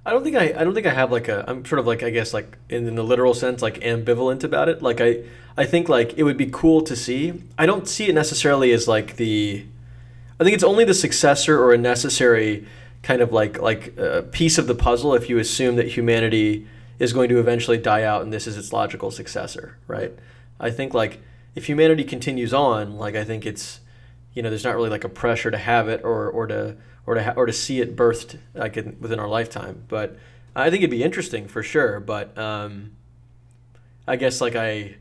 I 0.06 0.12
don't 0.12 0.24
think 0.24 0.36
I, 0.36 0.54
I 0.56 0.64
don't 0.64 0.76
think 0.76 0.86
I 0.86 0.94
have 0.94 1.12
like 1.12 1.28
a 1.28 1.44
I'm 1.48 1.66
sort 1.66 1.80
of 1.80 1.88
like 1.88 2.04
I 2.04 2.12
guess 2.12 2.32
like 2.32 2.60
in, 2.70 2.88
in 2.88 2.94
the 2.96 3.04
literal 3.04 3.34
sense 3.34 3.64
like 3.64 3.80
ambivalent 3.80 4.44
about 4.44 4.70
it. 4.70 4.84
Like 4.84 5.02
I 5.02 5.24
I 5.58 5.66
think 5.66 5.90
like 5.90 6.14
it 6.16 6.24
would 6.24 6.38
be 6.38 6.48
cool 6.52 6.82
to 6.84 6.96
see. 6.96 7.44
I 7.58 7.66
don't 7.66 7.88
see 7.88 8.08
it 8.08 8.14
necessarily 8.14 8.72
as 8.72 8.88
like 8.88 9.16
the 9.16 9.66
I 10.40 10.44
think 10.44 10.54
it's 10.54 10.64
only 10.64 10.86
the 10.86 10.94
successor 10.94 11.62
or 11.62 11.74
a 11.74 11.78
necessary 11.78 12.66
kind 13.04 13.22
of 13.22 13.32
like 13.32 13.60
like 13.60 13.98
uh, 13.98 14.24
piece 14.32 14.58
of 14.58 14.68
the 14.68 14.76
puzzle 14.76 15.14
if 15.14 15.30
you 15.30 15.38
assume 15.38 15.76
that 15.78 15.88
humanity 15.90 16.68
is 17.00 17.14
going 17.14 17.30
to 17.30 17.40
eventually 17.40 17.78
die 17.78 18.04
out 18.04 18.22
and 18.22 18.34
this 18.34 18.46
is 18.46 18.58
its 18.58 18.74
logical 18.74 19.10
successor, 19.10 19.78
right? 19.88 20.14
I 20.60 20.70
think 20.70 20.94
like 20.94 21.22
if 21.56 21.68
humanity 21.68 22.04
continues 22.04 22.54
on, 22.54 22.98
like 22.98 23.16
I 23.16 23.24
think 23.24 23.46
it's 23.46 23.80
you 24.34 24.44
know 24.44 24.50
there's 24.50 24.64
not 24.64 24.76
really 24.76 24.90
like 24.90 25.04
a 25.04 25.10
pressure 25.10 25.52
to 25.52 25.58
have 25.58 25.88
it 25.88 26.04
or 26.04 26.30
or 26.30 26.48
to 26.48 26.76
or 27.06 27.16
to 27.16 27.24
ha- 27.24 27.34
or 27.36 27.46
to 27.46 27.54
see 27.54 27.80
it 27.80 27.96
birthed 27.96 28.38
like 28.54 28.78
in, 28.78 28.98
within 29.00 29.20
our 29.20 29.28
lifetime. 29.28 29.84
But 29.88 30.18
I 30.56 30.70
think 30.70 30.82
it'd 30.82 30.92
be 30.92 31.04
interesting 31.04 31.48
for 31.48 31.64
sure. 31.64 32.00
But 32.00 32.38
um, 32.38 32.92
I 34.08 34.16
guess 34.18 34.42
like 34.42 34.56
I 34.56 34.98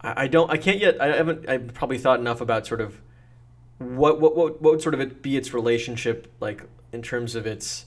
I 0.00 0.24
I 0.24 0.26
don't 0.26 0.50
I 0.50 0.56
can't 0.56 0.78
yet 0.78 1.00
I 1.00 1.16
haven't 1.16 1.48
I 1.48 1.58
probably 1.58 1.98
thought 1.98 2.18
enough 2.18 2.40
about 2.40 2.66
sort 2.66 2.80
of 2.80 3.00
what 3.78 4.20
what 4.20 4.36
what 4.36 4.62
what 4.62 4.72
would 4.72 4.82
sort 4.82 4.94
of 4.94 5.00
it 5.00 5.22
be 5.22 5.36
its 5.36 5.52
relationship 5.52 6.32
like 6.40 6.62
in 6.92 7.02
terms 7.02 7.34
of 7.34 7.46
its 7.46 7.86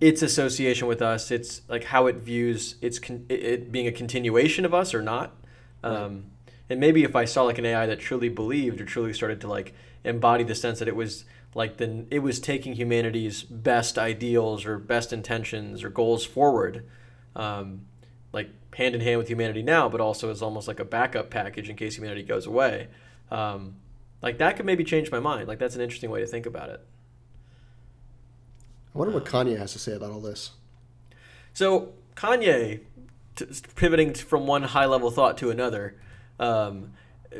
its 0.00 0.22
association 0.22 0.86
with 0.86 1.02
us 1.02 1.30
its 1.30 1.62
like 1.68 1.84
how 1.84 2.06
it 2.06 2.16
views 2.16 2.76
its 2.80 2.98
con- 2.98 3.26
it, 3.28 3.72
being 3.72 3.86
a 3.86 3.92
continuation 3.92 4.64
of 4.64 4.74
us 4.74 4.94
or 4.94 5.02
not? 5.02 5.34
Um, 5.82 6.26
and 6.70 6.80
maybe 6.80 7.04
if 7.04 7.16
I 7.16 7.24
saw 7.24 7.44
like 7.44 7.58
an 7.58 7.66
AI 7.66 7.86
that 7.86 8.00
truly 8.00 8.28
believed 8.28 8.80
or 8.80 8.84
truly 8.84 9.12
started 9.12 9.40
to 9.40 9.48
like 9.48 9.74
embody 10.04 10.44
the 10.44 10.54
sense 10.54 10.78
that 10.80 10.88
it 10.88 10.96
was 10.96 11.24
like 11.54 11.78
then 11.78 12.06
it 12.10 12.20
was 12.20 12.38
taking 12.38 12.74
humanity's 12.74 13.42
best 13.42 13.98
ideals 13.98 14.66
or 14.66 14.78
best 14.78 15.12
intentions 15.12 15.82
or 15.82 15.88
goals 15.88 16.24
forward 16.24 16.86
um, 17.34 17.86
like 18.32 18.50
hand 18.74 18.94
in 18.94 19.00
hand 19.00 19.18
with 19.18 19.28
humanity 19.28 19.62
now 19.62 19.88
but 19.88 20.00
also 20.00 20.30
as 20.30 20.42
almost 20.42 20.68
like 20.68 20.78
a 20.78 20.84
backup 20.84 21.30
package 21.30 21.70
in 21.70 21.76
case 21.76 21.96
humanity 21.96 22.22
goes 22.22 22.46
away. 22.46 22.88
Um, 23.30 23.76
like 24.22 24.38
that 24.38 24.56
could 24.56 24.66
maybe 24.66 24.84
change 24.84 25.10
my 25.10 25.20
mind 25.20 25.48
like 25.48 25.58
that's 25.58 25.74
an 25.74 25.80
interesting 25.80 26.10
way 26.10 26.20
to 26.20 26.26
think 26.26 26.46
about 26.46 26.68
it 26.70 26.84
I 28.94 28.98
wonder 28.98 29.14
what 29.14 29.26
Kanye 29.26 29.56
has 29.58 29.72
to 29.74 29.78
say 29.78 29.94
about 29.94 30.10
all 30.10 30.20
this. 30.20 30.50
So 31.52 31.92
Kanye, 32.16 32.80
t- 33.36 33.46
pivoting 33.76 34.14
from 34.14 34.46
one 34.46 34.64
high 34.64 34.86
level 34.86 35.10
thought 35.12 35.38
to 35.38 35.50
another, 35.50 35.94
um, 36.40 36.94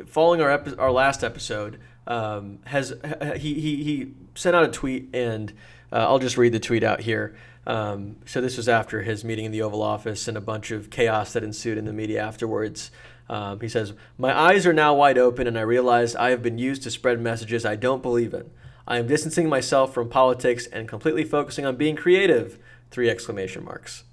following 0.05 0.41
our 0.41 0.51
epi- 0.51 0.77
our 0.77 0.91
last 0.91 1.21
episode, 1.23 1.79
um, 2.07 2.59
has 2.65 2.93
he, 3.35 3.55
he 3.55 3.83
he 3.83 4.13
sent 4.35 4.55
out 4.55 4.63
a 4.63 4.69
tweet, 4.69 5.09
and 5.13 5.51
uh, 5.91 5.97
I'll 6.07 6.19
just 6.19 6.37
read 6.37 6.53
the 6.53 6.59
tweet 6.59 6.83
out 6.83 7.01
here. 7.01 7.35
Um, 7.67 8.15
so 8.25 8.39
this 8.41 8.55
was 8.55 8.69
after 8.69 9.01
his 9.01 9.23
meeting 9.23 9.45
in 9.45 9.51
the 9.51 9.61
Oval 9.61 9.81
Office 9.81 10.27
and 10.27 10.37
a 10.37 10.41
bunch 10.41 10.71
of 10.71 10.89
chaos 10.89 11.33
that 11.33 11.43
ensued 11.43 11.77
in 11.77 11.83
the 11.83 11.93
media 11.93 12.21
afterwards. 12.21 12.89
Um, 13.29 13.59
he 13.59 13.67
says, 13.69 13.93
"My 14.17 14.37
eyes 14.37 14.65
are 14.65 14.73
now 14.73 14.95
wide 14.95 15.17
open, 15.17 15.45
and 15.47 15.57
I 15.57 15.61
realize 15.61 16.15
I 16.15 16.31
have 16.31 16.41
been 16.41 16.57
used 16.57 16.81
to 16.83 16.91
spread 16.91 17.21
messages 17.21 17.63
I 17.65 17.75
don't 17.75 18.01
believe 18.01 18.33
in. 18.33 18.49
I 18.87 18.97
am 18.97 19.05
distancing 19.07 19.47
myself 19.47 19.93
from 19.93 20.09
politics 20.09 20.65
and 20.67 20.87
completely 20.87 21.23
focusing 21.23 21.65
on 21.65 21.75
being 21.75 21.95
creative." 21.95 22.57
Three 22.91 23.07
exclamation 23.07 23.63
marks. 23.63 24.03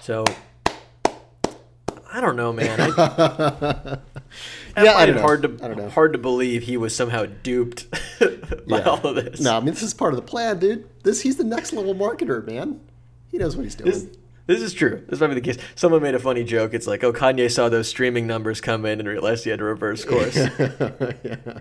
So, 0.00 0.24
I 2.12 2.20
don't 2.20 2.36
know, 2.36 2.52
man. 2.52 2.80
I, 2.80 2.86
I 4.76 4.84
Yeah, 4.84 4.92
I 4.92 4.94
find 4.94 5.08
don't 5.08 5.16
it 5.16 5.20
hard 5.20 5.42
to 5.42 5.48
I 5.64 5.68
don't 5.68 5.76
know. 5.78 5.88
hard 5.90 6.12
to 6.12 6.18
believe 6.18 6.62
he 6.62 6.76
was 6.76 6.94
somehow 6.94 7.26
duped 7.26 7.86
by 8.68 8.82
all 8.82 9.04
of 9.04 9.16
this. 9.16 9.40
No, 9.40 9.56
I 9.56 9.60
mean 9.60 9.74
this 9.74 9.82
is 9.82 9.94
part 9.94 10.12
of 10.14 10.16
the 10.16 10.26
plan, 10.26 10.58
dude. 10.58 10.88
This 11.02 11.20
he's 11.22 11.36
the 11.36 11.44
next 11.44 11.72
level 11.72 11.94
marketer, 11.94 12.46
man. 12.46 12.80
He 13.30 13.36
knows 13.38 13.56
what 13.56 13.64
he's 13.64 13.74
doing. 13.74 13.90
This, 13.90 14.06
this 14.48 14.62
is 14.62 14.72
true. 14.72 15.04
This 15.06 15.20
might 15.20 15.26
be 15.26 15.34
the 15.34 15.40
case. 15.42 15.58
Someone 15.74 16.02
made 16.02 16.14
a 16.14 16.18
funny 16.18 16.42
joke. 16.42 16.72
It's 16.72 16.86
like, 16.86 17.04
oh, 17.04 17.12
Kanye 17.12 17.50
saw 17.50 17.68
those 17.68 17.86
streaming 17.86 18.26
numbers 18.26 18.62
come 18.62 18.86
in 18.86 18.98
and 18.98 19.06
realized 19.06 19.44
he 19.44 19.50
had 19.50 19.58
to 19.58 19.64
reverse 19.64 20.06
course. 20.06 20.36
Yeah. 20.36 21.58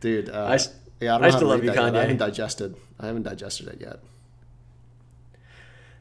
Dude, 0.00 0.30
uh, 0.30 0.46
I 0.46 0.58
yeah, 1.00 1.16
I, 1.16 1.26
I 1.26 1.30
still 1.30 1.46
love 1.46 1.62
you. 1.62 1.70
Kanye. 1.70 1.96
I 1.96 2.00
haven't 2.00 2.16
digested. 2.16 2.74
I 2.98 3.06
haven't 3.06 3.22
digested 3.22 3.68
it 3.68 3.80
yet. 3.80 4.00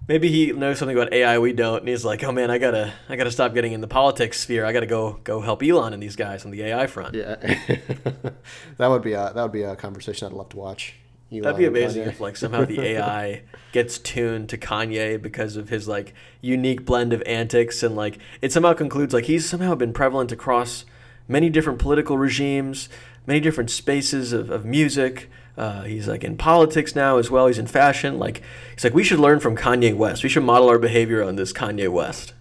Maybe 0.07 0.29
he 0.29 0.53
knows 0.53 0.79
something 0.79 0.97
about 0.97 1.13
AI 1.13 1.37
we 1.37 1.53
don't, 1.53 1.81
and 1.81 1.87
he's 1.87 2.03
like, 2.03 2.23
oh 2.23 2.31
man, 2.31 2.49
I 2.49 2.57
gotta, 2.57 2.93
I 3.07 3.15
gotta 3.15 3.29
stop 3.29 3.53
getting 3.53 3.73
in 3.73 3.81
the 3.81 3.87
politics 3.87 4.39
sphere. 4.39 4.65
I 4.65 4.71
gotta 4.73 4.85
go, 4.87 5.19
go 5.23 5.41
help 5.41 5.61
Elon 5.61 5.93
and 5.93 6.01
these 6.01 6.15
guys 6.15 6.45
on 6.45 6.51
the 6.51 6.63
AI 6.63 6.87
front. 6.87 7.13
Yeah, 7.13 7.35
that 8.77 8.87
would 8.87 9.03
be 9.03 9.13
a 9.13 9.31
that 9.35 9.43
would 9.43 9.51
be 9.51 9.63
a 9.63 9.75
conversation 9.75 10.25
I'd 10.25 10.33
love 10.33 10.49
to 10.49 10.57
watch. 10.57 10.95
Elon 11.31 11.43
That'd 11.43 11.57
be 11.57 11.65
amazing 11.65 12.03
Kanye. 12.03 12.07
if 12.07 12.19
like 12.21 12.37
somehow 12.37 12.63
the 12.63 12.81
AI 12.81 13.41
gets 13.73 13.97
tuned 13.97 14.47
to 14.49 14.57
Kanye 14.57 15.21
because 15.21 15.57
of 15.57 15.69
his 15.69 15.87
like 15.87 16.13
unique 16.41 16.85
blend 16.85 17.11
of 17.11 17.21
antics 17.25 17.83
and 17.83 17.95
like 17.95 18.17
it 18.41 18.53
somehow 18.53 18.73
concludes 18.73 19.13
like 19.13 19.25
he's 19.25 19.47
somehow 19.47 19.75
been 19.75 19.91
prevalent 19.91 20.31
across 20.31 20.85
many 21.27 21.49
different 21.49 21.79
political 21.79 22.17
regimes, 22.17 22.87
many 23.25 23.41
different 23.41 23.69
spaces 23.69 24.31
of, 24.31 24.49
of 24.49 24.65
music. 24.65 25.29
Uh, 25.57 25.83
he's 25.83 26.07
like 26.07 26.23
in 26.23 26.37
politics 26.37 26.95
now 26.95 27.17
as 27.17 27.29
well. 27.29 27.47
He's 27.47 27.57
in 27.57 27.67
fashion. 27.67 28.17
Like 28.19 28.41
he's 28.73 28.83
like 28.85 28.93
we 28.93 29.03
should 29.03 29.19
learn 29.19 29.39
from 29.41 29.57
Kanye 29.57 29.93
West. 29.93 30.23
We 30.23 30.29
should 30.29 30.43
model 30.43 30.69
our 30.69 30.79
behavior 30.79 31.23
on 31.23 31.35
this 31.35 31.51
Kanye 31.51 31.89
West. 31.91 32.33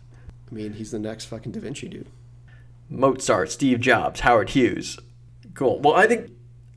I 0.50 0.54
mean, 0.54 0.74
he's 0.74 0.92
the 0.92 0.98
next 1.00 1.24
fucking 1.24 1.50
Da 1.52 1.60
Vinci 1.60 1.88
dude. 1.88 2.06
Mozart, 2.88 3.50
Steve 3.50 3.80
Jobs, 3.80 4.20
Howard 4.20 4.50
Hughes. 4.50 4.96
Cool. 5.54 5.80
Well, 5.80 5.94
I 5.94 6.06
think 6.06 6.30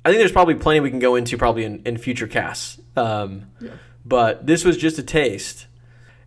I 0.05 0.09
think 0.09 0.19
there's 0.19 0.31
probably 0.31 0.55
plenty 0.55 0.79
we 0.79 0.89
can 0.89 0.99
go 0.99 1.15
into 1.15 1.37
probably 1.37 1.65
in, 1.65 1.81
in 1.85 1.97
future 1.97 2.27
casts. 2.27 2.79
Um, 2.95 3.51
Yeah. 3.59 3.71
But 4.05 4.47
this 4.47 4.63
was 4.63 4.77
just 4.77 4.97
a 4.97 5.03
taste. 5.03 5.67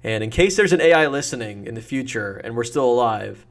And 0.05 0.23
in 0.23 0.31
case 0.31 0.57
there's 0.57 0.73
an 0.73 0.81
AI 0.81 1.07
listening 1.07 1.67
in 1.67 1.75
the 1.75 1.81
future 1.81 2.37
and 2.45 2.57
we're 2.57 2.65
still 2.65 2.85
alive, 2.85 3.47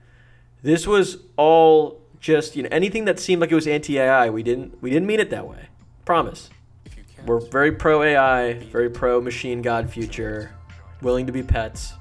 this 0.64 0.86
was 0.86 1.18
all 1.38 2.02
just 2.20 2.56
you 2.56 2.64
know 2.64 2.70
anything 2.72 3.06
that 3.06 3.20
seemed 3.20 3.42
like 3.42 3.52
it 3.52 3.56
was 3.56 3.68
anti-AI. 3.68 4.30
We 4.30 4.44
didn't 4.44 4.82
we 4.82 4.90
didn't 4.90 5.08
mean 5.08 5.20
it 5.20 5.30
that 5.32 5.48
way. 5.48 5.68
Promise. 6.06 6.50
We're 7.26 7.40
very 7.40 7.72
pro 7.72 8.04
AI, 8.04 8.54
very 8.54 8.90
pro 8.90 9.22
machine 9.22 9.62
god 9.62 9.90
future, 9.90 10.52
willing 11.02 11.26
to 11.28 11.32
be 11.32 11.44
pets. 11.44 11.94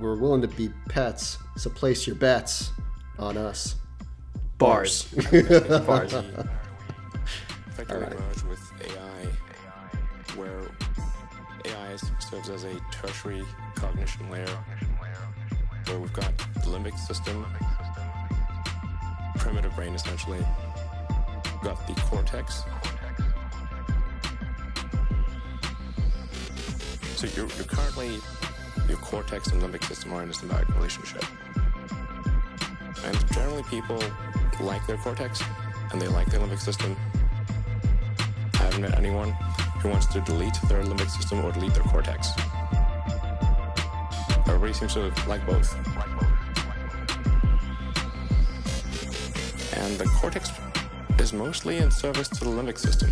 We're 0.00 0.16
willing 0.16 0.42
to 0.42 0.48
be 0.48 0.70
pets, 0.88 1.38
so 1.56 1.70
place 1.70 2.06
your 2.06 2.16
bets 2.16 2.72
on 3.18 3.36
us. 3.36 3.76
Bars. 4.58 5.04
Bars. 5.86 6.14
Effectively 7.74 8.16
merge 8.16 8.42
with 8.44 8.72
AI, 8.82 9.26
where 10.36 10.60
AI 11.64 11.96
serves 12.20 12.48
as 12.48 12.62
a 12.62 12.80
tertiary 12.92 13.44
cognition 13.74 14.30
layer, 14.30 14.46
where 15.86 15.98
we've 15.98 16.12
got 16.12 16.38
the 16.38 16.70
limbic 16.70 16.96
system, 16.96 17.44
primitive 19.38 19.74
brain 19.74 19.92
essentially, 19.92 20.38
we've 20.38 21.62
got 21.62 21.84
the 21.88 21.94
cortex. 22.02 22.62
So 27.16 27.26
you're, 27.34 27.48
you're 27.56 27.66
currently, 27.66 28.20
your 28.86 28.98
cortex 28.98 29.48
and 29.48 29.60
limbic 29.60 29.82
system 29.82 30.12
are 30.12 30.22
in 30.22 30.30
a 30.30 30.32
symbiotic 30.32 30.72
relationship. 30.76 31.24
And 33.04 33.32
generally 33.32 33.64
people 33.64 34.00
like 34.60 34.86
their 34.86 34.96
cortex 34.98 35.42
and 35.90 36.00
they 36.00 36.06
like 36.06 36.30
their 36.30 36.38
limbic 36.38 36.60
system. 36.60 36.96
I 38.64 38.68
haven't 38.68 38.80
met 38.80 38.96
anyone 38.96 39.30
who 39.80 39.90
wants 39.90 40.06
to 40.06 40.22
delete 40.22 40.54
their 40.68 40.82
limbic 40.82 41.10
system 41.10 41.44
or 41.44 41.52
delete 41.52 41.74
their 41.74 41.82
cortex. 41.82 42.30
Everybody 44.46 44.72
seems 44.72 44.94
to 44.94 45.12
like 45.28 45.44
both. 45.44 45.70
And 49.76 49.98
the 49.98 50.06
cortex 50.16 50.50
is 51.18 51.34
mostly 51.34 51.76
in 51.76 51.90
service 51.90 52.28
to 52.28 52.44
the 52.44 52.50
limbic 52.50 52.78
system. 52.78 53.10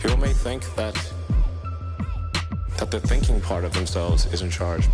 People 0.00 0.18
may 0.18 0.32
think 0.32 0.62
that 0.76 0.94
that 2.78 2.92
the 2.92 3.00
thinking 3.00 3.40
part 3.40 3.64
of 3.64 3.72
themselves 3.72 4.32
is 4.32 4.42
in 4.42 4.50
charge, 4.50 4.86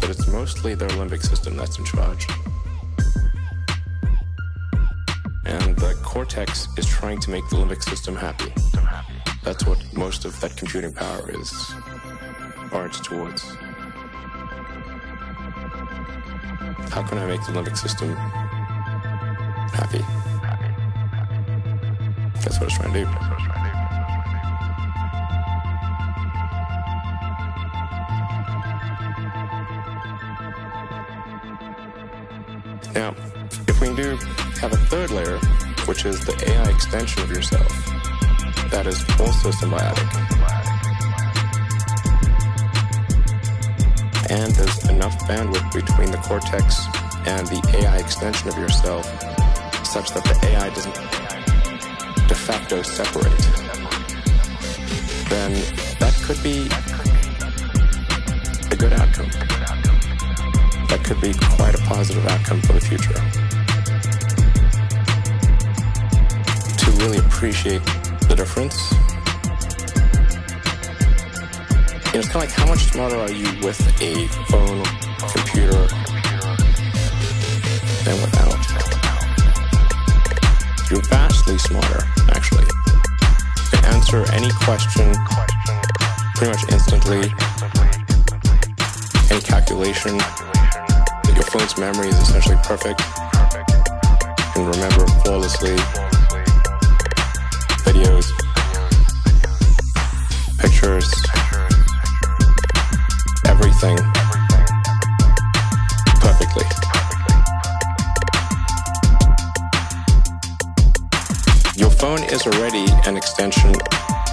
but 0.00 0.10
it's 0.10 0.26
mostly 0.26 0.74
their 0.74 0.88
limbic 0.90 1.22
system 1.22 1.56
that's 1.56 1.78
in 1.78 1.84
charge. 1.84 2.26
And 5.52 5.76
the 5.76 5.94
cortex 6.02 6.66
is 6.78 6.86
trying 6.86 7.20
to 7.20 7.30
make 7.30 7.46
the 7.50 7.56
limbic 7.56 7.82
system 7.82 8.16
happy. 8.16 8.50
That's 9.44 9.66
what 9.66 9.78
most 9.92 10.24
of 10.24 10.40
that 10.40 10.56
computing 10.56 10.94
power 10.94 11.30
is 11.30 11.52
oriented 12.72 13.04
towards. 13.04 13.42
How 16.88 17.02
can 17.06 17.18
I 17.18 17.26
make 17.26 17.44
the 17.44 17.52
limbic 17.52 17.76
system 17.76 18.14
happy? 19.74 20.02
That's 22.40 22.58
what 22.58 22.68
it's 22.68 22.76
trying 22.78 22.94
to 22.94 23.04
do. 23.04 23.71
Third 34.92 35.10
layer, 35.10 35.38
which 35.86 36.04
is 36.04 36.22
the 36.22 36.36
AI 36.50 36.68
extension 36.68 37.22
of 37.22 37.30
yourself, 37.30 37.66
that 38.68 38.86
is 38.86 39.00
also 39.18 39.48
symbiotic. 39.50 40.04
And 44.28 44.54
there's 44.54 44.90
enough 44.90 45.18
bandwidth 45.20 45.72
between 45.72 46.10
the 46.10 46.18
cortex 46.18 46.84
and 47.24 47.46
the 47.46 47.78
AI 47.78 47.96
extension 47.96 48.50
of 48.50 48.58
yourself 48.58 49.06
such 49.82 50.10
that 50.10 50.24
the 50.24 50.38
AI 50.48 50.68
doesn't 50.68 50.94
de 52.28 52.34
facto 52.34 52.82
separate. 52.82 53.32
Then 55.30 55.52
that 56.00 56.12
could 56.22 56.42
be 56.42 56.68
a 58.70 58.76
good 58.76 58.92
outcome 58.92 59.30
that 60.90 61.02
could 61.02 61.22
be 61.22 61.32
quite 61.56 61.74
a 61.74 61.82
positive 61.84 62.26
outcome 62.26 62.60
for 62.60 62.74
the 62.74 62.80
future. 62.82 63.31
Really 67.02 67.18
appreciate 67.18 67.82
the 68.28 68.34
difference. 68.36 68.92
You 72.06 72.14
know, 72.14 72.20
it's 72.20 72.28
kind 72.28 72.44
of 72.44 72.48
like 72.48 72.50
how 72.50 72.66
much 72.66 72.84
smarter 72.92 73.16
are 73.16 73.32
you 73.32 73.46
with 73.66 73.80
a 74.00 74.28
phone, 74.46 74.84
computer, 75.34 75.82
than 78.04 78.16
without? 78.22 78.54
You're 80.90 81.02
vastly 81.10 81.58
smarter, 81.58 82.06
actually. 82.30 82.66
You 82.70 83.70
can 83.72 83.84
answer 83.94 84.24
any 84.32 84.50
question 84.62 85.12
pretty 86.36 86.52
much 86.54 86.62
instantly. 86.70 87.34
Any 89.30 89.40
calculation 89.40 90.20
your 91.34 91.44
phone's 91.44 91.76
memory 91.78 92.08
is 92.08 92.18
essentially 92.20 92.58
perfect. 92.62 93.00
You 94.54 94.62
can 94.62 94.70
remember 94.70 95.06
flawlessly 95.24 95.76
pictures, 100.82 101.12
everything 103.46 103.96
perfectly. 106.20 106.64
Your 111.76 111.90
phone 111.90 112.22
is 112.24 112.46
already 112.46 112.86
an 113.06 113.16
extension 113.16 113.72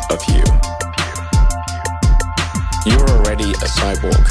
of 0.09 0.19
you. 0.29 0.43
You're 2.85 3.09
already 3.09 3.51
a 3.51 3.67
cyborg. 3.77 4.25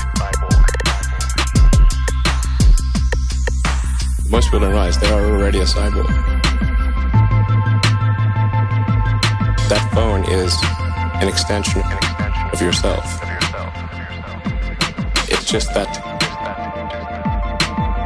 Most 4.29 4.47
people 4.47 4.61
don't 4.61 4.71
realize 4.71 4.99
they 4.99 5.11
are 5.11 5.25
already 5.25 5.59
a 5.59 5.65
cyborg. 5.65 6.09
That 9.69 9.89
phone 9.93 10.25
is 10.25 10.55
an 11.21 11.29
extension 11.29 11.83
of 12.53 12.61
yourself. 12.61 13.21
It's 15.29 15.45
just 15.45 15.73
that 15.75 15.89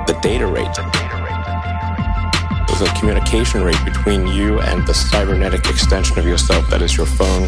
the 0.07 0.19
data 0.23 0.47
rate, 0.47 0.75
the 2.83 2.93
communication 2.99 3.63
rate 3.63 3.79
between 3.85 4.27
you 4.27 4.59
and 4.61 4.85
the 4.89 4.93
cybernetic 4.93 5.69
extension 5.69 6.19
of 6.19 6.27
yourself 6.27 6.69
that 6.69 6.83
is 6.83 6.97
your 6.97 7.07
phone 7.07 7.43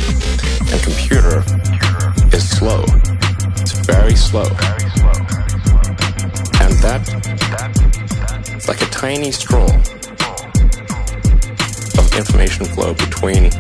and 0.70 0.80
computer 0.80 1.42
is 2.32 2.48
slow. 2.48 2.84
It's 3.58 3.72
very 3.84 4.14
slow. 4.14 4.46
And 6.62 6.72
that 6.84 7.02
it's 8.54 8.68
like 8.68 8.80
a 8.82 8.86
tiny 8.86 9.32
straw 9.32 9.66
of 11.98 12.14
information 12.16 12.66
flow 12.66 12.94
between 12.94 13.50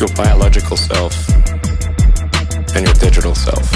your 0.00 0.08
biological 0.16 0.78
self 0.78 1.28
and 2.74 2.86
your 2.86 2.94
digital 2.94 3.34
self. 3.34 3.70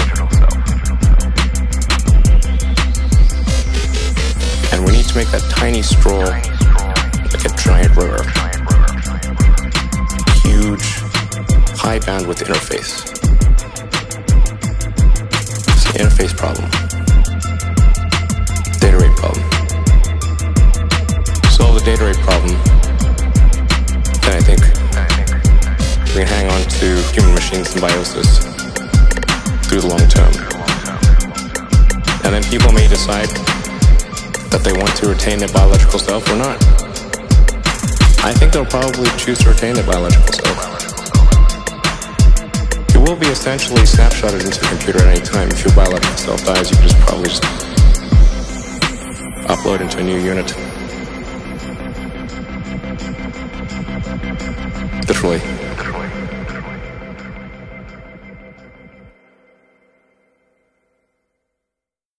And 4.73 4.83
we 4.83 4.93
need 4.93 5.05
to 5.05 5.15
make 5.15 5.29
that 5.29 5.45
tiny 5.51 5.83
straw 5.83 6.25
like 6.25 7.45
a 7.45 7.55
giant 7.61 7.95
river. 7.95 8.23
Huge, 10.41 10.83
high 11.77 11.99
bandwidth 11.99 12.41
interface. 12.43 13.05
It's 15.69 15.85
an 15.85 16.01
interface 16.01 16.35
problem. 16.35 16.71
Data 18.79 18.97
rate 18.97 19.15
problem 19.15 19.55
solve 21.51 21.75
the 21.75 21.85
data 21.85 22.03
rate 22.03 22.17
problem, 22.17 22.51
then 24.21 24.35
I 24.35 24.41
think 24.41 24.74
we 26.15 26.23
can 26.23 26.31
hang 26.31 26.47
on 26.47 26.61
to 26.69 26.95
human-machine 27.11 27.65
symbiosis 27.65 28.39
through 29.67 29.81
the 29.81 29.87
long 29.91 29.99
term. 30.07 30.31
And 32.23 32.31
then 32.31 32.41
people 32.43 32.71
may 32.71 32.87
decide 32.87 33.27
that 34.47 34.63
they 34.63 34.71
want 34.71 34.95
to 35.03 35.09
retain 35.09 35.39
their 35.39 35.49
biological 35.49 35.99
self 35.99 36.23
or 36.31 36.37
not. 36.37 36.55
I 38.23 38.31
think 38.31 38.53
they'll 38.53 38.63
probably 38.63 39.09
choose 39.19 39.39
to 39.39 39.49
retain 39.49 39.75
their 39.75 39.83
biological 39.83 40.31
self. 40.31 40.55
You 42.95 43.01
will 43.01 43.19
be 43.19 43.27
essentially 43.27 43.83
snapshotted 43.83 44.39
into 44.39 44.63
a 44.63 44.69
computer 44.69 44.99
at 45.03 45.17
any 45.17 45.19
time. 45.19 45.49
If 45.49 45.65
your 45.65 45.75
biological 45.75 46.15
self 46.15 46.45
dies, 46.45 46.71
you 46.71 46.77
can 46.77 46.87
just 46.87 46.99
probably 47.03 47.27
just 47.27 47.43
upload 49.51 49.81
into 49.81 49.99
a 49.99 50.03
new 50.03 50.23
unit. 50.23 50.47
Literally. 55.11 55.64